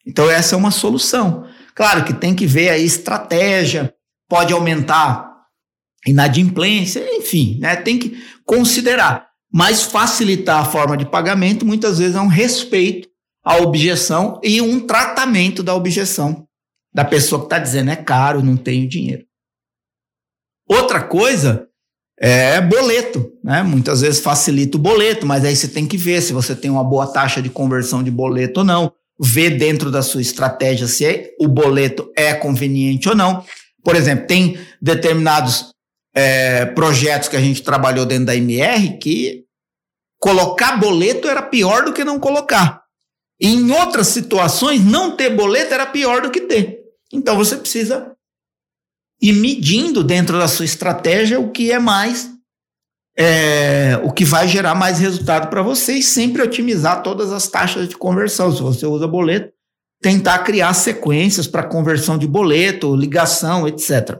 Então, 0.06 0.30
essa 0.30 0.54
é 0.54 0.58
uma 0.58 0.70
solução. 0.70 1.46
Claro 1.74 2.04
que 2.04 2.14
tem 2.14 2.34
que 2.34 2.46
ver 2.46 2.70
a 2.70 2.78
estratégia, 2.78 3.94
pode 4.28 4.52
aumentar 4.52 5.28
inadimplência, 6.06 7.04
enfim, 7.16 7.58
né? 7.60 7.76
tem 7.76 7.98
que 7.98 8.18
considerar. 8.44 9.28
Mas 9.52 9.82
facilitar 9.82 10.60
a 10.60 10.64
forma 10.64 10.96
de 10.96 11.06
pagamento 11.06 11.64
muitas 11.64 11.98
vezes 11.98 12.16
é 12.16 12.20
um 12.20 12.26
respeito 12.26 13.08
à 13.44 13.56
objeção 13.56 14.40
e 14.42 14.60
um 14.60 14.80
tratamento 14.80 15.62
da 15.62 15.74
objeção 15.74 16.47
da 16.98 17.04
pessoa 17.04 17.42
que 17.42 17.46
está 17.46 17.60
dizendo 17.60 17.92
é 17.92 17.94
caro, 17.94 18.42
não 18.42 18.56
tenho 18.56 18.88
dinheiro. 18.88 19.24
Outra 20.68 21.00
coisa 21.00 21.68
é 22.18 22.60
boleto, 22.60 23.34
né? 23.44 23.62
Muitas 23.62 24.00
vezes 24.00 24.20
facilita 24.20 24.76
o 24.76 24.80
boleto, 24.80 25.24
mas 25.24 25.44
aí 25.44 25.54
você 25.54 25.68
tem 25.68 25.86
que 25.86 25.96
ver 25.96 26.20
se 26.20 26.32
você 26.32 26.56
tem 26.56 26.68
uma 26.68 26.82
boa 26.82 27.06
taxa 27.06 27.40
de 27.40 27.48
conversão 27.48 28.02
de 28.02 28.10
boleto 28.10 28.58
ou 28.58 28.66
não, 28.66 28.92
ver 29.16 29.50
dentro 29.50 29.92
da 29.92 30.02
sua 30.02 30.20
estratégia 30.20 30.88
se 30.88 31.36
o 31.38 31.46
boleto 31.46 32.12
é 32.16 32.34
conveniente 32.34 33.08
ou 33.08 33.14
não. 33.14 33.44
Por 33.84 33.94
exemplo, 33.94 34.26
tem 34.26 34.58
determinados 34.82 35.72
é, 36.12 36.66
projetos 36.66 37.28
que 37.28 37.36
a 37.36 37.40
gente 37.40 37.62
trabalhou 37.62 38.06
dentro 38.06 38.26
da 38.26 38.34
MR 38.34 38.98
que 38.98 39.44
colocar 40.18 40.76
boleto 40.76 41.28
era 41.28 41.42
pior 41.42 41.84
do 41.84 41.92
que 41.92 42.02
não 42.02 42.18
colocar. 42.18 42.82
E 43.40 43.54
em 43.54 43.70
outras 43.70 44.08
situações, 44.08 44.84
não 44.84 45.14
ter 45.14 45.30
boleto 45.30 45.72
era 45.72 45.86
pior 45.86 46.22
do 46.22 46.32
que 46.32 46.40
ter. 46.40 46.77
Então 47.12 47.36
você 47.36 47.56
precisa 47.56 48.14
ir 49.20 49.32
medindo 49.32 50.04
dentro 50.04 50.38
da 50.38 50.46
sua 50.46 50.64
estratégia 50.64 51.40
o 51.40 51.50
que 51.50 51.72
é 51.72 51.78
mais, 51.78 52.30
é, 53.16 53.98
o 54.04 54.12
que 54.12 54.24
vai 54.24 54.46
gerar 54.46 54.74
mais 54.74 54.98
resultado 54.98 55.48
para 55.48 55.62
você 55.62 55.94
e 55.94 56.02
sempre 56.02 56.42
otimizar 56.42 57.02
todas 57.02 57.32
as 57.32 57.48
taxas 57.48 57.88
de 57.88 57.96
conversão. 57.96 58.54
Se 58.54 58.62
você 58.62 58.86
usa 58.86 59.08
boleto, 59.08 59.52
tentar 60.00 60.40
criar 60.40 60.72
sequências 60.74 61.46
para 61.46 61.64
conversão 61.64 62.16
de 62.16 62.26
boleto, 62.26 62.94
ligação, 62.94 63.66
etc. 63.66 64.18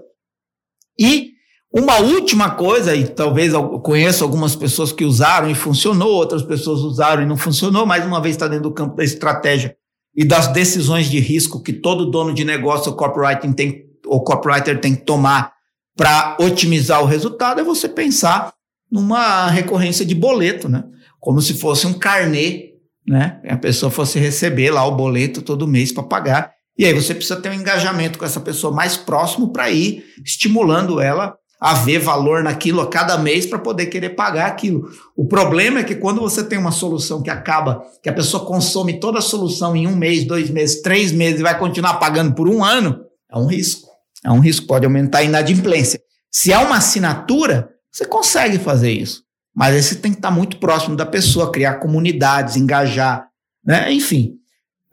E 0.99 1.33
uma 1.73 1.99
última 1.99 2.51
coisa, 2.51 2.97
e 2.97 3.07
talvez 3.07 3.53
eu 3.53 3.79
conheça 3.81 4.25
algumas 4.25 4.57
pessoas 4.57 4.91
que 4.91 5.05
usaram 5.05 5.51
e 5.51 5.55
funcionou, 5.55 6.09
outras 6.09 6.43
pessoas 6.43 6.81
usaram 6.81 7.23
e 7.23 7.27
não 7.27 7.37
funcionou, 7.37 7.87
mais 7.87 8.05
uma 8.05 8.21
vez 8.21 8.35
está 8.35 8.49
dentro 8.49 8.65
do 8.65 8.75
campo 8.75 8.97
da 8.97 9.05
estratégia 9.05 9.77
e 10.19 10.25
das 10.25 10.49
decisões 10.49 11.09
de 11.09 11.21
risco 11.21 11.63
que 11.63 11.73
todo 11.73 12.11
dono 12.11 12.35
de 12.35 12.45
negócio, 12.45 12.91
o 12.91 12.97
copywriting 12.97 13.53
tem, 13.53 13.85
o 14.05 14.21
copywriter 14.21 14.81
tem 14.81 14.97
que 14.97 15.03
tomar 15.03 15.53
para 15.97 16.37
otimizar 16.41 17.01
o 17.01 17.07
resultado, 17.07 17.61
é 17.61 17.65
você 17.65 17.89
pensar 17.89 18.53
numa 18.91 19.49
recorrência 19.49 20.05
de 20.05 20.17
boleto, 20.17 20.69
né? 20.69 20.83
Como 21.21 21.41
se 21.41 21.55
fosse 21.55 21.87
um 21.87 21.93
carnê, 21.93 22.71
né? 23.07 23.41
A 23.49 23.57
pessoa 23.57 23.93
fosse 23.93 24.19
receber 24.19 24.73
lá 24.73 24.85
o 24.85 24.97
boleto 24.97 25.41
todo 25.41 25.69
mês 25.69 25.93
para 25.93 26.03
pagar. 26.03 26.51
E 26.77 26.85
aí 26.85 26.93
você 26.93 27.15
precisa 27.15 27.41
ter 27.41 27.51
um 27.51 27.55
engajamento 27.55 28.19
com 28.19 28.25
essa 28.25 28.41
pessoa 28.41 28.75
mais 28.75 28.97
próximo 28.97 29.53
para 29.53 29.71
ir 29.71 30.03
estimulando 30.25 31.01
ela 31.01 31.37
a 31.61 31.75
ver 31.75 31.99
valor 31.99 32.45
naquilo 32.45 32.81
a 32.81 32.89
cada 32.89 33.19
mês 33.19 33.45
para 33.45 33.59
poder 33.59 33.87
querer 33.87 34.11
pagar 34.11 34.47
aquilo. 34.47 34.89
O 35.17 35.27
problema 35.27 35.81
é 35.81 35.85
que 35.85 35.97
quando 35.97 36.21
você 36.21 36.45
tem 36.45 36.59
uma 36.59 36.71
solução 36.71 37.21
que 37.21 37.31
acaba, 37.31 37.83
que 38.03 38.09
a 38.09 38.13
pessoa 38.13 38.45
consome 38.45 39.01
toda 39.01 39.19
a 39.19 39.23
solução 39.23 39.75
em 39.75 39.87
um 39.87 39.97
mês, 39.97 40.25
dois 40.25 40.51
meses, 40.51 40.81
três 40.83 41.11
meses 41.11 41.41
e 41.41 41.43
vai 41.43 41.59
continuar 41.59 41.95
pagando 41.95 42.35
por 42.35 42.49
um 42.49 42.63
ano, 42.63 43.01
é 43.31 43.37
um 43.37 43.47
risco. 43.47 43.89
É 44.25 44.31
um 44.31 44.41
risco, 44.41 44.67
pode 44.67 44.85
aumentar 44.85 45.19
a 45.19 45.25
inadimplência. 45.25 46.01
Se 46.31 46.53
é 46.53 46.59
uma 46.59 46.77
assinatura, 46.77 47.71
você 47.91 48.05
consegue 48.05 48.59
fazer 48.59 48.93
isso. 48.93 49.23
Mas 49.55 49.75
aí 49.75 49.83
você 49.83 49.95
tem 49.97 50.13
que 50.13 50.19
estar 50.19 50.31
muito 50.31 50.59
próximo 50.59 50.95
da 50.95 51.07
pessoa, 51.07 51.51
criar 51.51 51.75
comunidades, 51.75 52.57
engajar, 52.57 53.27
né? 53.65 53.93
enfim. 53.93 54.35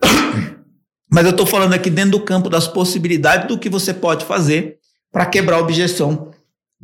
Mas 1.11 1.25
eu 1.25 1.31
estou 1.31 1.45
falando 1.45 1.73
aqui 1.73 1.89
dentro 1.89 2.11
do 2.11 2.25
campo 2.25 2.49
das 2.49 2.67
possibilidades 2.67 3.47
do 3.47 3.59
que 3.59 3.69
você 3.69 3.93
pode 3.93 4.25
fazer 4.25 4.77
para 5.11 5.25
quebrar 5.25 5.57
a 5.57 5.61
objeção 5.61 6.31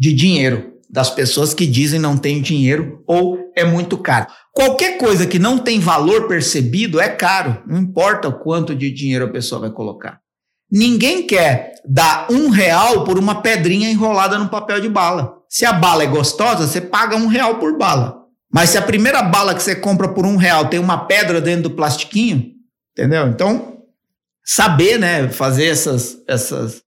de 0.01 0.13
dinheiro 0.13 0.73
das 0.89 1.11
pessoas 1.11 1.53
que 1.53 1.67
dizem 1.67 1.99
não 1.99 2.17
tem 2.17 2.41
dinheiro 2.41 3.03
ou 3.05 3.37
é 3.55 3.63
muito 3.63 3.99
caro. 3.99 4.25
Qualquer 4.51 4.97
coisa 4.97 5.27
que 5.27 5.37
não 5.37 5.59
tem 5.59 5.79
valor 5.79 6.27
percebido 6.27 6.99
é 6.99 7.07
caro, 7.07 7.61
não 7.67 7.77
importa 7.77 8.27
o 8.27 8.39
quanto 8.39 8.73
de 8.73 8.89
dinheiro 8.89 9.25
a 9.25 9.31
pessoa 9.31 9.61
vai 9.61 9.69
colocar. 9.69 10.19
Ninguém 10.71 11.27
quer 11.27 11.73
dar 11.85 12.25
um 12.31 12.49
real 12.49 13.03
por 13.03 13.19
uma 13.19 13.43
pedrinha 13.43 13.91
enrolada 13.91 14.39
no 14.39 14.49
papel 14.49 14.81
de 14.81 14.89
bala. 14.89 15.35
Se 15.47 15.65
a 15.65 15.73
bala 15.73 16.01
é 16.01 16.07
gostosa, 16.07 16.65
você 16.65 16.81
paga 16.81 17.15
um 17.15 17.27
real 17.27 17.59
por 17.59 17.77
bala. 17.77 18.21
Mas 18.51 18.71
se 18.71 18.79
a 18.79 18.81
primeira 18.81 19.21
bala 19.21 19.53
que 19.53 19.61
você 19.61 19.75
compra 19.75 20.09
por 20.09 20.25
um 20.25 20.35
real 20.35 20.65
tem 20.65 20.79
uma 20.79 21.05
pedra 21.05 21.39
dentro 21.39 21.69
do 21.69 21.75
plastiquinho, 21.75 22.53
entendeu? 22.97 23.27
Então, 23.27 23.83
saber, 24.43 24.97
né, 24.97 25.29
fazer 25.29 25.65
essas, 25.65 26.17
essas 26.27 26.81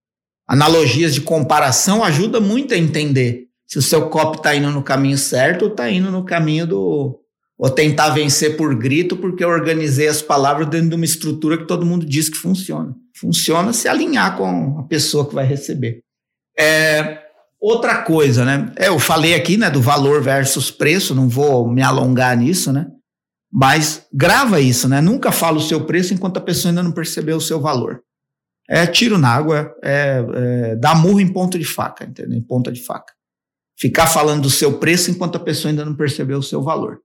analogias 0.46 1.14
de 1.14 1.20
comparação 1.20 2.04
ajuda 2.04 2.40
muito 2.40 2.74
a 2.74 2.78
entender 2.78 3.44
se 3.66 3.78
o 3.78 3.82
seu 3.82 4.08
copo 4.08 4.36
está 4.36 4.54
indo 4.54 4.70
no 4.70 4.82
caminho 4.82 5.18
certo 5.18 5.62
ou 5.62 5.70
está 5.70 5.90
indo 5.90 6.10
no 6.10 6.24
caminho 6.24 6.66
do. 6.66 7.20
Ou 7.56 7.70
tentar 7.70 8.10
vencer 8.10 8.56
por 8.56 8.74
grito, 8.74 9.16
porque 9.16 9.44
eu 9.44 9.48
organizei 9.48 10.08
as 10.08 10.20
palavras 10.20 10.68
dentro 10.68 10.88
de 10.88 10.96
uma 10.96 11.04
estrutura 11.04 11.56
que 11.56 11.66
todo 11.66 11.86
mundo 11.86 12.04
diz 12.04 12.28
que 12.28 12.36
funciona. 12.36 12.92
Funciona 13.16 13.72
se 13.72 13.86
alinhar 13.86 14.36
com 14.36 14.80
a 14.80 14.82
pessoa 14.82 15.26
que 15.26 15.36
vai 15.36 15.46
receber. 15.46 16.00
É, 16.58 17.20
outra 17.60 18.02
coisa, 18.02 18.44
né? 18.44 18.72
É, 18.76 18.88
eu 18.88 18.98
falei 18.98 19.34
aqui 19.34 19.56
né, 19.56 19.70
do 19.70 19.80
valor 19.80 20.20
versus 20.20 20.72
preço, 20.72 21.14
não 21.14 21.28
vou 21.28 21.70
me 21.70 21.80
alongar 21.80 22.36
nisso, 22.36 22.72
né? 22.72 22.88
Mas 23.52 24.04
grava 24.12 24.60
isso, 24.60 24.88
né? 24.88 25.00
Nunca 25.00 25.30
fala 25.30 25.58
o 25.58 25.62
seu 25.62 25.84
preço 25.84 26.12
enquanto 26.12 26.38
a 26.38 26.42
pessoa 26.42 26.72
ainda 26.72 26.82
não 26.82 26.90
percebeu 26.90 27.36
o 27.36 27.40
seu 27.40 27.60
valor 27.60 28.02
é 28.68 28.86
tiro 28.86 29.18
na 29.18 29.28
água, 29.28 29.74
é, 29.82 30.24
é 30.34 30.76
dar 30.76 30.94
murro 30.94 31.20
em 31.20 31.32
ponta 31.32 31.58
de 31.58 31.64
faca, 31.64 32.04
entendeu? 32.04 32.36
Em 32.36 32.42
ponta 32.42 32.72
de 32.72 32.82
faca. 32.82 33.12
Ficar 33.78 34.06
falando 34.06 34.42
do 34.42 34.50
seu 34.50 34.78
preço 34.78 35.10
enquanto 35.10 35.36
a 35.36 35.40
pessoa 35.40 35.70
ainda 35.70 35.84
não 35.84 35.94
percebeu 35.94 36.38
o 36.38 36.42
seu 36.42 36.62
valor. 36.62 37.00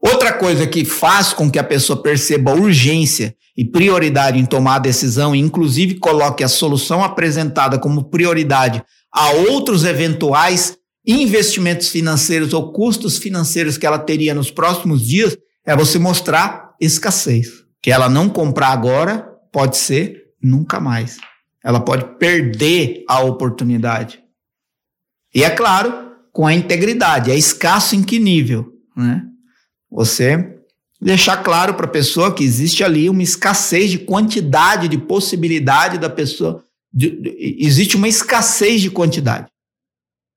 Outra 0.00 0.32
coisa 0.32 0.66
que 0.66 0.84
faz 0.84 1.32
com 1.32 1.50
que 1.50 1.58
a 1.58 1.64
pessoa 1.64 2.02
perceba 2.02 2.54
urgência 2.54 3.34
e 3.56 3.64
prioridade 3.64 4.38
em 4.38 4.44
tomar 4.44 4.76
a 4.76 4.80
decisão, 4.80 5.34
e 5.34 5.38
inclusive 5.38 5.94
coloque 5.94 6.44
a 6.44 6.48
solução 6.48 7.02
apresentada 7.02 7.78
como 7.78 8.10
prioridade 8.10 8.82
a 9.12 9.30
outros 9.30 9.84
eventuais 9.84 10.76
investimentos 11.06 11.88
financeiros 11.88 12.52
ou 12.52 12.72
custos 12.72 13.16
financeiros 13.16 13.78
que 13.78 13.86
ela 13.86 13.98
teria 13.98 14.34
nos 14.34 14.50
próximos 14.50 15.06
dias, 15.06 15.36
é 15.64 15.74
você 15.74 15.98
mostrar 15.98 16.74
escassez. 16.80 17.48
Que 17.82 17.90
ela 17.90 18.08
não 18.08 18.28
comprar 18.28 18.68
agora 18.68 19.26
pode 19.52 19.76
ser 19.76 20.25
nunca 20.42 20.80
mais. 20.80 21.18
Ela 21.62 21.80
pode 21.80 22.04
perder 22.18 23.04
a 23.08 23.20
oportunidade. 23.20 24.22
E 25.34 25.42
é 25.42 25.50
claro, 25.50 26.12
com 26.32 26.46
a 26.46 26.54
integridade. 26.54 27.30
É 27.30 27.36
escasso 27.36 27.96
em 27.96 28.02
que 28.02 28.18
nível? 28.18 28.72
Né? 28.96 29.24
Você 29.90 30.56
deixar 31.00 31.38
claro 31.38 31.74
para 31.74 31.86
a 31.86 31.90
pessoa 31.90 32.34
que 32.34 32.44
existe 32.44 32.82
ali 32.82 33.08
uma 33.08 33.22
escassez 33.22 33.90
de 33.90 33.98
quantidade, 33.98 34.88
de 34.88 34.98
possibilidade 34.98 35.98
da 35.98 36.08
pessoa. 36.08 36.64
De, 36.92 37.10
de, 37.10 37.36
existe 37.38 37.96
uma 37.96 38.08
escassez 38.08 38.80
de 38.80 38.90
quantidade. 38.90 39.46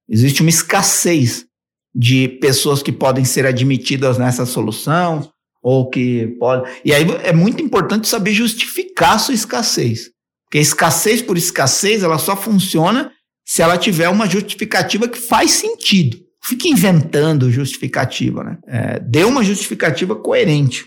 Existe 0.08 0.41
uma 0.41 0.50
escassez 0.50 1.45
de 1.93 2.28
pessoas 2.28 2.82
que 2.82 2.91
podem 2.91 3.26
ser 3.26 3.45
admitidas 3.45 4.18
nessa 4.18 4.45
solução, 4.45 5.32
ou 5.62 5.89
que 5.89 6.36
pode. 6.39 6.70
E 6.84 6.93
aí 6.93 7.05
é 7.24 7.34
muito 7.34 7.62
importante 7.62 8.07
saber 8.07 8.34
justificar 8.34 9.16
a 9.16 9.20
sua 9.20 9.34
escassez. 9.34 10.10
Porque 10.45 10.60
escassez 10.60 11.22
por 11.22 11.38
escassez, 11.38 12.01
ela 12.01 12.18
só 12.18 12.36
funciona 12.36 13.12
se 13.45 13.62
ela 13.62 13.78
tiver 13.78 14.10
uma 14.10 14.28
justificativa 14.28 15.07
que 15.07 15.20
faz 15.20 15.51
sentido. 15.51 16.18
Fique 16.43 16.70
inventando 16.70 17.51
justificativa, 17.51 18.43
né? 18.43 18.57
É, 18.68 18.99
dê 18.99 19.24
uma 19.24 19.43
justificativa 19.43 20.16
coerente. 20.16 20.86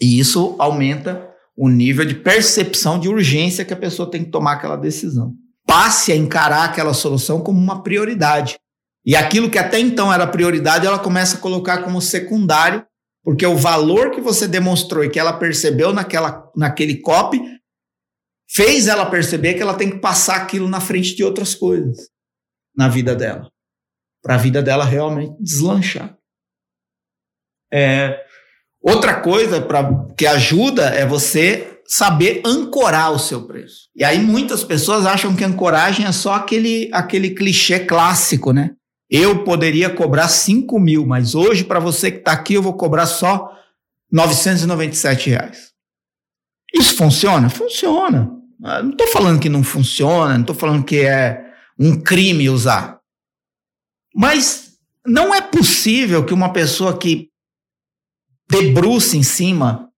E 0.00 0.18
isso 0.18 0.54
aumenta 0.58 1.28
o 1.56 1.68
nível 1.68 2.04
de 2.04 2.14
percepção 2.14 3.00
de 3.00 3.08
urgência 3.08 3.64
que 3.64 3.72
a 3.72 3.76
pessoa 3.76 4.10
tem 4.10 4.24
que 4.24 4.30
tomar 4.30 4.52
aquela 4.52 4.76
decisão. 4.76 5.32
Passe 5.66 6.12
a 6.12 6.16
encarar 6.16 6.64
aquela 6.64 6.94
solução 6.94 7.40
como 7.40 7.58
uma 7.58 7.82
prioridade. 7.82 8.56
E 9.04 9.16
aquilo 9.16 9.50
que 9.50 9.58
até 9.58 9.78
então 9.78 10.12
era 10.12 10.26
prioridade, 10.26 10.86
ela 10.86 10.98
começa 10.98 11.36
a 11.36 11.40
colocar 11.40 11.78
como 11.78 12.00
secundário 12.00 12.84
porque 13.26 13.44
o 13.44 13.56
valor 13.56 14.12
que 14.12 14.20
você 14.20 14.46
demonstrou 14.46 15.02
e 15.02 15.10
que 15.10 15.18
ela 15.18 15.32
percebeu 15.32 15.92
naquela, 15.92 16.48
naquele 16.54 17.00
copy 17.00 17.40
fez 18.48 18.86
ela 18.86 19.10
perceber 19.10 19.54
que 19.54 19.62
ela 19.62 19.74
tem 19.74 19.90
que 19.90 19.98
passar 19.98 20.36
aquilo 20.36 20.68
na 20.68 20.80
frente 20.80 21.16
de 21.16 21.24
outras 21.24 21.52
coisas 21.52 22.08
na 22.72 22.88
vida 22.88 23.16
dela. 23.16 23.50
Para 24.22 24.36
a 24.36 24.38
vida 24.38 24.62
dela 24.62 24.84
realmente 24.84 25.36
deslanchar. 25.42 26.16
É, 27.72 28.24
outra 28.80 29.20
coisa 29.20 29.60
pra, 29.60 30.06
que 30.16 30.24
ajuda 30.24 30.90
é 30.90 31.04
você 31.04 31.82
saber 31.84 32.42
ancorar 32.46 33.10
o 33.10 33.18
seu 33.18 33.44
preço. 33.44 33.88
E 33.96 34.04
aí 34.04 34.20
muitas 34.20 34.62
pessoas 34.62 35.04
acham 35.04 35.34
que 35.34 35.42
ancoragem 35.42 36.06
é 36.06 36.12
só 36.12 36.34
aquele, 36.34 36.88
aquele 36.92 37.34
clichê 37.34 37.80
clássico, 37.80 38.52
né? 38.52 38.75
Eu 39.08 39.44
poderia 39.44 39.88
cobrar 39.88 40.28
5 40.28 40.78
mil, 40.80 41.06
mas 41.06 41.34
hoje, 41.34 41.64
para 41.64 41.78
você 41.78 42.10
que 42.10 42.18
está 42.18 42.32
aqui, 42.32 42.54
eu 42.54 42.62
vou 42.62 42.74
cobrar 42.74 43.06
só 43.06 43.56
997 44.10 45.30
reais. 45.30 45.72
Isso 46.74 46.96
funciona? 46.96 47.48
Funciona. 47.48 48.30
Ah, 48.62 48.82
não 48.82 48.90
estou 48.90 49.06
falando 49.08 49.40
que 49.40 49.48
não 49.48 49.62
funciona, 49.62 50.34
não 50.34 50.40
estou 50.40 50.56
falando 50.56 50.84
que 50.84 51.00
é 51.00 51.44
um 51.78 52.00
crime 52.00 52.50
usar. 52.50 53.00
Mas 54.14 54.78
não 55.06 55.32
é 55.32 55.40
possível 55.40 56.24
que 56.24 56.34
uma 56.34 56.52
pessoa 56.52 56.98
que 56.98 57.30
debruce 58.50 59.16
em 59.16 59.22
cima 59.22 59.88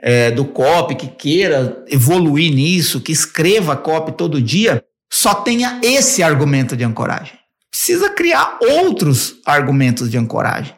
é, 0.00 0.30
do 0.30 0.44
COP, 0.44 0.94
que 0.94 1.08
queira 1.08 1.84
evoluir 1.88 2.52
nisso, 2.54 3.00
que 3.00 3.12
escreva 3.12 3.76
COP 3.76 4.12
todo 4.12 4.42
dia, 4.42 4.84
só 5.10 5.34
tenha 5.34 5.80
esse 5.82 6.22
argumento 6.22 6.76
de 6.76 6.84
ancoragem 6.84 7.37
precisa 7.70 8.10
criar 8.10 8.58
outros 8.60 9.36
argumentos 9.44 10.10
de 10.10 10.16
ancoragem. 10.18 10.74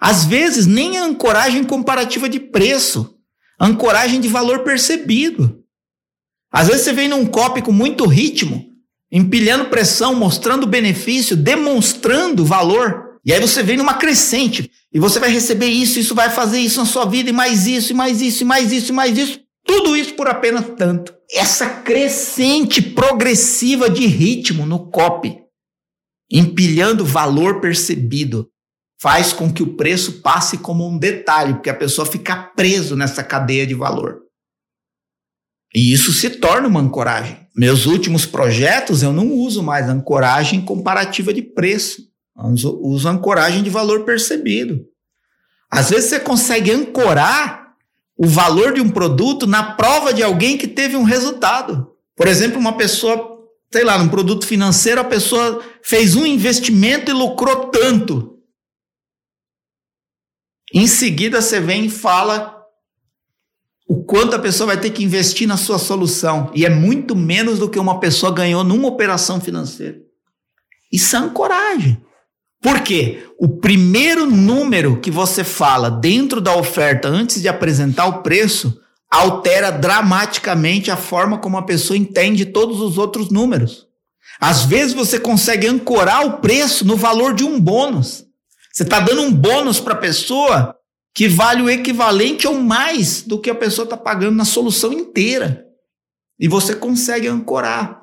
Às 0.00 0.24
vezes, 0.24 0.66
nem 0.66 0.96
a 0.96 1.04
ancoragem 1.04 1.62
comparativa 1.64 2.28
de 2.28 2.40
preço, 2.40 3.16
ancoragem 3.60 4.20
de 4.20 4.28
valor 4.28 4.60
percebido. 4.60 5.62
Às 6.50 6.68
vezes 6.68 6.82
você 6.82 6.92
vem 6.92 7.08
num 7.08 7.26
copy 7.26 7.60
com 7.60 7.72
muito 7.72 8.06
ritmo, 8.06 8.64
empilhando 9.12 9.66
pressão, 9.66 10.14
mostrando 10.14 10.66
benefício, 10.66 11.36
demonstrando 11.36 12.44
valor. 12.44 13.10
E 13.24 13.32
aí 13.32 13.40
você 13.40 13.62
vem 13.62 13.76
numa 13.76 13.94
crescente 13.94 14.70
e 14.92 14.98
você 14.98 15.20
vai 15.20 15.30
receber 15.30 15.66
isso, 15.66 15.98
isso 15.98 16.14
vai 16.14 16.30
fazer 16.30 16.58
isso 16.58 16.80
na 16.80 16.86
sua 16.86 17.04
vida, 17.04 17.28
e 17.28 17.32
mais 17.32 17.66
isso, 17.66 17.92
e 17.92 17.94
mais 17.94 18.22
isso, 18.22 18.42
e 18.42 18.46
mais 18.46 18.72
isso, 18.72 18.90
e 18.90 18.94
mais 18.94 19.18
isso. 19.18 19.40
Tudo 19.66 19.96
isso 19.96 20.14
por 20.14 20.26
apenas 20.26 20.64
tanto. 20.76 21.14
Essa 21.30 21.68
crescente 21.68 22.80
progressiva 22.80 23.90
de 23.90 24.06
ritmo 24.06 24.64
no 24.64 24.90
copy, 24.90 25.39
empilhando 26.30 27.04
valor 27.04 27.60
percebido, 27.60 28.48
faz 29.00 29.32
com 29.32 29.52
que 29.52 29.62
o 29.62 29.74
preço 29.74 30.20
passe 30.20 30.58
como 30.58 30.86
um 30.86 30.98
detalhe, 30.98 31.54
porque 31.54 31.70
a 31.70 31.74
pessoa 31.74 32.06
fica 32.06 32.36
preso 32.36 32.94
nessa 32.94 33.24
cadeia 33.24 33.66
de 33.66 33.74
valor. 33.74 34.20
E 35.74 35.92
isso 35.92 36.12
se 36.12 36.30
torna 36.30 36.68
uma 36.68 36.80
ancoragem. 36.80 37.46
Meus 37.56 37.86
últimos 37.86 38.26
projetos 38.26 39.02
eu 39.02 39.12
não 39.12 39.32
uso 39.32 39.62
mais 39.62 39.88
ancoragem 39.88 40.60
comparativa 40.60 41.32
de 41.32 41.42
preço. 41.42 42.02
Eu 42.36 42.80
uso 42.82 43.08
ancoragem 43.08 43.62
de 43.62 43.70
valor 43.70 44.04
percebido. 44.04 44.84
Às 45.70 45.90
vezes 45.90 46.10
você 46.10 46.20
consegue 46.20 46.70
ancorar 46.70 47.74
o 48.16 48.26
valor 48.26 48.74
de 48.74 48.80
um 48.80 48.90
produto 48.90 49.46
na 49.46 49.62
prova 49.62 50.12
de 50.12 50.22
alguém 50.22 50.58
que 50.58 50.66
teve 50.66 50.96
um 50.96 51.04
resultado. 51.04 51.90
Por 52.16 52.26
exemplo, 52.26 52.58
uma 52.58 52.76
pessoa, 52.76 53.39
sei 53.72 53.84
lá, 53.84 53.96
num 53.98 54.08
produto 54.08 54.46
financeiro, 54.46 55.00
a 55.00 55.04
pessoa 55.04 55.62
fez 55.82 56.16
um 56.16 56.26
investimento 56.26 57.10
e 57.10 57.14
lucrou 57.14 57.66
tanto. 57.68 58.38
Em 60.72 60.86
seguida, 60.86 61.40
você 61.40 61.60
vem 61.60 61.86
e 61.86 61.90
fala 61.90 62.60
o 63.88 64.04
quanto 64.04 64.36
a 64.36 64.38
pessoa 64.38 64.68
vai 64.68 64.80
ter 64.80 64.90
que 64.90 65.02
investir 65.02 65.48
na 65.48 65.56
sua 65.56 65.78
solução. 65.78 66.50
E 66.54 66.64
é 66.64 66.70
muito 66.70 67.16
menos 67.16 67.58
do 67.58 67.68
que 67.68 67.78
uma 67.78 67.98
pessoa 67.98 68.32
ganhou 68.32 68.62
numa 68.62 68.88
operação 68.88 69.40
financeira. 69.40 69.98
Isso 70.92 71.16
é 71.16 71.18
ancoragem. 71.18 72.00
Por 72.62 72.82
quê? 72.82 73.26
O 73.38 73.48
primeiro 73.48 74.26
número 74.26 75.00
que 75.00 75.10
você 75.10 75.42
fala 75.42 75.90
dentro 75.90 76.40
da 76.40 76.54
oferta 76.54 77.08
antes 77.08 77.40
de 77.40 77.48
apresentar 77.48 78.06
o 78.06 78.22
preço 78.22 78.80
altera 79.10 79.70
dramaticamente 79.70 80.90
a 80.90 80.96
forma 80.96 81.38
como 81.38 81.58
a 81.58 81.62
pessoa 81.62 81.96
entende 81.96 82.46
todos 82.46 82.80
os 82.80 82.96
outros 82.96 83.30
números. 83.30 83.88
Às 84.40 84.64
vezes 84.64 84.94
você 84.94 85.18
consegue 85.18 85.66
ancorar 85.66 86.24
o 86.24 86.38
preço 86.38 86.86
no 86.86 86.96
valor 86.96 87.34
de 87.34 87.44
um 87.44 87.60
bônus. 87.60 88.24
Você 88.72 88.84
está 88.84 89.00
dando 89.00 89.22
um 89.22 89.32
bônus 89.32 89.80
para 89.80 89.94
a 89.94 89.98
pessoa 89.98 90.76
que 91.12 91.28
vale 91.28 91.60
o 91.60 91.68
equivalente 91.68 92.46
ou 92.46 92.54
mais 92.54 93.22
do 93.22 93.40
que 93.40 93.50
a 93.50 93.54
pessoa 93.54 93.84
está 93.84 93.96
pagando 93.96 94.36
na 94.36 94.44
solução 94.44 94.92
inteira. 94.92 95.66
E 96.38 96.48
você 96.48 96.74
consegue 96.74 97.26
ancorar. 97.26 98.00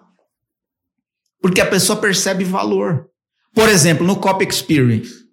Porque 1.41 1.61
a 1.61 1.65
pessoa 1.65 1.99
percebe 1.99 2.43
valor. 2.43 3.09
Por 3.53 3.69
exemplo, 3.69 4.05
no 4.05 4.17
Cop 4.17 4.45
Experience, 4.45 5.25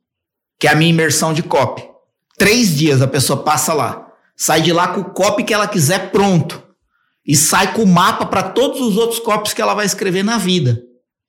que 0.59 0.67
é 0.67 0.71
a 0.71 0.77
minha 0.77 0.91
imersão 0.91 1.35
de 1.35 1.43
copy. 1.43 1.83
Três 2.39 2.75
dias 2.75 3.03
a 3.03 3.07
pessoa 3.07 3.43
passa 3.43 3.75
lá, 3.75 4.04
sai 4.37 4.61
de 4.61 4.73
lá 4.73 4.89
com 4.89 5.01
o 5.01 5.11
copy 5.11 5.45
que 5.45 5.55
ela 5.55 5.69
quiser 5.69 6.11
pronto. 6.11 6.63
E 7.27 7.35
sai 7.35 7.73
com 7.73 7.83
o 7.83 7.87
mapa 7.87 8.27
para 8.27 8.43
todos 8.43 8.81
os 8.81 8.97
outros 8.97 9.21
copies 9.21 9.55
que 9.55 9.63
ela 9.63 9.75
vai 9.75 9.87
escrever 9.87 10.23
na 10.23 10.37
vida. 10.37 10.83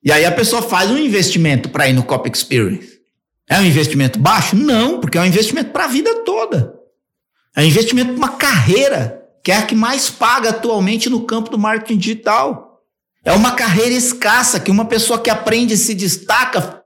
E 0.03 0.11
aí 0.11 0.25
a 0.25 0.31
pessoa 0.31 0.61
faz 0.61 0.91
um 0.91 0.97
investimento 0.97 1.69
para 1.69 1.87
ir 1.87 1.93
no 1.93 2.03
Cop 2.03 2.29
Experience. 2.29 2.99
É 3.47 3.59
um 3.59 3.65
investimento 3.65 4.19
baixo? 4.19 4.55
Não, 4.55 4.99
porque 4.99 5.17
é 5.17 5.21
um 5.21 5.25
investimento 5.25 5.71
para 5.71 5.85
a 5.85 5.87
vida 5.87 6.23
toda. 6.23 6.73
É 7.55 7.61
um 7.61 7.65
investimento 7.65 8.09
para 8.09 8.17
uma 8.17 8.37
carreira, 8.37 9.23
que 9.43 9.51
é 9.51 9.57
a 9.57 9.65
que 9.65 9.75
mais 9.75 10.09
paga 10.09 10.49
atualmente 10.49 11.09
no 11.09 11.25
campo 11.25 11.49
do 11.49 11.57
marketing 11.57 11.97
digital. 11.97 12.81
É 13.23 13.31
uma 13.31 13.53
carreira 13.53 13.93
escassa, 13.93 14.59
que 14.59 14.69
uma 14.69 14.85
pessoa 14.85 15.19
que 15.19 15.29
aprende 15.29 15.73
e 15.73 15.77
se 15.77 15.95
destaca 15.95 16.83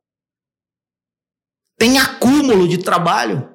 tem 1.78 1.98
acúmulo 1.98 2.68
de 2.68 2.78
trabalho. 2.78 3.50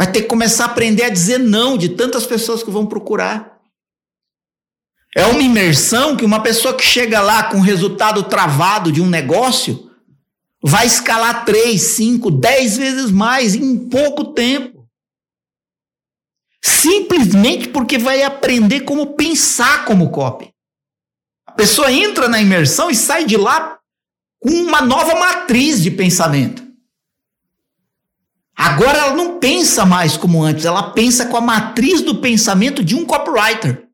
Vai 0.00 0.10
ter 0.10 0.22
que 0.22 0.28
começar 0.28 0.64
a 0.64 0.68
aprender 0.68 1.02
a 1.02 1.10
dizer 1.10 1.38
não 1.38 1.76
de 1.76 1.90
tantas 1.90 2.24
pessoas 2.24 2.62
que 2.62 2.70
vão 2.70 2.86
procurar. 2.86 3.60
É 5.14 5.26
uma 5.26 5.42
imersão 5.42 6.16
que 6.16 6.24
uma 6.24 6.42
pessoa 6.42 6.74
que 6.74 6.82
chega 6.82 7.20
lá 7.20 7.50
com 7.50 7.60
resultado 7.60 8.22
travado 8.22 8.90
de 8.90 9.02
um 9.02 9.06
negócio 9.10 9.90
vai 10.62 10.86
escalar 10.86 11.44
3, 11.44 11.78
5, 11.78 12.30
10 12.30 12.76
vezes 12.78 13.10
mais 13.10 13.54
em 13.54 13.90
pouco 13.90 14.32
tempo. 14.32 14.88
Simplesmente 16.64 17.68
porque 17.68 17.98
vai 17.98 18.22
aprender 18.22 18.80
como 18.84 19.14
pensar 19.14 19.84
como 19.84 20.08
copy. 20.08 20.50
A 21.46 21.52
pessoa 21.52 21.92
entra 21.92 22.26
na 22.26 22.40
imersão 22.40 22.90
e 22.90 22.94
sai 22.94 23.26
de 23.26 23.36
lá 23.36 23.78
com 24.38 24.48
uma 24.48 24.80
nova 24.80 25.14
matriz 25.16 25.82
de 25.82 25.90
pensamento. 25.90 26.69
Agora 28.62 28.98
ela 28.98 29.16
não 29.16 29.38
pensa 29.38 29.86
mais 29.86 30.18
como 30.18 30.42
antes, 30.42 30.66
ela 30.66 30.90
pensa 30.90 31.24
com 31.24 31.36
a 31.38 31.40
matriz 31.40 32.02
do 32.02 32.16
pensamento 32.16 32.84
de 32.84 32.94
um 32.94 33.06
copywriter. 33.06 33.86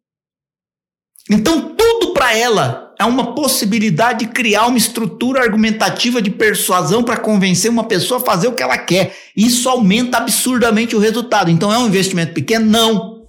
Então 1.30 1.72
tudo 1.76 2.12
para 2.12 2.36
ela 2.36 2.92
é 2.98 3.04
uma 3.04 3.32
possibilidade 3.32 4.26
de 4.26 4.32
criar 4.32 4.66
uma 4.66 4.76
estrutura 4.76 5.40
argumentativa 5.40 6.20
de 6.20 6.32
persuasão 6.32 7.04
para 7.04 7.16
convencer 7.16 7.70
uma 7.70 7.84
pessoa 7.84 8.18
a 8.18 8.24
fazer 8.24 8.48
o 8.48 8.54
que 8.54 8.62
ela 8.62 8.76
quer. 8.76 9.16
Isso 9.36 9.68
aumenta 9.68 10.18
absurdamente 10.18 10.96
o 10.96 10.98
resultado. 10.98 11.48
Então 11.48 11.72
é 11.72 11.78
um 11.78 11.86
investimento 11.86 12.34
pequeno? 12.34 12.66
Não. 12.66 13.22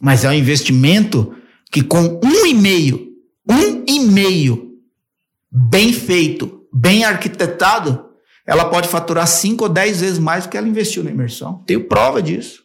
Mas 0.00 0.24
é 0.24 0.28
um 0.28 0.34
investimento 0.34 1.34
que 1.72 1.82
com 1.82 2.20
um 2.22 2.46
e-mail, 2.46 3.08
um 3.50 3.82
e-mail 3.88 4.70
bem 5.50 5.92
feito, 5.92 6.60
bem 6.72 7.04
arquitetado, 7.04 8.05
ela 8.46 8.66
pode 8.66 8.88
faturar 8.88 9.26
5 9.26 9.64
ou 9.64 9.68
10 9.68 10.00
vezes 10.00 10.18
mais 10.18 10.44
do 10.44 10.50
que 10.50 10.56
ela 10.56 10.68
investiu 10.68 11.02
na 11.02 11.10
imersão. 11.10 11.62
Tenho 11.66 11.84
prova 11.84 12.22
disso. 12.22 12.62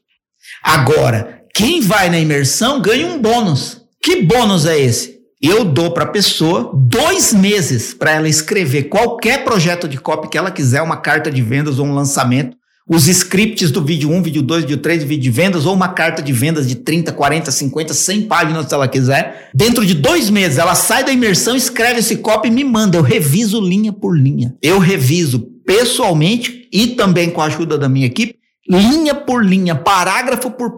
Agora, 0.63 1.41
quem 1.53 1.81
vai 1.81 2.09
na 2.09 2.19
imersão 2.19 2.81
ganha 2.81 3.07
um 3.07 3.19
bônus. 3.19 3.81
Que 4.01 4.21
bônus 4.21 4.65
é 4.65 4.79
esse? 4.79 5.19
Eu 5.41 5.65
dou 5.65 5.91
para 5.91 6.03
a 6.03 6.11
pessoa 6.11 6.71
dois 6.73 7.33
meses 7.33 7.95
para 7.95 8.11
ela 8.11 8.29
escrever 8.29 8.83
qualquer 8.83 9.43
projeto 9.43 9.87
de 9.87 9.97
copy 9.97 10.29
que 10.29 10.37
ela 10.37 10.51
quiser, 10.51 10.83
uma 10.83 10.97
carta 10.97 11.31
de 11.31 11.41
vendas 11.41 11.79
ou 11.79 11.87
um 11.87 11.95
lançamento, 11.95 12.55
os 12.87 13.07
scripts 13.07 13.71
do 13.71 13.83
vídeo 13.83 14.09
1, 14.09 14.23
vídeo 14.23 14.41
2, 14.41 14.63
vídeo 14.63 14.77
3, 14.77 15.03
vídeo 15.03 15.23
de 15.23 15.29
vendas, 15.29 15.65
ou 15.65 15.73
uma 15.73 15.89
carta 15.89 16.21
de 16.21 16.33
vendas 16.33 16.67
de 16.67 16.75
30, 16.75 17.11
40, 17.11 17.51
50, 17.51 17.93
100 17.93 18.21
páginas 18.23 18.67
se 18.67 18.73
ela 18.73 18.87
quiser. 18.87 19.49
Dentro 19.53 19.85
de 19.85 19.93
dois 19.93 20.29
meses, 20.29 20.57
ela 20.57 20.75
sai 20.75 21.03
da 21.03 21.11
imersão, 21.11 21.55
escreve 21.55 21.99
esse 21.99 22.17
copy 22.17 22.47
e 22.47 22.51
me 22.51 22.63
manda. 22.63 22.97
Eu 22.97 23.01
reviso 23.01 23.61
linha 23.61 23.93
por 23.93 24.17
linha. 24.17 24.55
Eu 24.61 24.79
reviso 24.79 25.39
pessoalmente 25.65 26.67
e 26.71 26.87
também 26.87 27.29
com 27.29 27.41
a 27.41 27.45
ajuda 27.45 27.77
da 27.77 27.87
minha 27.87 28.07
equipe, 28.07 28.35
linha 28.67 29.13
por 29.13 29.45
linha, 29.45 29.75
parágrafo 29.75 30.51
por, 30.51 30.77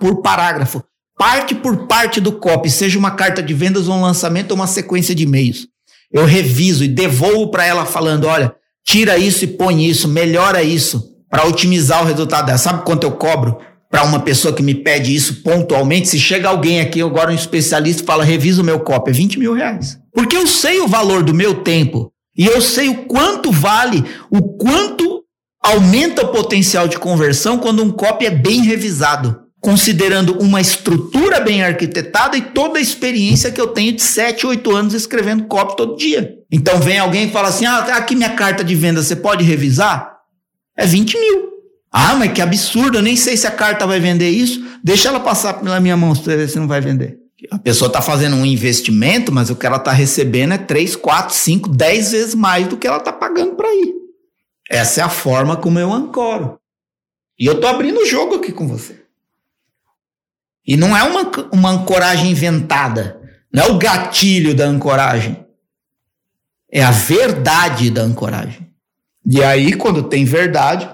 por 0.00 0.22
parágrafo, 0.22 0.82
parte 1.16 1.54
por 1.54 1.86
parte 1.86 2.20
do 2.20 2.32
copy, 2.32 2.70
seja 2.70 2.98
uma 2.98 3.12
carta 3.12 3.42
de 3.42 3.54
vendas, 3.54 3.88
um 3.88 4.00
lançamento 4.00 4.52
ou 4.52 4.56
uma 4.56 4.66
sequência 4.66 5.14
de 5.14 5.24
e-mails. 5.24 5.66
Eu 6.12 6.24
reviso 6.24 6.84
e 6.84 6.88
devolvo 6.88 7.50
para 7.50 7.66
ela 7.66 7.84
falando: 7.84 8.26
olha, 8.26 8.54
tira 8.84 9.18
isso 9.18 9.44
e 9.44 9.48
põe 9.48 9.86
isso, 9.86 10.08
melhora 10.08 10.62
isso, 10.62 11.17
para 11.30 11.46
otimizar 11.46 12.02
o 12.02 12.06
resultado 12.06 12.46
dela. 12.46 12.58
Sabe 12.58 12.84
quanto 12.84 13.04
eu 13.04 13.12
cobro 13.12 13.58
para 13.90 14.04
uma 14.04 14.20
pessoa 14.20 14.54
que 14.54 14.62
me 14.62 14.74
pede 14.74 15.14
isso 15.14 15.42
pontualmente? 15.42 16.08
Se 16.08 16.18
chega 16.18 16.48
alguém 16.48 16.80
aqui, 16.80 17.00
agora 17.00 17.30
um 17.30 17.34
especialista, 17.34 18.04
fala: 18.04 18.24
revisa 18.24 18.62
o 18.62 18.64
meu 18.64 18.80
copy, 18.80 19.10
é 19.10 19.14
20 19.14 19.38
mil 19.38 19.54
reais. 19.54 19.98
Porque 20.12 20.36
eu 20.36 20.46
sei 20.46 20.80
o 20.80 20.88
valor 20.88 21.22
do 21.22 21.34
meu 21.34 21.62
tempo 21.62 22.12
e 22.36 22.46
eu 22.46 22.60
sei 22.60 22.88
o 22.88 23.04
quanto 23.06 23.50
vale, 23.50 24.04
o 24.30 24.42
quanto 24.56 25.24
aumenta 25.62 26.22
o 26.22 26.28
potencial 26.28 26.88
de 26.88 26.98
conversão 26.98 27.58
quando 27.58 27.82
um 27.82 27.90
copy 27.90 28.26
é 28.26 28.30
bem 28.30 28.62
revisado, 28.62 29.40
considerando 29.60 30.38
uma 30.40 30.60
estrutura 30.60 31.40
bem 31.40 31.62
arquitetada 31.62 32.36
e 32.36 32.42
toda 32.42 32.78
a 32.78 32.82
experiência 32.82 33.50
que 33.50 33.60
eu 33.60 33.68
tenho 33.68 33.92
de 33.92 34.02
7, 34.02 34.46
8 34.46 34.74
anos 34.74 34.94
escrevendo 34.94 35.44
copy 35.44 35.76
todo 35.76 35.96
dia. 35.96 36.34
Então 36.50 36.80
vem 36.80 36.98
alguém 36.98 37.28
e 37.28 37.30
fala 37.30 37.48
assim: 37.48 37.66
ah, 37.66 37.82
tá 37.82 37.96
aqui 37.96 38.14
minha 38.14 38.30
carta 38.30 38.64
de 38.64 38.74
venda, 38.74 39.02
você 39.02 39.16
pode 39.16 39.44
revisar? 39.44 40.17
É 40.78 40.86
20 40.86 41.18
mil. 41.18 41.48
Ah, 41.90 42.14
mas 42.14 42.32
que 42.32 42.40
absurdo, 42.40 42.98
eu 42.98 43.02
nem 43.02 43.16
sei 43.16 43.36
se 43.36 43.46
a 43.46 43.50
carta 43.50 43.86
vai 43.86 43.98
vender 43.98 44.30
isso. 44.30 44.64
Deixa 44.84 45.08
ela 45.08 45.18
passar 45.18 45.54
pela 45.54 45.80
minha 45.80 45.96
mão, 45.96 46.14
ver 46.14 46.48
se 46.48 46.58
não 46.58 46.68
vai 46.68 46.80
vender. 46.80 47.18
A 47.50 47.58
pessoa 47.58 47.88
está 47.88 48.00
fazendo 48.00 48.36
um 48.36 48.46
investimento, 48.46 49.32
mas 49.32 49.50
o 49.50 49.56
que 49.56 49.66
ela 49.66 49.76
está 49.76 49.90
recebendo 49.90 50.54
é 50.54 50.58
3, 50.58 50.96
4, 50.96 51.34
5, 51.34 51.68
10 51.70 52.12
vezes 52.12 52.34
mais 52.34 52.68
do 52.68 52.76
que 52.76 52.86
ela 52.86 52.98
está 52.98 53.12
pagando 53.12 53.54
para 53.54 53.72
ir. 53.74 53.94
Essa 54.70 55.00
é 55.00 55.04
a 55.04 55.08
forma 55.08 55.56
como 55.56 55.78
eu 55.78 55.92
ancoro. 55.92 56.60
E 57.38 57.46
eu 57.46 57.54
estou 57.54 57.70
abrindo 57.70 58.00
o 58.00 58.06
jogo 58.06 58.36
aqui 58.36 58.52
com 58.52 58.68
você. 58.68 59.02
E 60.66 60.76
não 60.76 60.96
é 60.96 61.02
uma, 61.02 61.30
uma 61.50 61.70
ancoragem 61.70 62.30
inventada. 62.30 63.20
Não 63.52 63.64
é 63.64 63.66
o 63.68 63.78
gatilho 63.78 64.54
da 64.54 64.66
ancoragem. 64.66 65.44
É 66.70 66.84
a 66.84 66.90
verdade 66.90 67.90
da 67.90 68.02
ancoragem. 68.02 68.67
E 69.26 69.42
aí, 69.42 69.74
quando 69.74 70.02
tem 70.02 70.24
verdade, 70.24 70.88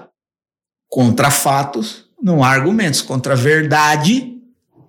contra 0.89 1.31
fatos, 1.31 2.05
não 2.21 2.43
há 2.43 2.49
argumentos. 2.49 3.01
Contra 3.01 3.35
verdade, 3.35 4.33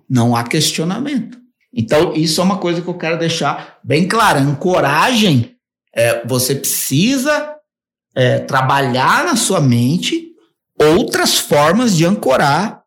não 0.09 0.35
há 0.35 0.43
questionamento. 0.43 1.37
Então, 1.73 2.13
isso 2.13 2.41
é 2.41 2.43
uma 2.43 2.57
coisa 2.57 2.81
que 2.81 2.87
eu 2.87 2.97
quero 2.97 3.19
deixar 3.19 3.79
bem 3.83 4.07
clara. 4.07 4.39
Ancoragem, 4.39 5.55
é, 5.93 6.25
você 6.25 6.55
precisa 6.55 7.55
é, 8.15 8.39
trabalhar 8.39 9.23
na 9.25 9.35
sua 9.35 9.61
mente 9.61 10.31
outras 10.79 11.37
formas 11.37 11.95
de 11.95 12.05
ancorar 12.05 12.77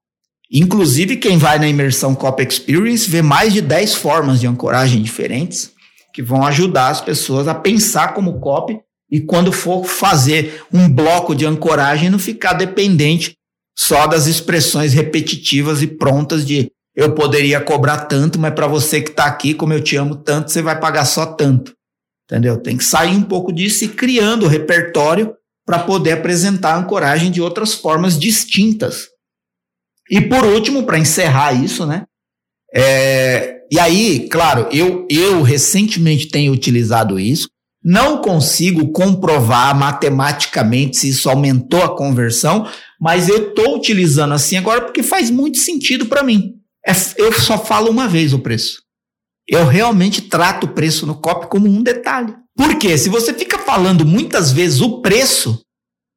Inclusive, 0.51 1.17
quem 1.17 1.39
vai 1.39 1.61
na 1.61 1.69
imersão 1.69 2.13
Cop 2.13 2.43
Experience 2.43 3.09
vê 3.09 3.23
mais 3.23 3.53
de 3.53 3.63
10 3.63 3.95
formas 3.95 4.41
de 4.41 4.49
ancoragem 4.49 5.01
diferentes 5.01 5.73
que 6.13 6.21
vão 6.21 6.45
ajudar 6.45 6.89
as 6.89 7.01
pessoas 7.01 7.47
a 7.47 7.55
pensar 7.55 8.15
como 8.15 8.41
cop 8.41 8.77
e 9.11 9.21
quando 9.21 9.53
for 9.53 9.85
fazer 9.85 10.63
um 10.73 10.89
bloco 10.89 11.35
de 11.35 11.45
ancoragem 11.45 12.11
não 12.11 12.19
ficar 12.19 12.53
dependente 12.53 13.37
só 13.77 14.07
das 14.07 14.27
expressões 14.27 14.93
repetitivas 14.93 15.83
e 15.83 15.87
prontas 15.87 16.47
de 16.47 16.71
eu 16.95 17.15
poderia 17.15 17.61
cobrar 17.61 18.07
tanto, 18.07 18.39
mas 18.39 18.53
para 18.53 18.67
você 18.67 19.01
que 19.01 19.11
está 19.11 19.25
aqui, 19.25 19.55
como 19.55 19.73
eu 19.73 19.83
te 19.83 19.97
amo 19.97 20.17
tanto, 20.17 20.51
você 20.51 20.61
vai 20.61 20.79
pagar 20.79 21.05
só 21.05 21.25
tanto. 21.25 21.73
Entendeu? 22.25 22.61
Tem 22.61 22.77
que 22.77 22.85
sair 22.85 23.17
um 23.17 23.23
pouco 23.23 23.53
disso 23.53 23.85
e 23.85 23.89
criando 23.89 24.45
o 24.45 24.49
repertório 24.49 25.35
para 25.65 25.79
poder 25.79 26.13
apresentar 26.13 26.75
a 26.75 26.79
ancoragem 26.79 27.31
de 27.31 27.41
outras 27.41 27.75
formas 27.75 28.19
distintas. 28.19 29.09
E 30.11 30.21
por 30.21 30.45
último, 30.45 30.85
para 30.85 30.99
encerrar 30.99 31.53
isso, 31.53 31.87
né? 31.87 32.05
É, 32.75 33.61
e 33.71 33.79
aí, 33.79 34.29
claro, 34.29 34.69
eu, 34.73 35.07
eu 35.09 35.43
recentemente 35.43 36.29
tenho 36.29 36.53
utilizado 36.53 37.19
isso. 37.19 37.49
Não 37.83 38.19
consigo 38.19 38.93
comprovar 38.93 39.75
matematicamente 39.75 40.99
se 40.99 41.09
isso 41.09 41.31
aumentou 41.31 41.83
a 41.83 41.97
conversão, 41.97 42.69
mas 43.01 43.29
eu 43.29 43.49
estou 43.49 43.77
utilizando 43.77 44.35
assim 44.35 44.57
agora 44.57 44.83
porque 44.83 45.03
faz 45.03 45.31
muito 45.31 45.59
sentido 45.59 46.07
para 46.07 46.23
mim. 46.23 46.55
É, 46.87 46.93
eu 47.17 47.33
só 47.33 47.59
falo 47.59 47.91
uma 47.91 48.07
vez 48.07 48.33
o 48.35 48.39
preço. 48.39 48.83
Eu 49.49 49.67
realmente 49.67 50.23
trato 50.23 50.65
o 50.65 50.75
preço 50.75 51.07
no 51.07 51.15
COP 51.15 51.49
como 51.49 51.67
um 51.67 51.83
detalhe. 51.83 52.35
Porque 52.57 52.97
se 52.99 53.09
você 53.09 53.33
fica 53.33 53.59
falando 53.59 54.05
muitas 54.05 54.53
vezes 54.53 54.81
o 54.81 55.01
preço, 55.01 55.63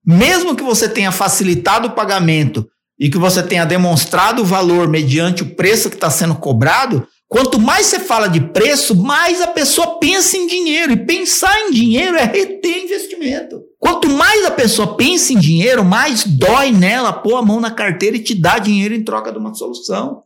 mesmo 0.06 0.56
que 0.56 0.64
você 0.64 0.90
tenha 0.90 1.12
facilitado 1.12 1.88
o 1.88 1.92
pagamento 1.92 2.68
e 3.00 3.10
que 3.10 3.18
você 3.18 3.42
tenha 3.42 3.66
demonstrado 3.66 4.42
o 4.42 4.46
valor 4.46 4.90
mediante 4.90 5.44
o 5.44 5.56
preço 5.56 5.90
que 5.90 5.96
está 5.96 6.10
sendo 6.10 6.36
cobrado, 6.36 7.08
quanto 7.34 7.60
mais 7.60 7.88
você 7.88 8.00
fala 8.00 8.28
de 8.28 8.40
preço, 8.40 8.96
mais 8.96 9.42
a 9.42 9.48
pessoa 9.48 9.98
pensa 9.98 10.38
em 10.38 10.46
dinheiro. 10.46 10.94
E 10.94 11.06
pensar 11.06 11.54
em 11.62 11.72
dinheiro 11.72 12.16
é 12.16 12.26
reter 12.26 12.84
investimento. 12.84 13.60
Quanto 13.80 14.08
mais 14.08 14.46
a 14.46 14.52
pessoa 14.52 14.96
pensa 14.96 15.34
em 15.34 15.40
dinheiro, 15.40 15.84
mais 15.84 16.24
dói 16.24 16.72
nela 16.72 17.12
pôr 17.12 17.36
a 17.36 17.42
mão 17.42 17.60
na 17.60 17.72
carteira 17.72 18.16
e 18.16 18.24
te 18.24 18.36
dar 18.36 18.60
dinheiro 18.60 18.94
em 18.94 19.04
troca 19.04 19.32
de 19.32 19.40
uma 19.40 19.56
solução. 19.56 20.22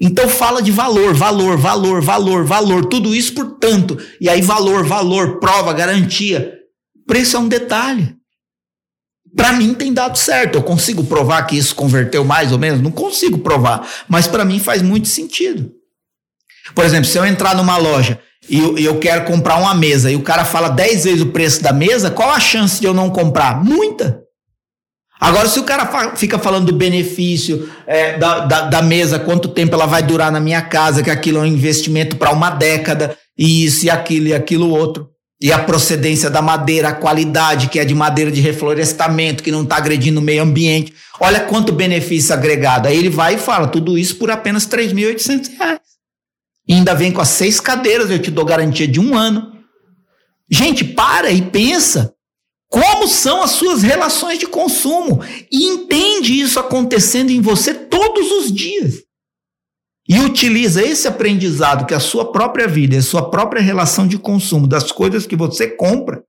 Então 0.00 0.26
fala 0.26 0.62
de 0.62 0.70
valor, 0.70 1.12
valor, 1.12 1.58
valor, 1.58 2.00
valor, 2.00 2.44
valor, 2.44 2.86
tudo 2.86 3.14
isso 3.14 3.34
por 3.34 3.58
tanto. 3.58 3.98
E 4.18 4.26
aí 4.26 4.40
valor, 4.40 4.86
valor, 4.86 5.38
prova, 5.40 5.74
garantia. 5.74 6.54
Preço 7.06 7.36
é 7.36 7.40
um 7.40 7.48
detalhe. 7.48 8.16
Para 9.36 9.52
mim 9.52 9.74
tem 9.74 9.92
dado 9.92 10.16
certo. 10.16 10.56
Eu 10.56 10.62
consigo 10.62 11.04
provar 11.04 11.42
que 11.42 11.58
isso 11.58 11.74
converteu 11.74 12.24
mais 12.24 12.52
ou 12.52 12.58
menos? 12.58 12.80
Não 12.80 12.90
consigo 12.90 13.38
provar, 13.38 13.86
mas 14.08 14.26
para 14.26 14.46
mim 14.46 14.58
faz 14.58 14.80
muito 14.80 15.08
sentido. 15.08 15.77
Por 16.74 16.84
exemplo, 16.84 17.06
se 17.06 17.18
eu 17.18 17.26
entrar 17.26 17.54
numa 17.56 17.76
loja 17.76 18.18
e 18.48 18.84
eu, 18.84 18.98
quero 18.98 19.24
comprar 19.24 19.56
uma 19.56 19.74
mesa 19.74 20.10
e 20.10 20.16
o 20.16 20.22
cara 20.22 20.44
fala 20.44 20.68
10 20.68 21.04
vezes 21.04 21.20
o 21.20 21.26
preço 21.26 21.62
da 21.62 21.72
mesa, 21.72 22.10
qual 22.10 22.30
a 22.30 22.40
chance 22.40 22.80
de 22.80 22.86
eu 22.86 22.94
não 22.94 23.10
comprar? 23.10 23.62
Muita. 23.62 24.22
Agora, 25.20 25.48
se 25.48 25.58
o 25.58 25.64
cara 25.64 26.14
fica 26.14 26.38
falando 26.38 26.66
do 26.66 26.72
benefício 26.72 27.68
é, 27.86 28.16
da, 28.16 28.40
da, 28.40 28.60
da, 28.62 28.82
mesa, 28.82 29.18
quanto 29.18 29.48
tempo 29.48 29.74
ela 29.74 29.84
vai 29.84 30.02
durar 30.02 30.30
na 30.30 30.38
minha 30.38 30.62
casa, 30.62 31.02
que 31.02 31.10
aquilo 31.10 31.38
é 31.38 31.40
um 31.42 31.46
investimento 31.46 32.16
para 32.16 32.30
uma 32.30 32.50
década, 32.50 33.16
e 33.36 33.64
isso 33.64 33.86
e 33.86 33.90
aquilo 33.90 34.28
e 34.28 34.34
aquilo 34.34 34.70
outro, 34.70 35.08
e 35.40 35.52
a 35.52 35.58
procedência 35.58 36.30
da 36.30 36.40
madeira, 36.40 36.88
a 36.88 36.94
qualidade, 36.94 37.68
que 37.68 37.80
é 37.80 37.84
de 37.84 37.94
madeira 37.94 38.30
de 38.30 38.40
reflorestamento, 38.40 39.42
que 39.42 39.50
não 39.50 39.62
está 39.62 39.76
agredindo 39.76 40.20
o 40.20 40.22
meio 40.22 40.42
ambiente. 40.42 40.94
Olha 41.20 41.40
quanto 41.40 41.72
benefício 41.72 42.32
agregado. 42.32 42.86
Aí 42.86 42.96
ele 42.96 43.10
vai 43.10 43.34
e 43.34 43.38
fala 43.38 43.66
tudo 43.66 43.98
isso 43.98 44.16
por 44.16 44.30
apenas 44.30 44.64
R$ 44.64 44.84
3.800. 44.86 45.50
E 46.68 46.74
ainda 46.74 46.94
vem 46.94 47.10
com 47.10 47.22
as 47.22 47.28
seis 47.28 47.58
cadeiras, 47.58 48.10
eu 48.10 48.20
te 48.20 48.30
dou 48.30 48.44
garantia 48.44 48.86
de 48.86 49.00
um 49.00 49.16
ano. 49.16 49.52
Gente, 50.50 50.84
para 50.84 51.30
e 51.30 51.42
pensa 51.42 52.14
como 52.68 53.08
são 53.08 53.42
as 53.42 53.52
suas 53.52 53.82
relações 53.82 54.38
de 54.38 54.46
consumo 54.46 55.22
e 55.50 55.64
entende 55.64 56.38
isso 56.38 56.60
acontecendo 56.60 57.30
em 57.30 57.40
você 57.40 57.72
todos 57.72 58.30
os 58.30 58.52
dias. 58.52 58.96
E 60.06 60.18
utiliza 60.20 60.82
esse 60.82 61.08
aprendizado 61.08 61.86
que 61.86 61.94
a 61.94 62.00
sua 62.00 62.30
própria 62.30 62.66
vida, 62.66 62.96
a 62.96 63.02
sua 63.02 63.30
própria 63.30 63.60
relação 63.60 64.06
de 64.06 64.18
consumo 64.18 64.66
das 64.66 64.92
coisas 64.92 65.26
que 65.26 65.36
você 65.36 65.68
compra, 65.68 66.22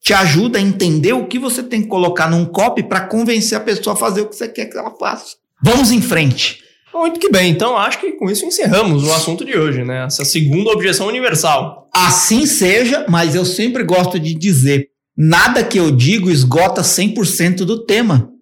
te 0.00 0.12
ajuda 0.12 0.58
a 0.58 0.62
entender 0.62 1.12
o 1.12 1.26
que 1.26 1.38
você 1.38 1.62
tem 1.62 1.82
que 1.82 1.88
colocar 1.88 2.28
num 2.28 2.44
copy 2.44 2.82
para 2.82 3.06
convencer 3.06 3.56
a 3.56 3.60
pessoa 3.60 3.94
a 3.94 3.96
fazer 3.96 4.20
o 4.20 4.28
que 4.28 4.36
você 4.36 4.48
quer 4.48 4.66
que 4.66 4.76
ela 4.76 4.94
faça. 4.98 5.36
Vamos 5.62 5.90
em 5.90 6.02
frente. 6.02 6.63
Muito 6.94 7.20
que 7.20 7.28
bem, 7.28 7.50
então 7.50 7.76
acho 7.76 8.00
que 8.00 8.12
com 8.12 8.30
isso 8.30 8.46
encerramos 8.46 9.04
o 9.04 9.12
assunto 9.12 9.44
de 9.44 9.58
hoje, 9.58 9.84
né? 9.84 10.04
Essa 10.06 10.24
segunda 10.24 10.70
objeção 10.70 11.06
universal. 11.08 11.88
Assim 11.92 12.46
seja, 12.46 13.04
mas 13.08 13.34
eu 13.34 13.44
sempre 13.44 13.82
gosto 13.82 14.18
de 14.18 14.34
dizer 14.34 14.88
Nada 15.16 15.62
que 15.62 15.78
eu 15.78 15.92
digo 15.92 16.28
esgota 16.28 16.82
100% 16.82 17.58
do 17.58 17.84
tema. 17.84 18.32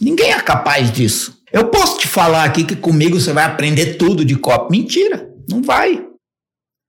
Ninguém 0.00 0.32
é 0.32 0.40
capaz 0.40 0.90
disso. 0.90 1.42
Eu 1.52 1.68
posso 1.68 1.98
te 1.98 2.08
falar 2.08 2.44
aqui 2.44 2.64
que 2.64 2.74
comigo 2.74 3.20
você 3.20 3.34
vai 3.34 3.44
aprender 3.44 3.96
tudo 3.96 4.24
de 4.24 4.34
copo. 4.34 4.72
Mentira, 4.72 5.28
não 5.48 5.62
vai. 5.62 6.06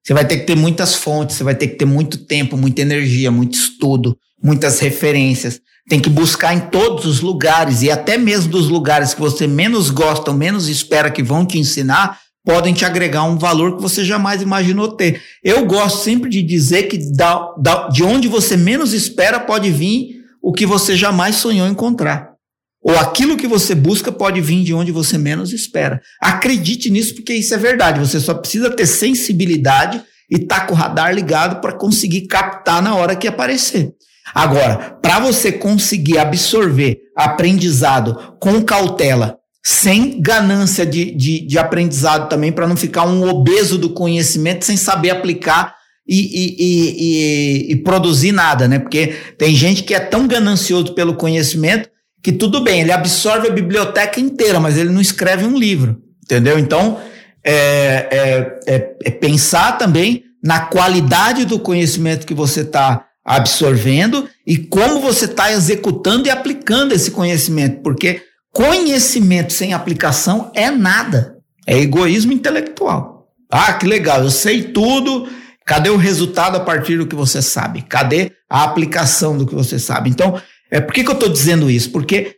Você 0.01 0.13
vai 0.13 0.25
ter 0.25 0.37
que 0.39 0.45
ter 0.45 0.55
muitas 0.55 0.95
fontes, 0.95 1.35
você 1.35 1.43
vai 1.43 1.55
ter 1.55 1.67
que 1.67 1.75
ter 1.75 1.85
muito 1.85 2.25
tempo, 2.25 2.55
muita 2.55 2.81
energia, 2.81 3.29
muito 3.29 3.55
estudo, 3.55 4.17
muitas 4.41 4.79
referências. 4.79 5.59
Tem 5.89 5.99
que 5.99 6.09
buscar 6.09 6.53
em 6.53 6.59
todos 6.59 7.05
os 7.05 7.21
lugares 7.21 7.81
e 7.81 7.89
até 7.89 8.17
mesmo 8.17 8.51
dos 8.51 8.67
lugares 8.67 9.13
que 9.13 9.21
você 9.21 9.47
menos 9.47 9.89
gosta, 9.89 10.33
menos 10.33 10.67
espera 10.67 11.09
que 11.09 11.23
vão 11.23 11.45
te 11.45 11.57
ensinar, 11.57 12.19
podem 12.43 12.73
te 12.73 12.85
agregar 12.85 13.23
um 13.23 13.37
valor 13.37 13.75
que 13.75 13.81
você 13.81 14.05
jamais 14.05 14.41
imaginou 14.41 14.93
ter. 14.93 15.21
Eu 15.43 15.65
gosto 15.65 16.03
sempre 16.03 16.29
de 16.29 16.41
dizer 16.41 16.83
que 16.83 16.97
da, 17.13 17.53
da, 17.57 17.87
de 17.89 18.03
onde 18.03 18.27
você 18.27 18.55
menos 18.55 18.93
espera 18.93 19.39
pode 19.39 19.69
vir 19.69 20.17
o 20.41 20.53
que 20.53 20.65
você 20.65 20.95
jamais 20.95 21.35
sonhou 21.35 21.67
encontrar. 21.67 22.37
Ou 22.81 22.97
aquilo 22.97 23.35
que 23.35 23.47
você 23.47 23.75
busca 23.75 24.13
pode 24.13 24.39
vir 24.39 24.63
de 24.63 24.73
onde 24.73 24.93
você 24.93 25.17
menos 25.17 25.51
espera. 25.51 26.01
Acredite 26.21 26.89
nisso, 26.89 27.15
porque 27.15 27.33
isso 27.33 27.53
é 27.53 27.57
verdade. 27.57 27.99
Você 27.99 28.17
só 28.17 28.33
precisa 28.33 28.69
ter 28.69 28.85
sensibilidade 28.85 30.01
e 30.29 30.37
estar 30.37 30.61
tá 30.61 30.65
com 30.67 30.73
o 30.73 30.77
radar 30.77 31.13
ligado 31.13 31.59
para 31.59 31.73
conseguir 31.73 32.27
captar 32.27 32.81
na 32.81 32.95
hora 32.95 33.15
que 33.15 33.27
aparecer. 33.27 33.93
Agora, 34.33 34.97
para 35.01 35.19
você 35.19 35.51
conseguir 35.51 36.17
absorver 36.17 36.99
aprendizado 37.15 38.35
com 38.39 38.61
cautela 38.61 39.37
sem 39.63 40.21
ganância 40.21 40.85
de, 40.85 41.11
de, 41.11 41.41
de 41.41 41.59
aprendizado 41.59 42.29
também, 42.29 42.51
para 42.51 42.67
não 42.67 42.77
ficar 42.77 43.05
um 43.05 43.27
obeso 43.27 43.77
do 43.77 43.89
conhecimento 43.89 44.63
sem 44.63 44.77
saber 44.77 45.09
aplicar 45.09 45.75
e, 46.07 46.19
e, 46.19 46.55
e, 46.59 47.71
e, 47.73 47.75
produzir 47.77 48.31
nada, 48.31 48.65
né? 48.65 48.79
Porque 48.79 49.07
tem 49.37 49.53
gente 49.53 49.83
que 49.83 49.93
é 49.93 49.99
tão 49.99 50.25
ganancioso 50.25 50.93
pelo 50.93 51.15
conhecimento 51.15 51.89
que 52.23 52.31
tudo 52.31 52.61
bem, 52.61 52.81
ele 52.81 52.91
absorve 52.91 53.47
a 53.47 53.51
biblioteca 53.51 54.19
inteira, 54.19 54.59
mas 54.59 54.77
ele 54.77 54.89
não 54.89 55.01
escreve 55.01 55.45
um 55.45 55.57
livro, 55.57 56.01
entendeu? 56.23 56.57
Então, 56.57 56.99
é, 57.43 58.07
é, 58.09 58.73
é, 58.73 58.95
é 59.05 59.11
pensar 59.11 59.77
também 59.77 60.23
na 60.43 60.61
qualidade 60.61 61.45
do 61.45 61.59
conhecimento 61.59 62.25
que 62.25 62.33
você 62.33 62.61
está 62.61 63.06
absorvendo 63.27 64.27
e 64.45 64.57
como 64.57 65.01
você 65.01 65.25
está 65.25 65.51
executando 65.51 66.27
e 66.27 66.31
aplicando 66.31 66.93
esse 66.93 67.11
conhecimento, 67.11 67.81
porque 67.83 68.23
Conhecimento 68.57 69.53
sem 69.53 69.71
aplicação 69.73 70.51
é 70.55 70.71
nada. 70.71 71.37
É 71.67 71.77
egoísmo 71.77 72.33
intelectual. 72.33 73.27
Ah, 73.51 73.71
que 73.73 73.85
legal, 73.85 74.23
eu 74.23 74.31
sei 74.31 74.63
tudo. 74.63 75.29
Cadê 75.63 75.91
o 75.91 75.95
resultado 75.95 76.57
a 76.57 76.59
partir 76.61 76.97
do 76.97 77.05
que 77.05 77.15
você 77.15 77.39
sabe? 77.39 77.83
Cadê 77.83 78.31
a 78.49 78.63
aplicação 78.63 79.37
do 79.37 79.45
que 79.45 79.53
você 79.53 79.77
sabe? 79.77 80.09
Então, 80.09 80.41
é, 80.71 80.81
por 80.81 80.91
que, 80.91 81.03
que 81.03 81.09
eu 81.11 81.13
estou 81.13 81.29
dizendo 81.29 81.69
isso? 81.69 81.91
Porque 81.91 82.35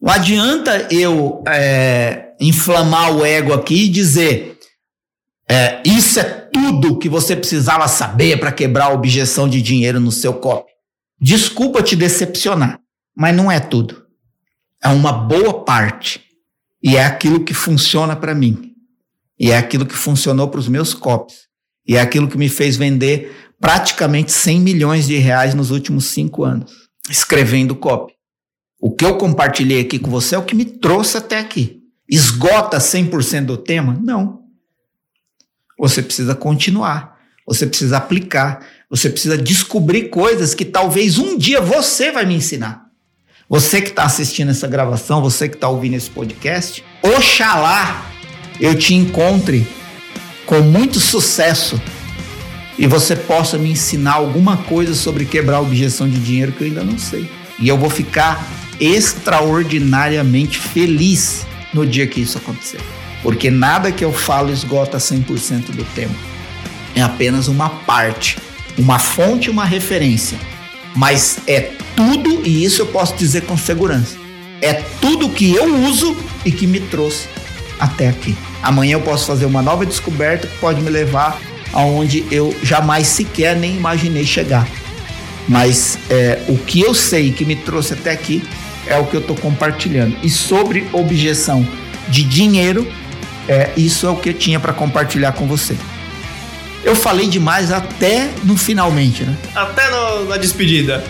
não 0.00 0.10
adianta 0.10 0.88
eu 0.90 1.44
é, 1.46 2.28
inflamar 2.40 3.14
o 3.14 3.22
ego 3.22 3.52
aqui 3.52 3.84
e 3.84 3.88
dizer 3.90 4.58
é, 5.46 5.82
isso 5.84 6.20
é 6.20 6.39
tudo 6.52 6.98
que 6.98 7.08
você 7.08 7.36
precisava 7.36 7.88
saber 7.88 8.38
para 8.38 8.52
quebrar 8.52 8.86
a 8.86 8.92
objeção 8.92 9.48
de 9.48 9.62
dinheiro 9.62 10.00
no 10.00 10.12
seu 10.12 10.34
copo. 10.34 10.68
Desculpa 11.20 11.82
te 11.82 11.96
decepcionar, 11.96 12.78
mas 13.16 13.34
não 13.34 13.50
é 13.50 13.60
tudo 13.60 14.10
é 14.82 14.88
uma 14.88 15.12
boa 15.12 15.64
parte. 15.64 16.22
E 16.82 16.96
é 16.96 17.04
aquilo 17.04 17.44
que 17.44 17.52
funciona 17.52 18.16
para 18.16 18.34
mim. 18.34 18.72
E 19.38 19.50
é 19.50 19.58
aquilo 19.58 19.86
que 19.86 19.94
funcionou 19.94 20.48
para 20.48 20.60
os 20.60 20.68
meus 20.68 20.94
copies. 20.94 21.48
E 21.86 21.96
é 21.96 22.00
aquilo 22.00 22.28
que 22.28 22.38
me 22.38 22.48
fez 22.48 22.76
vender 22.76 23.52
praticamente 23.60 24.32
100 24.32 24.60
milhões 24.60 25.06
de 25.06 25.18
reais 25.18 25.54
nos 25.54 25.70
últimos 25.70 26.06
cinco 26.06 26.44
anos, 26.44 26.72
escrevendo 27.10 27.76
copy. 27.76 28.14
O 28.80 28.94
que 28.94 29.04
eu 29.04 29.18
compartilhei 29.18 29.80
aqui 29.80 29.98
com 29.98 30.10
você 30.10 30.34
é 30.34 30.38
o 30.38 30.44
que 30.44 30.54
me 30.54 30.64
trouxe 30.64 31.18
até 31.18 31.38
aqui. 31.38 31.80
Esgota 32.08 32.78
100% 32.78 33.44
do 33.44 33.58
tema? 33.58 33.98
Não. 34.02 34.39
Você 35.80 36.02
precisa 36.02 36.34
continuar. 36.34 37.18
Você 37.46 37.66
precisa 37.66 37.96
aplicar. 37.96 38.64
Você 38.90 39.08
precisa 39.08 39.38
descobrir 39.38 40.10
coisas 40.10 40.54
que 40.54 40.64
talvez 40.64 41.18
um 41.18 41.38
dia 41.38 41.60
você 41.60 42.12
vai 42.12 42.26
me 42.26 42.34
ensinar. 42.34 42.86
Você 43.48 43.80
que 43.80 43.88
está 43.88 44.04
assistindo 44.04 44.50
essa 44.50 44.68
gravação, 44.68 45.22
você 45.22 45.48
que 45.48 45.56
está 45.56 45.68
ouvindo 45.68 45.94
esse 45.94 46.08
podcast, 46.08 46.84
oxalá 47.02 48.06
eu 48.60 48.78
te 48.78 48.94
encontre 48.94 49.66
com 50.44 50.60
muito 50.60 51.00
sucesso 51.00 51.80
e 52.78 52.86
você 52.86 53.16
possa 53.16 53.56
me 53.56 53.70
ensinar 53.70 54.14
alguma 54.14 54.58
coisa 54.58 54.94
sobre 54.94 55.24
quebrar 55.24 55.56
a 55.56 55.60
objeção 55.60 56.08
de 56.08 56.18
dinheiro 56.18 56.52
que 56.52 56.62
eu 56.62 56.68
ainda 56.68 56.84
não 56.84 56.98
sei. 56.98 57.28
E 57.58 57.68
eu 57.68 57.76
vou 57.76 57.90
ficar 57.90 58.46
extraordinariamente 58.78 60.58
feliz 60.58 61.46
no 61.72 61.86
dia 61.86 62.06
que 62.06 62.20
isso 62.20 62.38
acontecer. 62.38 62.80
Porque 63.22 63.50
nada 63.50 63.92
que 63.92 64.04
eu 64.04 64.12
falo 64.12 64.50
esgota 64.50 64.98
100% 64.98 65.70
do 65.72 65.84
tempo. 65.94 66.14
É 66.94 67.02
apenas 67.02 67.48
uma 67.48 67.68
parte, 67.68 68.38
uma 68.78 68.98
fonte, 68.98 69.50
uma 69.50 69.64
referência. 69.64 70.38
Mas 70.94 71.38
é 71.46 71.70
tudo, 71.94 72.42
e 72.46 72.64
isso 72.64 72.82
eu 72.82 72.86
posso 72.86 73.14
dizer 73.16 73.42
com 73.42 73.56
segurança, 73.56 74.16
é 74.60 74.74
tudo 75.00 75.28
que 75.28 75.54
eu 75.54 75.74
uso 75.84 76.16
e 76.44 76.50
que 76.50 76.66
me 76.66 76.80
trouxe 76.80 77.28
até 77.78 78.08
aqui. 78.08 78.36
Amanhã 78.62 78.94
eu 78.94 79.00
posso 79.00 79.26
fazer 79.26 79.46
uma 79.46 79.62
nova 79.62 79.86
descoberta 79.86 80.46
que 80.46 80.58
pode 80.58 80.80
me 80.82 80.90
levar 80.90 81.40
aonde 81.72 82.24
eu 82.30 82.54
jamais 82.62 83.06
sequer 83.06 83.56
nem 83.56 83.76
imaginei 83.76 84.26
chegar. 84.26 84.68
Mas 85.48 85.98
é, 86.08 86.42
o 86.48 86.56
que 86.56 86.80
eu 86.80 86.94
sei 86.94 87.32
que 87.32 87.44
me 87.44 87.56
trouxe 87.56 87.94
até 87.94 88.10
aqui 88.10 88.42
é 88.86 88.96
o 88.98 89.06
que 89.06 89.16
eu 89.16 89.20
estou 89.20 89.36
compartilhando. 89.36 90.16
E 90.22 90.28
sobre 90.28 90.86
objeção 90.92 91.66
de 92.08 92.22
dinheiro, 92.24 92.86
é, 93.50 93.72
isso 93.76 94.06
é 94.06 94.10
o 94.10 94.14
que 94.14 94.28
eu 94.28 94.34
tinha 94.34 94.60
para 94.60 94.72
compartilhar 94.72 95.32
com 95.32 95.44
você. 95.44 95.76
Eu 96.84 96.94
falei 96.94 97.26
demais 97.26 97.72
até 97.72 98.30
no 98.44 98.56
finalmente, 98.56 99.24
né? 99.24 99.36
Até 99.56 99.90
no, 99.90 100.26
na 100.26 100.36
despedida. 100.36 101.02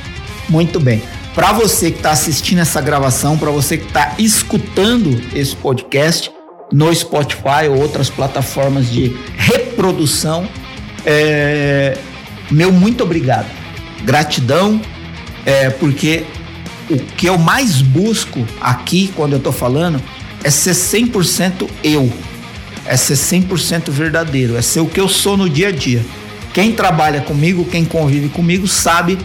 Muito 0.48 0.80
bem. 0.80 1.02
Para 1.34 1.52
você 1.52 1.90
que 1.90 1.98
está 1.98 2.12
assistindo 2.12 2.60
essa 2.60 2.80
gravação, 2.80 3.36
para 3.36 3.50
você 3.50 3.76
que 3.76 3.86
está 3.86 4.14
escutando 4.18 5.20
esse 5.36 5.54
podcast 5.54 6.32
no 6.72 6.92
Spotify 6.94 7.68
ou 7.68 7.78
outras 7.78 8.08
plataformas 8.08 8.90
de 8.90 9.14
reprodução, 9.36 10.48
é, 11.04 11.98
meu 12.50 12.72
muito 12.72 13.04
obrigado. 13.04 13.50
Gratidão, 14.02 14.80
é, 15.44 15.68
porque 15.68 16.24
o 16.88 16.96
que 16.96 17.26
eu 17.26 17.36
mais 17.36 17.82
busco 17.82 18.46
aqui, 18.62 19.12
quando 19.14 19.32
eu 19.32 19.38
estou 19.38 19.52
falando, 19.52 20.02
é 20.42 20.48
ser 20.48 20.72
100% 20.72 21.68
eu 21.84 22.10
é 22.86 22.96
ser 22.96 23.14
100% 23.14 23.90
verdadeiro, 23.90 24.56
é 24.56 24.62
ser 24.62 24.80
o 24.80 24.86
que 24.86 25.00
eu 25.00 25.08
sou 25.08 25.36
no 25.36 25.48
dia 25.48 25.68
a 25.68 25.72
dia. 25.72 26.04
Quem 26.52 26.72
trabalha 26.72 27.20
comigo, 27.20 27.64
quem 27.64 27.84
convive 27.84 28.28
comigo, 28.28 28.66
sabe 28.66 29.18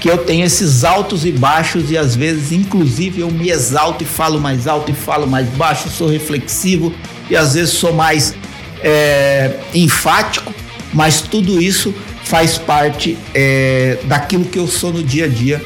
que 0.00 0.10
eu 0.10 0.18
tenho 0.18 0.44
esses 0.44 0.84
altos 0.84 1.24
e 1.24 1.32
baixos 1.32 1.90
e 1.90 1.96
às 1.96 2.14
vezes, 2.14 2.52
inclusive, 2.52 3.20
eu 3.20 3.30
me 3.30 3.50
exalto 3.50 4.02
e 4.02 4.06
falo 4.06 4.40
mais 4.40 4.66
alto 4.66 4.90
e 4.90 4.94
falo 4.94 5.26
mais 5.26 5.48
baixo, 5.50 5.88
sou 5.88 6.08
reflexivo 6.08 6.92
e 7.30 7.36
às 7.36 7.54
vezes 7.54 7.74
sou 7.74 7.92
mais 7.92 8.34
é, 8.82 9.52
enfático, 9.74 10.52
mas 10.92 11.22
tudo 11.22 11.62
isso 11.62 11.94
faz 12.24 12.58
parte 12.58 13.16
é, 13.34 13.98
daquilo 14.04 14.44
que 14.44 14.58
eu 14.58 14.66
sou 14.66 14.92
no 14.92 15.02
dia 15.02 15.26
a 15.26 15.28
dia 15.28 15.64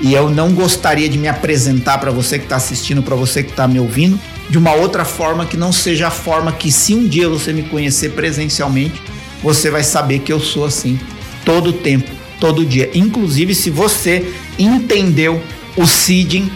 e 0.00 0.12
eu 0.12 0.28
não 0.28 0.52
gostaria 0.52 1.08
de 1.08 1.18
me 1.18 1.28
apresentar 1.28 1.98
para 1.98 2.10
você 2.10 2.38
que 2.38 2.44
está 2.44 2.56
assistindo, 2.56 3.02
para 3.02 3.16
você 3.16 3.42
que 3.42 3.50
está 3.50 3.66
me 3.66 3.80
ouvindo, 3.80 4.20
de 4.48 4.58
uma 4.58 4.72
outra 4.72 5.04
forma 5.04 5.46
que 5.46 5.56
não 5.56 5.72
seja 5.72 6.08
a 6.08 6.10
forma 6.10 6.52
que, 6.52 6.70
se 6.70 6.94
um 6.94 7.06
dia 7.06 7.28
você 7.28 7.52
me 7.52 7.62
conhecer 7.62 8.10
presencialmente, 8.10 9.00
você 9.42 9.70
vai 9.70 9.82
saber 9.82 10.20
que 10.20 10.32
eu 10.32 10.40
sou 10.40 10.64
assim 10.64 10.98
todo 11.44 11.72
tempo, 11.72 12.10
todo 12.40 12.64
dia. 12.64 12.90
Inclusive, 12.94 13.54
se 13.54 13.70
você 13.70 14.32
entendeu 14.58 15.42
o 15.76 15.86
seeding 15.86 16.50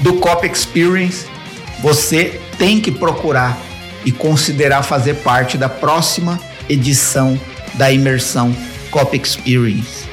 do 0.00 0.14
Cop 0.14 0.46
Experience, 0.46 1.26
você 1.80 2.40
tem 2.58 2.80
que 2.80 2.90
procurar 2.90 3.58
e 4.04 4.12
considerar 4.12 4.82
fazer 4.82 5.14
parte 5.16 5.58
da 5.58 5.68
próxima 5.68 6.40
edição 6.68 7.38
da 7.74 7.90
imersão 7.92 8.54
Cop 8.90 9.16
Experience. 9.16 10.06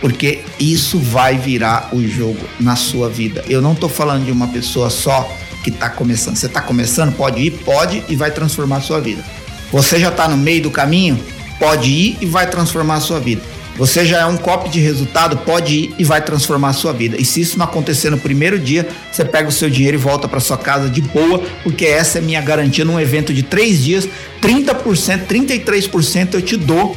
Porque 0.00 0.42
isso 0.58 0.98
vai 0.98 1.36
virar 1.36 1.90
o 1.92 2.06
jogo 2.06 2.40
na 2.58 2.76
sua 2.76 3.08
vida. 3.08 3.44
Eu 3.48 3.60
não 3.60 3.72
estou 3.72 3.88
falando 3.88 4.24
de 4.24 4.32
uma 4.32 4.48
pessoa 4.48 4.88
só 4.88 5.30
que 5.62 5.70
está 5.70 5.88
começando. 5.88 6.36
Você 6.36 6.46
está 6.46 6.60
começando, 6.60 7.14
pode 7.14 7.40
ir, 7.40 7.50
pode 7.50 8.02
e 8.08 8.16
vai 8.16 8.30
transformar 8.30 8.76
a 8.76 8.80
sua 8.80 9.00
vida. 9.00 9.24
Você 9.72 9.98
já 9.98 10.08
está 10.08 10.28
no 10.28 10.36
meio 10.36 10.62
do 10.62 10.70
caminho, 10.70 11.18
pode 11.58 11.90
ir 11.90 12.18
e 12.20 12.26
vai 12.26 12.48
transformar 12.48 12.94
a 12.96 13.00
sua 13.00 13.20
vida. 13.20 13.42
Você 13.76 14.04
já 14.04 14.20
é 14.20 14.26
um 14.26 14.36
copo 14.36 14.68
de 14.68 14.78
resultado, 14.78 15.38
pode 15.38 15.74
ir 15.74 15.94
e 15.98 16.04
vai 16.04 16.20
transformar 16.20 16.68
a 16.68 16.72
sua 16.72 16.92
vida. 16.92 17.16
E 17.18 17.24
se 17.24 17.40
isso 17.40 17.58
não 17.58 17.64
acontecer 17.64 18.10
no 18.10 18.18
primeiro 18.18 18.58
dia, 18.58 18.86
você 19.10 19.24
pega 19.24 19.48
o 19.48 19.52
seu 19.52 19.70
dinheiro 19.70 19.96
e 19.96 19.98
volta 19.98 20.28
para 20.28 20.38
sua 20.38 20.58
casa 20.58 20.90
de 20.90 21.00
boa, 21.00 21.42
porque 21.62 21.86
essa 21.86 22.18
é 22.18 22.20
minha 22.20 22.42
garantia 22.42 22.84
num 22.84 23.00
evento 23.00 23.32
de 23.32 23.42
três 23.42 23.82
dias, 23.82 24.06
30%, 24.42 25.26
33% 25.26 26.34
eu 26.34 26.42
te 26.42 26.56
dou 26.56 26.94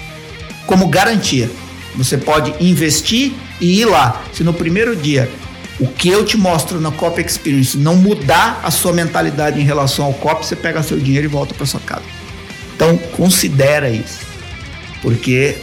como 0.65 0.87
garantia. 0.87 1.49
Você 1.95 2.17
pode 2.17 2.53
investir 2.59 3.31
e 3.61 3.79
ir 3.79 3.85
lá. 3.85 4.21
Se 4.33 4.43
no 4.43 4.53
primeiro 4.53 4.95
dia 4.95 5.29
o 5.83 5.87
que 5.87 6.07
eu 6.07 6.23
te 6.23 6.37
mostro 6.37 6.79
na 6.79 6.91
Cop 6.91 7.19
Experience 7.21 7.77
não 7.77 7.97
mudar 7.97 8.61
a 8.63 8.71
sua 8.71 8.93
mentalidade 8.93 9.59
em 9.59 9.65
relação 9.65 10.05
ao 10.05 10.13
Cop, 10.13 10.45
você 10.45 10.55
pega 10.55 10.81
seu 10.81 10.97
dinheiro 10.97 11.25
e 11.25 11.27
volta 11.27 11.53
para 11.53 11.65
sua 11.65 11.81
casa. 11.81 12.05
Então, 12.73 12.95
considera 13.17 13.89
isso. 13.89 14.19
Porque 15.01 15.57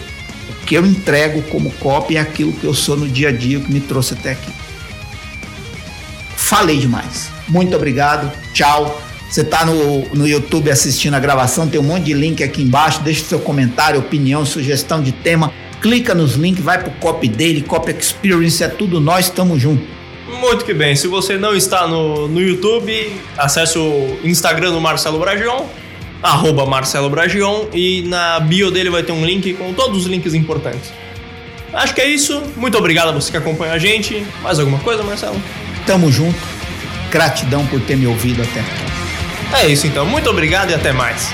o 0.50 0.66
que 0.66 0.74
eu 0.74 0.84
entrego 0.84 1.40
como 1.44 1.70
Cop 1.72 2.14
é 2.14 2.20
aquilo 2.20 2.52
que 2.52 2.64
eu 2.64 2.74
sou 2.74 2.98
no 2.98 3.08
dia 3.08 3.30
a 3.30 3.32
dia 3.32 3.60
que 3.60 3.72
me 3.72 3.80
trouxe 3.80 4.12
até 4.12 4.32
aqui. 4.32 4.52
Falei 6.36 6.76
demais. 6.76 7.30
Muito 7.48 7.74
obrigado. 7.74 8.30
Tchau. 8.52 9.02
Você 9.30 9.40
está 9.40 9.64
no, 9.64 10.06
no 10.14 10.28
YouTube 10.28 10.70
assistindo 10.70 11.14
a 11.14 11.20
gravação, 11.20 11.66
tem 11.66 11.80
um 11.80 11.84
monte 11.84 12.06
de 12.06 12.12
link 12.12 12.44
aqui 12.44 12.60
embaixo. 12.60 13.00
Deixe 13.00 13.22
seu 13.22 13.38
comentário, 13.38 13.98
opinião, 13.98 14.44
sugestão 14.44 15.02
de 15.02 15.12
tema. 15.12 15.50
Clica 15.80 16.14
nos 16.14 16.34
links, 16.34 16.62
vai 16.62 16.82
pro 16.82 16.90
Cop 16.90 17.26
dele, 17.26 17.62
Cop 17.62 17.90
Experience, 17.90 18.62
é 18.62 18.68
tudo 18.68 19.00
nós, 19.00 19.26
estamos 19.26 19.62
juntos. 19.62 19.99
Muito 20.38 20.64
que 20.64 20.72
bem. 20.72 20.94
Se 20.94 21.06
você 21.06 21.36
não 21.36 21.54
está 21.54 21.86
no, 21.86 22.28
no 22.28 22.40
YouTube, 22.40 23.12
acesse 23.36 23.78
o 23.78 24.18
Instagram 24.22 24.72
do 24.72 24.80
Marcelo 24.80 25.18
Bragion, 25.18 25.66
arroba 26.22 26.64
Marcelo 26.66 27.10
Bragion, 27.10 27.66
e 27.72 28.02
na 28.02 28.40
bio 28.40 28.70
dele 28.70 28.90
vai 28.90 29.02
ter 29.02 29.12
um 29.12 29.24
link 29.24 29.52
com 29.54 29.72
todos 29.72 30.02
os 30.02 30.06
links 30.06 30.34
importantes. 30.34 30.92
Acho 31.72 31.94
que 31.94 32.00
é 32.00 32.06
isso. 32.06 32.42
Muito 32.56 32.76
obrigado 32.76 33.08
a 33.08 33.12
você 33.12 33.30
que 33.30 33.36
acompanha 33.36 33.72
a 33.72 33.78
gente. 33.78 34.24
Mais 34.42 34.58
alguma 34.58 34.78
coisa, 34.80 35.02
Marcelo? 35.02 35.40
Tamo 35.86 36.10
junto. 36.10 36.38
Gratidão 37.10 37.66
por 37.66 37.80
ter 37.80 37.96
me 37.96 38.06
ouvido 38.06 38.42
até 38.42 38.60
aqui. 38.60 39.64
É 39.64 39.68
isso 39.68 39.86
então. 39.86 40.06
Muito 40.06 40.30
obrigado 40.30 40.70
e 40.70 40.74
até 40.74 40.92
mais. 40.92 41.30